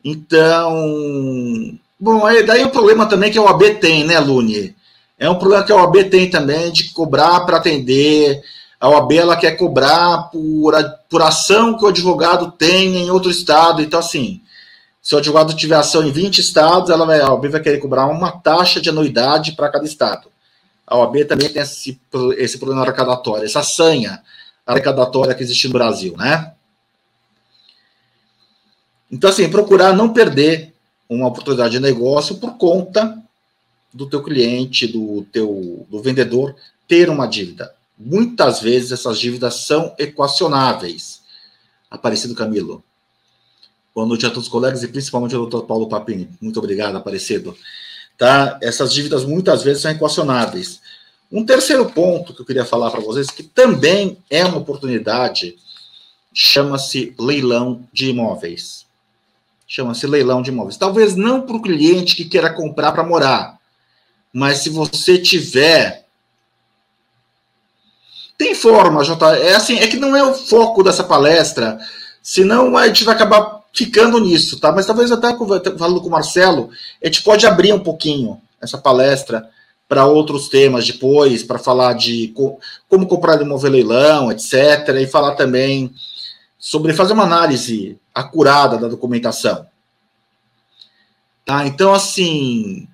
Então, 0.05 1.75
bom, 1.99 2.27
aí 2.27 2.43
daí 2.43 2.63
o 2.63 2.69
problema 2.69 3.07
também 3.07 3.31
que 3.31 3.39
a 3.39 3.41
OAB 3.41 3.79
tem, 3.79 4.03
né, 4.03 4.19
Lune? 4.19 4.75
É 5.17 5.27
um 5.27 5.39
problema 5.39 5.63
que 5.63 5.71
a 5.71 5.77
OAB 5.77 6.11
tem 6.11 6.29
também 6.29 6.71
de 6.71 6.93
cobrar 6.93 7.39
para 7.39 7.57
atender. 7.57 8.39
A 8.83 8.89
OAB 8.89 9.13
ela 9.13 9.37
quer 9.37 9.51
cobrar 9.51 10.23
por, 10.23 10.73
por 11.09 11.21
ação 11.21 11.77
que 11.77 11.85
o 11.85 11.87
advogado 11.87 12.51
tem 12.51 12.97
em 12.97 13.09
outro 13.09 13.31
estado. 13.31 13.81
Então, 13.81 13.97
assim, 13.97 14.41
se 15.01 15.15
o 15.15 15.19
advogado 15.19 15.55
tiver 15.55 15.77
ação 15.77 16.05
em 16.05 16.11
20 16.11 16.39
estados, 16.39 16.89
ela 16.89 17.05
vai, 17.05 17.21
a 17.21 17.31
OAB 17.31 17.47
vai 17.47 17.61
querer 17.61 17.77
cobrar 17.77 18.07
uma 18.07 18.29
taxa 18.29 18.81
de 18.81 18.89
anuidade 18.89 19.53
para 19.53 19.69
cada 19.69 19.85
estado. 19.85 20.27
A 20.85 20.97
OAB 20.97 21.23
também 21.23 21.47
tem 21.47 21.61
esse, 21.61 21.97
esse 22.35 22.57
problema 22.57 22.81
arrecadatório, 22.81 23.45
essa 23.45 23.63
sanha 23.63 24.21
arrecadatória 24.67 25.33
que 25.33 25.43
existe 25.43 25.67
no 25.67 25.73
Brasil, 25.75 26.17
né? 26.17 26.51
Então, 29.09 29.29
assim, 29.29 29.49
procurar 29.49 29.93
não 29.93 30.11
perder 30.11 30.73
uma 31.07 31.29
oportunidade 31.29 31.71
de 31.71 31.79
negócio 31.79 32.35
por 32.35 32.57
conta 32.57 33.17
do 33.93 34.09
teu 34.09 34.21
cliente, 34.21 34.87
do 34.87 35.25
teu 35.31 35.87
do 35.89 36.01
vendedor 36.01 36.53
ter 36.85 37.09
uma 37.09 37.25
dívida. 37.25 37.73
Muitas 37.97 38.59
vezes 38.59 38.91
essas 38.91 39.19
dívidas 39.19 39.65
são 39.65 39.93
equacionáveis. 39.97 41.21
Aparecido 41.89 42.35
Camilo. 42.35 42.83
Boa 43.93 44.07
noite 44.07 44.25
a 44.25 44.29
todos 44.29 44.45
os 44.45 44.51
colegas 44.51 44.81
e 44.81 44.87
principalmente 44.87 45.35
ao 45.35 45.41
doutor 45.41 45.67
Paulo 45.67 45.87
Papini. 45.87 46.27
Muito 46.41 46.57
obrigado, 46.57 46.95
Aparecido. 46.97 47.55
Tá? 48.17 48.57
Essas 48.61 48.91
dívidas 48.91 49.23
muitas 49.23 49.61
vezes 49.61 49.83
são 49.83 49.91
equacionáveis. 49.91 50.81
Um 51.31 51.45
terceiro 51.45 51.89
ponto 51.89 52.33
que 52.33 52.41
eu 52.41 52.45
queria 52.45 52.65
falar 52.65 52.89
para 52.89 52.99
vocês, 52.99 53.29
que 53.29 53.43
também 53.43 54.17
é 54.29 54.43
uma 54.45 54.57
oportunidade, 54.57 55.55
chama-se 56.33 57.13
leilão 57.19 57.87
de 57.93 58.09
imóveis. 58.09 58.85
Chama-se 59.67 60.07
leilão 60.07 60.41
de 60.41 60.49
imóveis. 60.49 60.77
Talvez 60.77 61.15
não 61.15 61.41
para 61.41 61.55
o 61.55 61.61
cliente 61.61 62.15
que 62.15 62.25
queira 62.25 62.51
comprar 62.51 62.91
para 62.91 63.03
morar, 63.03 63.59
mas 64.31 64.59
se 64.59 64.69
você 64.69 65.17
tiver. 65.17 66.02
Tem 68.37 68.55
forma, 68.55 69.03
Jota. 69.03 69.37
É 69.37 69.55
assim, 69.55 69.77
é 69.77 69.87
que 69.87 69.97
não 69.97 70.15
é 70.15 70.23
o 70.23 70.33
foco 70.33 70.83
dessa 70.83 71.03
palestra, 71.03 71.79
senão 72.21 72.75
a 72.75 72.87
gente 72.87 73.03
vai 73.03 73.15
acabar 73.15 73.61
ficando 73.73 74.19
nisso, 74.19 74.59
tá? 74.59 74.71
Mas 74.71 74.85
talvez 74.85 75.11
até 75.11 75.35
falando 75.77 76.01
com 76.01 76.07
o 76.07 76.11
Marcelo, 76.11 76.69
a 77.01 77.05
gente 77.05 77.23
pode 77.23 77.45
abrir 77.45 77.73
um 77.73 77.79
pouquinho 77.79 78.39
essa 78.61 78.77
palestra 78.77 79.49
para 79.87 80.05
outros 80.05 80.47
temas 80.47 80.85
depois, 80.85 81.43
para 81.43 81.59
falar 81.59 81.93
de 81.93 82.29
co 82.29 82.59
como 82.87 83.07
comprar 83.07 83.41
imóvel 83.41 83.71
leilão, 83.71 84.31
etc. 84.31 84.89
E 84.99 85.07
falar 85.07 85.35
também 85.35 85.93
sobre 86.57 86.93
fazer 86.93 87.13
uma 87.13 87.23
análise 87.23 87.97
acurada 88.15 88.77
da 88.77 88.87
documentação. 88.87 89.65
Tá? 91.45 91.67
Então, 91.67 91.93
assim, 91.93 92.87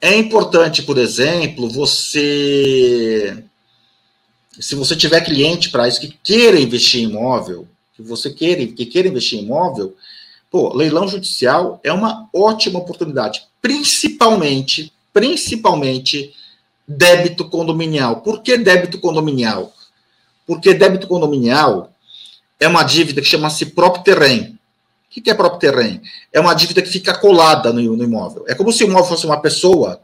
é 0.00 0.16
importante, 0.16 0.82
por 0.82 0.98
exemplo, 0.98 1.70
você. 1.70 3.44
Se 4.60 4.74
você 4.74 4.94
tiver 4.94 5.20
cliente 5.22 5.70
para 5.70 5.88
isso 5.88 6.00
que 6.00 6.16
queira 6.22 6.60
investir 6.60 7.02
em 7.02 7.10
imóvel, 7.10 7.66
que 7.94 8.02
você 8.02 8.30
queira, 8.30 8.66
que 8.66 8.86
queira 8.86 9.08
investir 9.08 9.38
em 9.38 9.44
imóvel, 9.44 9.96
pô, 10.50 10.74
leilão 10.74 11.08
judicial 11.08 11.80
é 11.82 11.92
uma 11.92 12.28
ótima 12.34 12.78
oportunidade, 12.78 13.44
principalmente, 13.60 14.92
principalmente 15.12 16.34
débito 16.86 17.48
condominial. 17.48 18.20
Por 18.20 18.42
que 18.42 18.58
débito 18.58 18.98
condominial? 18.98 19.72
Porque 20.46 20.74
débito 20.74 21.06
condominial 21.06 21.92
é 22.60 22.68
uma 22.68 22.82
dívida 22.82 23.20
que 23.20 23.26
chama-se 23.26 23.66
próprio 23.66 24.04
terreno. 24.04 24.58
O 25.16 25.20
que 25.20 25.30
é 25.30 25.34
próprio 25.34 25.60
terreno? 25.60 26.00
É 26.32 26.40
uma 26.40 26.54
dívida 26.54 26.80
que 26.80 26.88
fica 26.88 27.14
colada 27.14 27.72
no, 27.72 27.96
no, 27.96 28.04
imóvel. 28.04 28.44
É 28.48 28.54
como 28.54 28.72
se 28.72 28.84
o 28.84 28.86
imóvel 28.86 29.08
fosse 29.08 29.26
uma 29.26 29.40
pessoa 29.40 30.00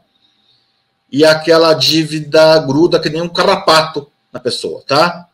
e 1.11 1.25
aquela 1.25 1.73
dívida 1.73 2.59
gruda 2.59 2.99
que 2.99 3.09
nem 3.09 3.21
um 3.21 3.29
carrapato 3.29 4.07
na 4.31 4.39
pessoa, 4.39 4.83
tá? 4.85 5.27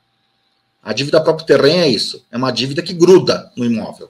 A 0.81 0.93
dívida 0.93 1.21
próprio 1.21 1.45
terreno 1.45 1.83
é 1.83 1.89
isso. 1.89 2.23
É 2.31 2.37
uma 2.37 2.51
dívida 2.51 2.81
que 2.81 2.93
gruda 2.93 3.51
no 3.55 3.65
imóvel. 3.65 4.09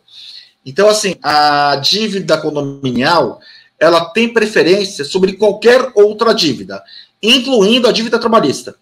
Então, 0.65 0.89
assim, 0.89 1.15
a 1.21 1.75
dívida 1.77 2.37
condominial, 2.37 3.39
ela 3.79 4.09
tem 4.09 4.33
preferência 4.33 5.05
sobre 5.05 5.33
qualquer 5.33 5.91
outra 5.95 6.33
dívida, 6.33 6.83
incluindo 7.21 7.87
a 7.87 7.91
dívida 7.91 8.19
trabalhista. 8.19 8.75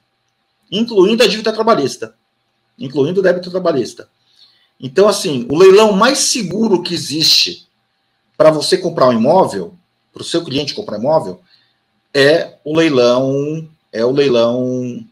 Incluindo 0.71 1.23
a 1.23 1.27
dívida 1.27 1.53
trabalhista. 1.53 2.15
Incluindo 2.79 3.19
o 3.19 3.23
débito 3.23 3.51
trabalhista. 3.51 4.09
Então, 4.79 5.07
assim, 5.07 5.47
o 5.51 5.55
leilão 5.55 5.91
mais 5.91 6.19
seguro 6.19 6.81
que 6.81 6.93
existe 6.93 7.67
para 8.35 8.49
você 8.49 8.77
comprar 8.77 9.07
um 9.07 9.13
imóvel, 9.13 9.75
para 10.11 10.23
o 10.23 10.25
seu 10.25 10.43
cliente 10.43 10.73
comprar 10.73 10.97
imóvel, 10.97 11.41
é 12.13 12.55
o 12.63 12.75
leilão, 12.75 13.69
é 13.91 14.03
o 14.03 14.11
leilão 14.11 15.05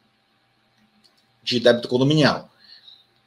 de 1.43 1.59
débito 1.59 1.87
condominial. 1.87 2.49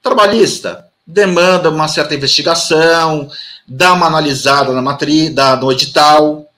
Trabalhista 0.03 0.89
demanda 1.07 1.71
uma 1.71 1.89
certa 1.89 2.15
investigação, 2.15 3.31
dá 3.67 3.93
uma 3.93 4.07
analisada 4.07 4.73
na 4.73 4.83
matriz, 4.83 5.35
dá 5.35 5.57
no 5.57 5.71
edital, 5.71 6.49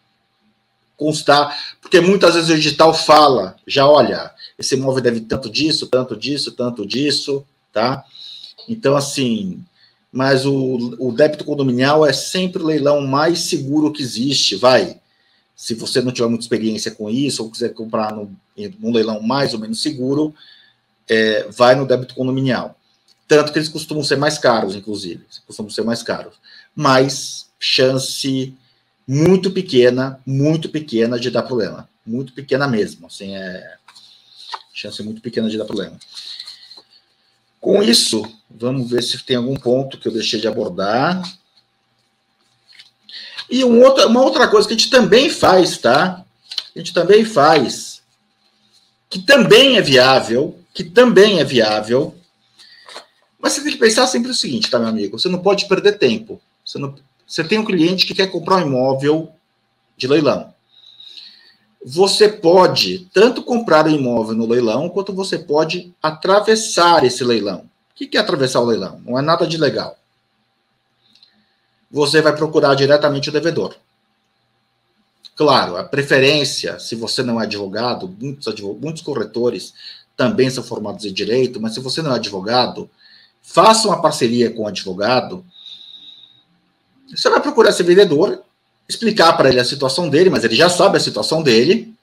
constar, 0.96 1.57
porque 1.80 2.00
muitas 2.00 2.34
vezes 2.34 2.50
o 2.50 2.54
edital 2.54 2.94
fala, 2.94 3.57
já 3.66 3.86
olha, 3.86 4.30
esse 4.59 4.74
imóvel 4.74 5.02
deve 5.02 5.20
tanto 5.20 5.50
disso, 5.50 5.86
tanto 5.86 6.16
disso, 6.16 6.52
tanto 6.52 6.86
disso, 6.86 7.44
tá? 7.72 8.04
Então, 8.68 8.96
assim, 8.96 9.62
mas 10.11 10.46
o, 10.46 10.96
o 10.98 11.12
débito 11.12 11.44
condominial 11.44 12.07
é 12.07 12.12
sempre 12.12 12.62
o 12.62 12.66
leilão 12.66 13.02
mais 13.02 13.40
seguro 13.40 13.92
que 13.92 14.02
existe, 14.02 14.57
vai. 14.57 14.98
Se 15.54 15.74
você 15.74 16.00
não 16.00 16.12
tiver 16.12 16.28
muita 16.28 16.44
experiência 16.44 16.90
com 16.90 17.11
isso, 17.11 17.42
ou 17.42 17.50
quiser 17.50 17.74
comprar 17.74 18.14
num, 18.14 18.30
num 18.78 18.92
leilão 18.92 19.20
mais 19.20 19.52
ou 19.52 19.61
menos 19.61 19.82
seguro, 19.82 20.34
é, 21.09 21.46
vai 21.48 21.74
no 21.74 21.86
débito 21.86 22.14
condominial. 22.14 22.78
Tanto 23.28 23.52
que 23.52 23.59
eles 23.59 23.68
costumam 23.68 24.04
ser 24.04 24.16
mais 24.16 24.38
caros, 24.38 24.74
inclusive. 24.76 25.24
Costumam 25.46 25.70
ser 25.70 25.82
mais 25.82 26.02
caros. 26.02 26.34
Mas 26.74 27.48
chance 27.59 28.54
muito 29.07 29.50
pequena, 29.50 30.20
muito 30.26 30.68
pequena 30.68 31.18
de 31.18 31.30
dar 31.30 31.42
problema. 31.42 31.88
Muito 32.07 32.32
pequena 32.32 32.68
mesmo. 32.68 33.07
Assim, 33.07 33.34
é 33.34 33.76
chance 34.72 35.02
muito 35.02 35.20
pequena 35.20 35.48
de 35.48 35.59
dar 35.59 35.64
problema. 35.64 35.98
Com 37.61 37.82
isso, 37.82 38.22
vamos 38.48 38.88
ver 38.90 39.02
se 39.02 39.18
tem 39.24 39.36
algum 39.36 39.57
ponto 39.57 39.98
que 39.98 40.07
eu 40.07 40.12
deixei 40.12 40.38
de 40.38 40.46
abordar. 40.46 41.20
E 43.50 43.64
um 43.64 43.82
outro, 43.82 44.07
uma 44.07 44.22
outra 44.22 44.46
coisa 44.46 44.68
que 44.68 44.74
a 44.74 44.76
gente 44.76 44.90
também 44.90 45.30
faz, 45.30 45.78
tá? 45.78 46.24
A 46.74 46.78
gente 46.78 46.92
também 46.92 47.24
faz, 47.24 48.02
que 49.09 49.20
também 49.20 49.78
é 49.78 49.80
viável, 49.80 50.59
que 50.77 50.85
também 50.85 51.41
é 51.41 51.45
viável. 51.45 52.14
Mas 53.41 53.55
você 53.55 53.62
tem 53.62 53.72
que 53.72 53.79
pensar 53.79 54.07
sempre 54.07 54.31
o 54.31 54.35
seguinte, 54.35 54.70
tá, 54.70 54.79
meu 54.79 54.89
amigo? 54.89 55.18
Você 55.18 55.29
não 55.29 55.41
pode 55.41 55.66
perder 55.66 55.99
tempo. 55.99 56.41
Você, 56.64 56.79
não, 56.79 56.95
você 57.27 57.43
tem 57.43 57.59
um 57.59 57.64
cliente 57.64 58.07
que 58.07 58.14
quer 58.14 58.29
comprar 58.29 58.59
um 58.59 58.68
imóvel 58.68 59.33
de 59.97 60.07
leilão 60.07 60.55
você 61.89 62.29
pode 62.29 63.09
tanto 63.14 63.45
comprar 63.45 63.87
o 63.87 63.91
imóvel 63.91 64.35
no 64.35 64.45
leilão, 64.45 64.89
quanto 64.89 65.12
você 65.12 65.39
pode 65.39 65.95
atravessar 66.03 67.05
esse 67.05 67.22
leilão. 67.22 67.61
O 67.93 67.95
que 67.95 68.16
é 68.16 68.20
atravessar 68.20 68.61
o 68.61 68.64
leilão? 68.64 69.01
Não 69.07 69.16
é 69.16 69.22
nada 69.22 69.47
de 69.47 69.57
legal. 69.57 69.97
Você 71.89 72.20
vai 72.20 72.35
procurar 72.35 72.74
diretamente 72.74 73.29
o 73.29 73.33
devedor. 73.33 73.77
Claro, 75.37 75.77
a 75.77 75.85
preferência, 75.85 76.77
se 76.81 76.97
você 76.97 77.22
não 77.22 77.41
é 77.41 77.45
advogado, 77.45 78.09
muitos, 78.20 78.49
advogado, 78.49 78.83
muitos 78.83 79.03
corretores 79.03 79.72
também 80.17 80.49
são 80.51 80.64
formados 80.64 81.05
em 81.05 81.12
direito, 81.12 81.61
mas 81.61 81.75
se 81.75 81.81
você 81.81 82.01
não 82.01 82.12
é 82.12 82.17
advogado, 82.17 82.89
faça 83.43 83.87
uma 83.89 84.01
parceria 84.01 84.51
com 84.51 84.62
o 84.62 84.67
advogado. 84.67 85.45
Você 87.14 87.29
vai 87.29 87.41
procurar 87.41 87.71
esse 87.71 87.83
vendedor 87.83 88.43
explicar 88.89 89.33
para 89.37 89.49
ele 89.49 89.61
a 89.61 89.64
situação 89.64 90.09
dele, 90.09 90.31
mas 90.31 90.45
ele 90.45 90.55
já 90.55 90.69
sabe 90.69 90.97
a 90.97 91.01
situação 91.01 91.43
dele. 91.43 91.95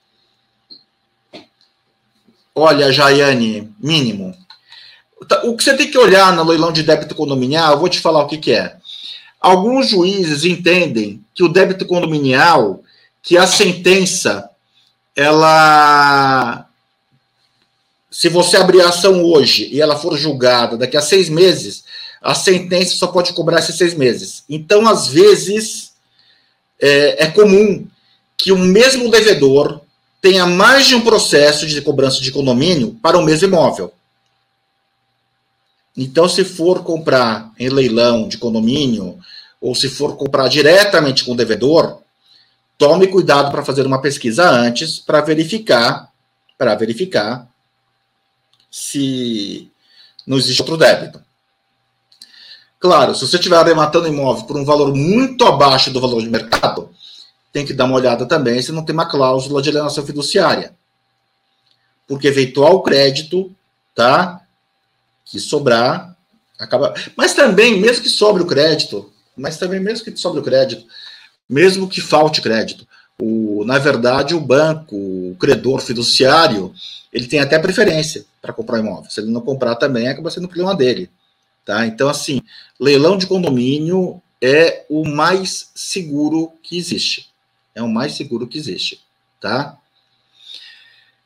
Olha, 2.54 2.92
Jaiane, 2.92 3.74
mínimo. 3.80 4.36
Tá, 5.28 5.42
o 5.44 5.56
que 5.56 5.64
você 5.64 5.74
tem 5.76 5.90
que 5.90 5.98
olhar 5.98 6.32
no 6.34 6.44
leilão 6.44 6.72
de 6.72 6.82
débito 6.82 7.14
condominial, 7.14 7.72
eu 7.72 7.80
vou 7.80 7.88
te 7.88 8.00
falar 8.00 8.22
o 8.22 8.26
que, 8.26 8.38
que 8.38 8.52
é. 8.52 8.76
Alguns 9.40 9.88
juízes 9.88 10.44
entendem 10.44 11.24
que 11.34 11.42
o 11.42 11.48
débito 11.48 11.86
condominial, 11.86 12.82
que 13.22 13.36
a 13.36 13.46
sentença, 13.46 14.48
ela. 15.16 16.66
Se 18.14 18.28
você 18.28 18.56
abrir 18.56 18.80
a 18.80 18.90
ação 18.90 19.24
hoje 19.24 19.68
e 19.72 19.80
ela 19.80 19.96
for 19.96 20.16
julgada 20.16 20.76
daqui 20.76 20.96
a 20.96 21.02
seis 21.02 21.28
meses, 21.28 21.82
a 22.22 22.32
sentença 22.32 22.94
só 22.94 23.08
pode 23.08 23.32
cobrar 23.32 23.58
esses 23.58 23.74
seis 23.74 23.92
meses. 23.92 24.44
Então, 24.48 24.86
às 24.86 25.08
vezes, 25.08 25.94
é, 26.80 27.24
é 27.24 27.26
comum 27.32 27.84
que 28.36 28.52
o 28.52 28.56
mesmo 28.56 29.10
devedor 29.10 29.80
tenha 30.22 30.46
mais 30.46 30.86
de 30.86 30.94
um 30.94 31.00
processo 31.00 31.66
de 31.66 31.82
cobrança 31.82 32.20
de 32.20 32.30
condomínio 32.30 32.96
para 33.02 33.18
o 33.18 33.24
mesmo 33.24 33.48
imóvel. 33.48 33.92
Então, 35.96 36.28
se 36.28 36.44
for 36.44 36.84
comprar 36.84 37.50
em 37.58 37.68
leilão 37.68 38.28
de 38.28 38.38
condomínio, 38.38 39.18
ou 39.60 39.74
se 39.74 39.88
for 39.88 40.16
comprar 40.16 40.46
diretamente 40.46 41.24
com 41.24 41.32
o 41.32 41.36
devedor, 41.36 41.98
tome 42.78 43.08
cuidado 43.08 43.50
para 43.50 43.64
fazer 43.64 43.84
uma 43.84 44.00
pesquisa 44.00 44.48
antes 44.48 45.00
para 45.00 45.20
verificar, 45.20 46.12
para 46.56 46.76
verificar 46.76 47.52
se 48.76 49.70
não 50.26 50.36
existe 50.36 50.60
outro 50.60 50.76
débito. 50.76 51.22
Claro, 52.80 53.14
se 53.14 53.24
você 53.24 53.36
estiver 53.36 53.56
arrematando 53.56 54.08
imóvel 54.08 54.46
por 54.46 54.56
um 54.56 54.64
valor 54.64 54.92
muito 54.92 55.46
abaixo 55.46 55.92
do 55.92 56.00
valor 56.00 56.20
de 56.20 56.28
mercado, 56.28 56.90
tem 57.52 57.64
que 57.64 57.72
dar 57.72 57.84
uma 57.84 57.94
olhada 57.94 58.26
também 58.26 58.60
se 58.60 58.72
não 58.72 58.84
tem 58.84 58.92
uma 58.92 59.08
cláusula 59.08 59.62
de 59.62 59.68
alienação 59.68 60.04
fiduciária. 60.04 60.74
Porque 62.08 62.26
eventual 62.26 62.82
crédito, 62.82 63.54
tá? 63.94 64.40
Que 65.24 65.38
sobrar, 65.38 66.16
acaba. 66.58 66.94
Mas 67.16 67.32
também, 67.32 67.80
mesmo 67.80 68.02
que 68.02 68.10
sobre 68.10 68.42
o 68.42 68.46
crédito, 68.46 69.12
mas 69.36 69.56
também 69.56 69.78
mesmo 69.78 70.04
que 70.04 70.16
sobre 70.16 70.40
o 70.40 70.44
crédito, 70.44 70.84
mesmo 71.48 71.88
que 71.88 72.00
falte 72.00 72.42
crédito, 72.42 72.88
o, 73.22 73.64
na 73.64 73.78
verdade, 73.78 74.34
o 74.34 74.40
banco, 74.40 74.96
o 74.96 75.36
credor 75.38 75.80
fiduciário, 75.80 76.74
ele 77.14 77.28
tem 77.28 77.38
até 77.38 77.60
preferência 77.60 78.24
para 78.42 78.52
comprar 78.52 78.80
imóvel. 78.80 79.08
Se 79.08 79.20
ele 79.20 79.30
não 79.30 79.40
comprar 79.40 79.76
também, 79.76 80.08
acaba 80.08 80.32
sendo 80.32 80.48
problema 80.48 80.74
dele. 80.74 81.08
Tá? 81.64 81.86
Então, 81.86 82.08
assim, 82.08 82.42
leilão 82.78 83.16
de 83.16 83.28
condomínio 83.28 84.20
é 84.42 84.84
o 84.90 85.06
mais 85.06 85.70
seguro 85.76 86.52
que 86.60 86.76
existe. 86.76 87.30
É 87.72 87.80
o 87.80 87.88
mais 87.88 88.14
seguro 88.14 88.48
que 88.48 88.58
existe. 88.58 89.00
Tá? 89.40 89.78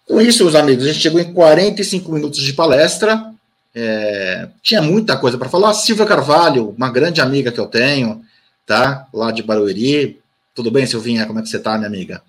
Com 0.06 0.20
isso, 0.20 0.44
meus 0.44 0.54
amigos, 0.54 0.84
a 0.84 0.92
gente 0.92 1.02
chegou 1.02 1.20
em 1.20 1.32
45 1.32 2.12
minutos 2.12 2.40
de 2.40 2.52
palestra. 2.52 3.32
É, 3.74 4.48
tinha 4.62 4.82
muita 4.82 5.16
coisa 5.16 5.38
para 5.38 5.48
falar. 5.48 5.72
Silvia 5.72 6.04
Carvalho, 6.04 6.74
uma 6.76 6.90
grande 6.90 7.22
amiga 7.22 7.50
que 7.50 7.58
eu 7.58 7.66
tenho, 7.66 8.22
tá? 8.66 9.08
Lá 9.12 9.32
de 9.32 9.42
Barueri. 9.42 10.20
Tudo 10.54 10.70
bem, 10.70 10.86
Silvinha? 10.86 11.26
Como 11.26 11.38
é 11.38 11.42
que 11.42 11.48
você 11.48 11.56
está, 11.56 11.76
minha 11.78 11.88
amiga? 11.88 12.22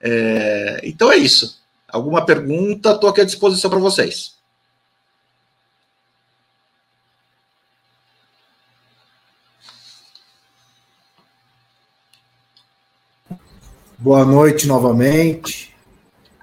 É, 0.00 0.80
então 0.84 1.10
é 1.10 1.16
isso. 1.16 1.63
Alguma 1.94 2.26
pergunta? 2.26 2.90
Estou 2.90 3.08
aqui 3.08 3.20
à 3.20 3.24
disposição 3.24 3.70
para 3.70 3.78
vocês. 3.78 4.34
Boa 13.96 14.24
noite 14.24 14.66
novamente. 14.66 15.72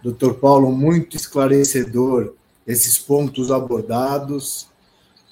Doutor 0.02 0.36
Paulo, 0.36 0.72
muito 0.72 1.18
esclarecedor 1.18 2.34
esses 2.66 2.98
pontos 2.98 3.52
abordados. 3.52 4.70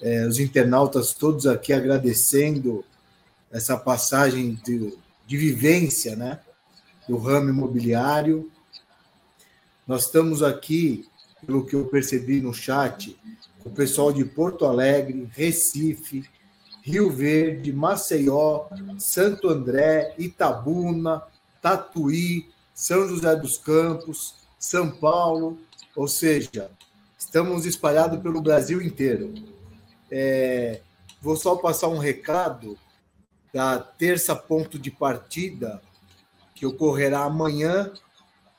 É, 0.02 0.28
os 0.28 0.38
internautas 0.38 1.14
todos 1.14 1.48
aqui 1.48 1.72
agradecendo 1.72 2.84
essa 3.50 3.78
passagem 3.78 4.60
de, 4.66 4.98
de 5.26 5.38
vivência 5.38 6.18
né, 6.18 6.42
do 7.08 7.18
ramo 7.18 7.52
imobiliário. 7.52 8.52
Nós 9.90 10.04
estamos 10.06 10.44
aqui, 10.44 11.10
pelo 11.44 11.66
que 11.66 11.76
eu 11.76 11.84
percebi 11.84 12.40
no 12.40 12.54
chat, 12.54 13.20
com 13.58 13.70
o 13.70 13.74
pessoal 13.74 14.14
de 14.14 14.24
Porto 14.24 14.68
Alegre, 14.68 15.28
Recife, 15.32 16.30
Rio 16.84 17.10
Verde, 17.10 17.74
Maceió, 17.74 18.68
Santo 19.00 19.50
André, 19.50 20.14
Itabuna, 20.20 21.24
Tatuí, 21.60 22.48
São 22.72 23.08
José 23.08 23.36
dos 23.36 23.58
Campos, 23.58 24.36
São 24.60 24.92
Paulo, 24.92 25.58
ou 25.96 26.08
seja, 26.08 26.70
estamos 27.18 27.66
espalhados 27.66 28.20
pelo 28.22 28.44
Brasil 28.44 28.84
inteiro. 28.84 29.34
É, 30.12 30.82
vou 31.20 31.36
só 31.36 31.56
passar 31.56 31.88
um 31.88 31.98
recado 31.98 32.78
da 33.52 33.80
terça 33.80 34.36
ponto 34.36 34.78
de 34.78 34.92
partida, 34.92 35.82
que 36.54 36.64
ocorrerá 36.64 37.22
amanhã, 37.24 37.92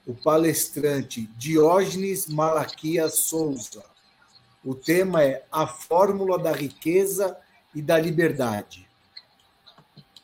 o 0.07 0.15
palestrante 0.15 1.29
Diógenes 1.37 2.27
Malaquias 2.27 3.15
Souza. 3.21 3.85
O 4.65 4.75
tema 4.75 5.23
é 5.23 5.45
A 5.51 5.67
Fórmula 5.67 6.39
da 6.39 6.53
Riqueza 6.53 7.37
e 7.75 7.81
da 7.81 7.99
Liberdade. 7.99 8.89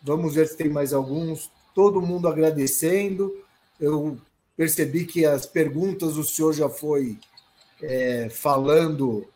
Vamos 0.03 0.35
ver 0.35 0.47
se 0.47 0.57
tem 0.57 0.69
mais 0.69 0.93
alguns 0.93 1.51
todo 1.75 2.01
mundo 2.01 2.29
agradecendo. 2.29 3.45
Eu 3.79 4.19
percebi 4.57 5.05
que 5.05 5.25
as 5.25 5.47
perguntas 5.47 6.17
o 6.17 6.25
senhor 6.25 6.53
já 6.53 6.69
foi 6.69 7.19
é, 7.83 8.29
falando 8.31 9.27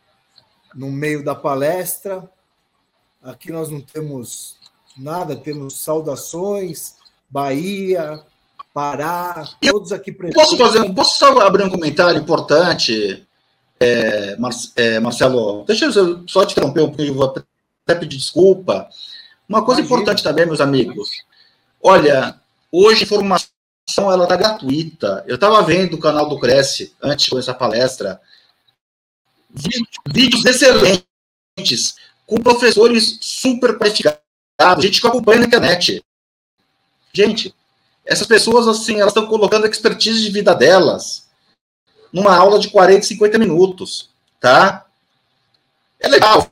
no 0.75 0.91
meio 0.91 1.25
da 1.25 1.35
palestra. 1.35 2.31
Aqui 3.23 3.53
nós 3.53 3.69
não 3.69 3.81
temos 3.81 4.59
nada, 4.97 5.37
temos 5.37 5.81
saudações, 5.81 6.97
Bahia, 7.29 8.25
Pará, 8.73 9.49
todos 9.61 9.93
aqui 9.93 10.13
presentes. 10.13 10.43
Posso 10.43 10.57
fazer 10.57 10.81
um, 10.81 10.95
posso 10.95 11.19
só 11.19 11.41
abrir 11.41 11.65
um 11.65 11.71
comentário 11.71 12.21
importante, 12.21 13.27
é, 13.81 14.37
Mar, 14.37 14.53
é, 14.77 15.01
Marcelo? 15.01 15.65
Deixa 15.65 15.87
eu 15.87 16.29
só 16.29 16.45
te 16.45 16.53
interromper 16.53 16.83
um 16.83 16.89
pouquinho, 16.89 17.15
vou 17.15 17.25
até 17.25 17.95
pedir 17.95 18.17
desculpa. 18.17 18.89
Uma 19.49 19.65
coisa 19.65 19.81
Imagina. 19.81 20.01
importante 20.01 20.23
também, 20.23 20.47
meus 20.47 20.61
amigos, 20.61 21.11
Olha, 21.83 22.39
hoje 22.71 23.01
a 23.01 23.05
informação 23.05 23.49
ela 23.97 24.25
está 24.25 24.37
gratuita. 24.37 25.25
Eu 25.27 25.37
estava 25.37 25.63
vendo 25.63 25.95
o 25.95 26.01
canal 26.01 26.29
do 26.29 26.39
Cresce 26.39 26.95
antes 27.03 27.25
de 27.25 27.31
começar 27.31 27.53
a 27.53 27.57
palestra. 27.57 28.21
Vídeos 30.07 30.45
excelentes, 30.45 31.97
com 32.27 32.37
professores 32.37 33.19
super 33.21 33.77
qualificados, 33.79 34.21
gente 34.81 35.01
que 35.01 35.07
acompanha 35.07 35.41
na 35.41 35.47
internet. 35.47 36.05
Gente, 37.13 37.55
essas 38.11 38.27
pessoas, 38.27 38.67
assim, 38.67 38.97
elas 38.97 39.13
estão 39.13 39.29
colocando 39.29 39.67
a 39.67 39.69
expertise 39.69 40.21
de 40.21 40.31
vida 40.31 40.53
delas 40.53 41.29
numa 42.13 42.37
aula 42.37 42.59
de 42.59 42.69
40, 42.69 43.07
50 43.07 43.39
minutos, 43.39 44.11
tá? 44.41 44.85
É 46.01 46.09
legal 46.09 46.49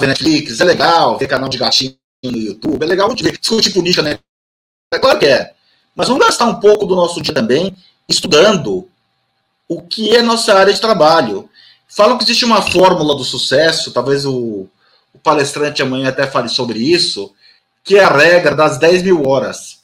ver 0.00 0.06
Netflix, 0.06 0.58
é 0.58 0.64
legal 0.64 1.18
ver 1.18 1.28
canal 1.28 1.50
de 1.50 1.58
gatinho 1.58 1.94
no 2.24 2.38
YouTube, 2.38 2.82
é 2.82 2.86
legal 2.86 3.14
ver 3.14 3.38
discutir 3.38 3.74
política, 3.74 4.02
né? 4.02 4.18
É 4.90 4.98
claro 4.98 5.18
que 5.18 5.26
é. 5.26 5.52
Mas 5.94 6.08
vamos 6.08 6.24
gastar 6.24 6.46
um 6.46 6.58
pouco 6.58 6.86
do 6.86 6.96
nosso 6.96 7.20
dia 7.20 7.34
também 7.34 7.76
estudando 8.08 8.88
o 9.68 9.82
que 9.82 10.16
é 10.16 10.22
nossa 10.22 10.54
área 10.54 10.72
de 10.72 10.80
trabalho. 10.80 11.50
Falam 11.86 12.16
que 12.16 12.24
existe 12.24 12.46
uma 12.46 12.62
fórmula 12.62 13.14
do 13.14 13.22
sucesso, 13.22 13.92
talvez 13.92 14.24
o, 14.24 14.66
o 15.12 15.18
palestrante 15.22 15.82
amanhã 15.82 16.08
até 16.08 16.26
fale 16.26 16.48
sobre 16.48 16.78
isso, 16.78 17.34
que 17.84 17.98
é 17.98 18.04
a 18.04 18.08
regra 18.08 18.56
das 18.56 18.78
10 18.78 19.02
mil 19.02 19.28
horas. 19.28 19.79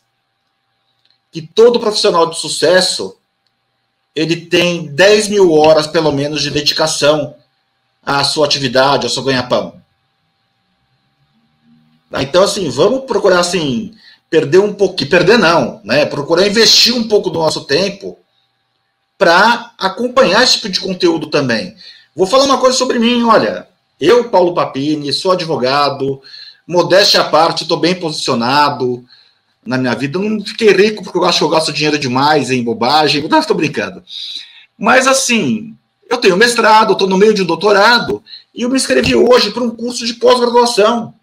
Que 1.37 1.43
todo 1.43 1.78
profissional 1.78 2.30
de 2.30 2.39
sucesso 2.39 3.14
ele 4.14 4.37
tem 4.37 4.87
10 4.87 5.28
mil 5.28 5.53
horas, 5.53 5.87
pelo 5.87 6.11
menos, 6.11 6.41
de 6.41 6.51
dedicação 6.51 7.34
à 8.03 8.24
sua 8.24 8.47
atividade, 8.47 9.05
ao 9.05 9.12
seu 9.12 9.22
ganha-pão. 9.22 9.78
Então, 12.18 12.43
assim, 12.43 12.70
vamos 12.70 13.05
procurar, 13.05 13.41
assim, 13.41 13.95
perder 14.30 14.61
um 14.61 14.72
pouquinho, 14.72 15.11
perder 15.11 15.39
não, 15.39 15.78
né? 15.84 16.07
Procurar 16.07 16.47
investir 16.47 16.95
um 16.95 17.07
pouco 17.07 17.28
do 17.28 17.39
nosso 17.39 17.66
tempo 17.66 18.18
para 19.18 19.74
acompanhar 19.76 20.43
esse 20.43 20.55
tipo 20.55 20.70
de 20.70 20.80
conteúdo 20.80 21.26
também. 21.26 21.76
Vou 22.14 22.26
falar 22.26 22.45
uma 22.45 22.57
coisa 22.57 22.78
sobre 22.78 22.99
mim, 22.99 23.24
olha, 23.24 23.68
eu, 24.01 24.30
Paulo 24.30 24.55
Papini, 24.55 25.12
sou 25.12 25.32
advogado, 25.32 26.18
modéstia 26.66 27.20
à 27.20 27.24
parte, 27.24 27.64
estou 27.64 27.76
bem 27.76 27.95
posicionado 27.95 29.05
na 29.66 29.76
minha 29.76 29.94
vida. 29.94 30.18
não 30.18 30.44
fiquei 30.44 30.72
rico 30.72 31.02
porque 31.02 31.18
eu 31.18 31.24
acho 31.24 31.38
que 31.38 31.44
eu 31.44 31.48
gasto 31.48 31.72
dinheiro 31.72 31.98
demais 31.98 32.50
em 32.50 32.62
bobagem, 32.62 33.26
não 33.28 33.38
estou 33.38 33.56
brincando. 33.56 34.02
Mas 34.78 35.06
assim, 35.06 35.76
eu 36.08 36.18
tenho 36.18 36.36
mestrado, 36.36 36.92
estou 36.92 37.08
no 37.08 37.18
meio 37.18 37.34
de 37.34 37.42
um 37.42 37.46
doutorado, 37.46 38.22
e 38.54 38.62
eu 38.62 38.70
me 38.70 38.76
inscrevi 38.76 39.14
hoje 39.14 39.50
para 39.50 39.62
um 39.62 39.70
curso 39.70 40.06
de 40.06 40.14
pós-graduação 40.14 41.14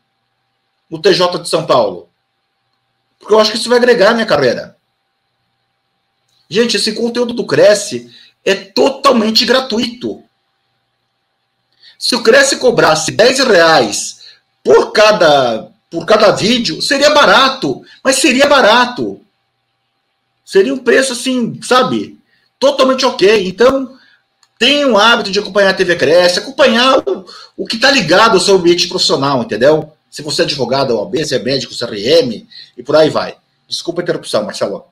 no 0.89 0.99
TJ 0.99 1.39
de 1.39 1.49
São 1.49 1.65
Paulo. 1.65 2.09
Porque 3.19 3.33
eu 3.33 3.39
acho 3.39 3.51
que 3.51 3.57
isso 3.57 3.69
vai 3.69 3.77
agregar 3.77 4.11
a 4.11 4.13
minha 4.13 4.25
carreira. 4.25 4.75
Gente, 6.49 6.77
esse 6.77 6.91
conteúdo 6.91 7.33
do 7.33 7.47
Cresce 7.47 8.11
é 8.43 8.53
totalmente 8.53 9.45
gratuito. 9.45 10.23
Se 11.97 12.15
o 12.15 12.21
Cresce 12.21 12.57
cobrasse 12.57 13.11
10 13.11 13.39
reais 13.39 14.23
por 14.63 14.91
cada, 14.91 15.71
por 15.93 16.05
cada 16.05 16.31
vídeo, 16.31 16.81
seria 16.81 17.11
barato. 17.11 17.83
Mas 18.03 18.15
seria 18.15 18.47
barato. 18.47 19.21
Seria 20.43 20.73
um 20.73 20.79
preço 20.79 21.13
assim, 21.13 21.59
sabe? 21.61 22.19
Totalmente 22.59 23.05
ok. 23.05 23.47
Então, 23.47 23.95
tenha 24.57 24.87
o 24.87 24.97
hábito 24.97 25.31
de 25.31 25.39
acompanhar 25.39 25.69
a 25.69 25.73
TV 25.73 25.95
Cresce, 25.95 26.39
acompanhar 26.39 26.97
o, 27.07 27.25
o 27.55 27.65
que 27.67 27.75
está 27.75 27.91
ligado 27.91 28.33
ao 28.33 28.39
seu 28.39 28.55
ambiente 28.55 28.87
profissional, 28.87 29.43
entendeu? 29.43 29.93
se 30.13 30.21
você 30.21 30.43
é 30.43 30.45
advogado, 30.45 30.95
OAB, 30.95 31.25
se 31.25 31.33
é 31.33 31.39
médico, 31.39 31.73
CRM, 31.75 32.45
e 32.77 32.83
por 32.83 32.95
aí 32.95 33.09
vai. 33.09 33.35
Desculpa 33.67 34.01
a 34.01 34.03
interrupção, 34.03 34.43
Marcelo. 34.43 34.85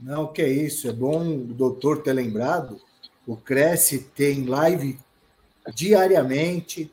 Não, 0.00 0.26
que 0.26 0.42
é 0.42 0.48
isso. 0.48 0.88
É 0.88 0.92
bom 0.92 1.20
o 1.24 1.54
doutor 1.54 2.02
ter 2.02 2.12
lembrado. 2.14 2.80
O 3.24 3.36
Cresce 3.36 4.00
tem 4.12 4.44
live 4.44 4.98
diariamente, 5.72 6.90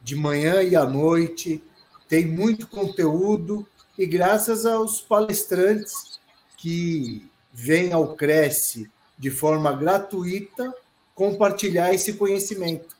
de 0.00 0.14
manhã 0.14 0.62
e 0.62 0.76
à 0.76 0.84
noite. 0.84 1.60
Tem 2.08 2.26
muito 2.26 2.66
conteúdo 2.68 3.66
e 3.98 4.06
graças 4.06 4.66
aos 4.66 5.00
palestrantes 5.00 6.20
que 6.56 7.28
vêm 7.52 7.92
ao 7.92 8.14
Cresce 8.14 8.90
de 9.18 9.30
forma 9.30 9.72
gratuita 9.72 10.74
compartilhar 11.14 11.94
esse 11.94 12.12
conhecimento 12.12 12.94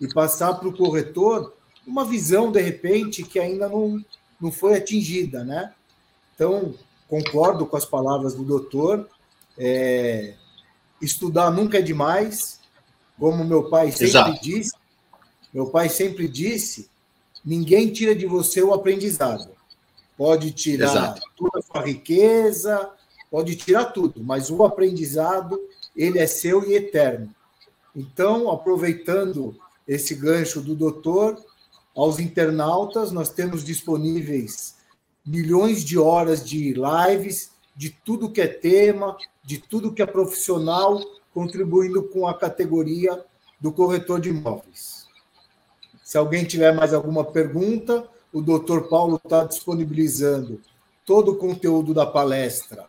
e 0.00 0.12
passar 0.12 0.54
para 0.54 0.68
o 0.68 0.76
corretor 0.76 1.54
uma 1.86 2.04
visão, 2.04 2.50
de 2.52 2.60
repente, 2.60 3.22
que 3.22 3.38
ainda 3.38 3.68
não, 3.68 4.04
não 4.40 4.52
foi 4.52 4.76
atingida, 4.76 5.44
né? 5.44 5.72
Então, 6.34 6.74
concordo 7.08 7.66
com 7.66 7.76
as 7.76 7.84
palavras 7.84 8.34
do 8.34 8.44
doutor. 8.44 9.08
É, 9.58 10.34
estudar 11.00 11.50
nunca 11.50 11.78
é 11.78 11.82
demais, 11.82 12.60
como 13.18 13.44
meu 13.44 13.68
pai 13.68 13.90
sempre 13.90 14.06
Exato. 14.06 14.42
disse. 14.42 14.72
Meu 15.52 15.66
pai 15.66 15.88
sempre 15.88 16.28
disse: 16.28 16.88
ninguém 17.44 17.92
tira 17.92 18.14
de 18.14 18.26
você 18.26 18.62
o 18.62 18.72
aprendizado. 18.72 19.50
Pode 20.16 20.52
tirar 20.52 20.90
Exato. 20.90 21.22
toda 21.36 21.58
a 21.58 21.62
sua 21.62 21.82
riqueza, 21.82 22.90
pode 23.30 23.56
tirar 23.56 23.86
tudo, 23.86 24.22
mas 24.22 24.50
o 24.50 24.64
aprendizado 24.64 25.58
ele 25.96 26.18
é 26.18 26.26
seu 26.26 26.68
e 26.68 26.74
eterno. 26.74 27.34
Então, 27.94 28.50
aproveitando 28.50 29.56
esse 29.86 30.14
gancho 30.14 30.60
do 30.60 30.74
doutor, 30.74 31.42
aos 31.94 32.18
internautas, 32.18 33.10
nós 33.10 33.30
temos 33.30 33.64
disponíveis 33.64 34.76
milhões 35.26 35.84
de 35.84 35.98
horas 35.98 36.44
de 36.44 36.74
lives, 36.74 37.50
de 37.76 37.90
tudo 37.90 38.30
que 38.30 38.40
é 38.40 38.46
tema, 38.46 39.16
de 39.44 39.58
tudo 39.58 39.92
que 39.92 40.02
é 40.02 40.06
profissional, 40.06 41.00
contribuindo 41.32 42.02
com 42.02 42.26
a 42.26 42.36
categoria 42.36 43.24
do 43.60 43.72
corretor 43.72 44.20
de 44.20 44.30
imóveis. 44.30 44.99
Se 46.10 46.18
alguém 46.18 46.44
tiver 46.44 46.74
mais 46.74 46.92
alguma 46.92 47.24
pergunta, 47.24 48.04
o 48.32 48.42
doutor 48.42 48.88
Paulo 48.88 49.20
está 49.24 49.44
disponibilizando 49.44 50.60
todo 51.06 51.30
o 51.30 51.36
conteúdo 51.36 51.94
da 51.94 52.04
palestra 52.04 52.88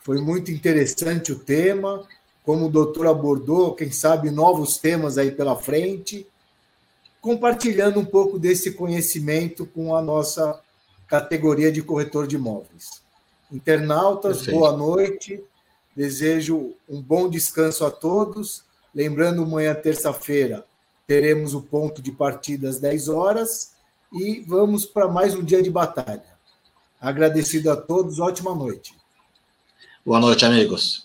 foi 0.04 0.20
muito 0.20 0.52
interessante 0.52 1.32
o 1.32 1.40
tema, 1.40 2.06
como 2.44 2.66
o 2.66 2.70
doutor 2.70 3.08
abordou, 3.08 3.76
quem 3.76 3.94
sabe 3.94 4.30
novos 4.30 4.78
temas 4.78 5.18
aí 5.18 5.32
pela 5.32 5.56
frente, 5.56 6.28
compartilhando 7.22 7.98
um 7.98 8.04
pouco 8.04 8.38
desse 8.38 8.74
conhecimento 8.74 9.66
com 9.68 9.96
a 9.96 10.02
nossa 10.02 10.60
categoria 11.08 11.72
de 11.72 11.82
corretor 11.82 12.28
de 12.28 12.36
imóveis. 12.36 13.02
Internautas, 13.50 14.40
Perfeito. 14.40 14.60
boa 14.60 14.76
noite. 14.76 15.42
Desejo 15.96 16.74
um 16.90 17.02
bom 17.02 17.30
descanso 17.30 17.86
a 17.86 17.92
todos. 17.92 18.66
Lembrando, 18.94 19.44
amanhã, 19.44 19.74
terça-feira, 19.74 20.66
teremos 21.08 21.54
o 21.54 21.62
ponto 21.62 22.01
de 22.01 22.12
partida 22.12 22.70
às 22.70 22.80
10 22.80 23.10
horas 23.10 23.74
e 24.12 24.41
vamos 24.41 24.86
para 24.86 25.08
mais 25.08 25.34
um 25.36 25.43
dia 25.43 25.62
de 25.62 25.70
batalha. 25.70 26.24
Agradecido 26.99 27.70
a 27.72 27.76
todos, 27.76 28.20
ótima 28.20 28.56
noite. 28.56 28.95
Boa 30.06 30.20
noite, 30.20 30.45
amigos. 30.45 31.03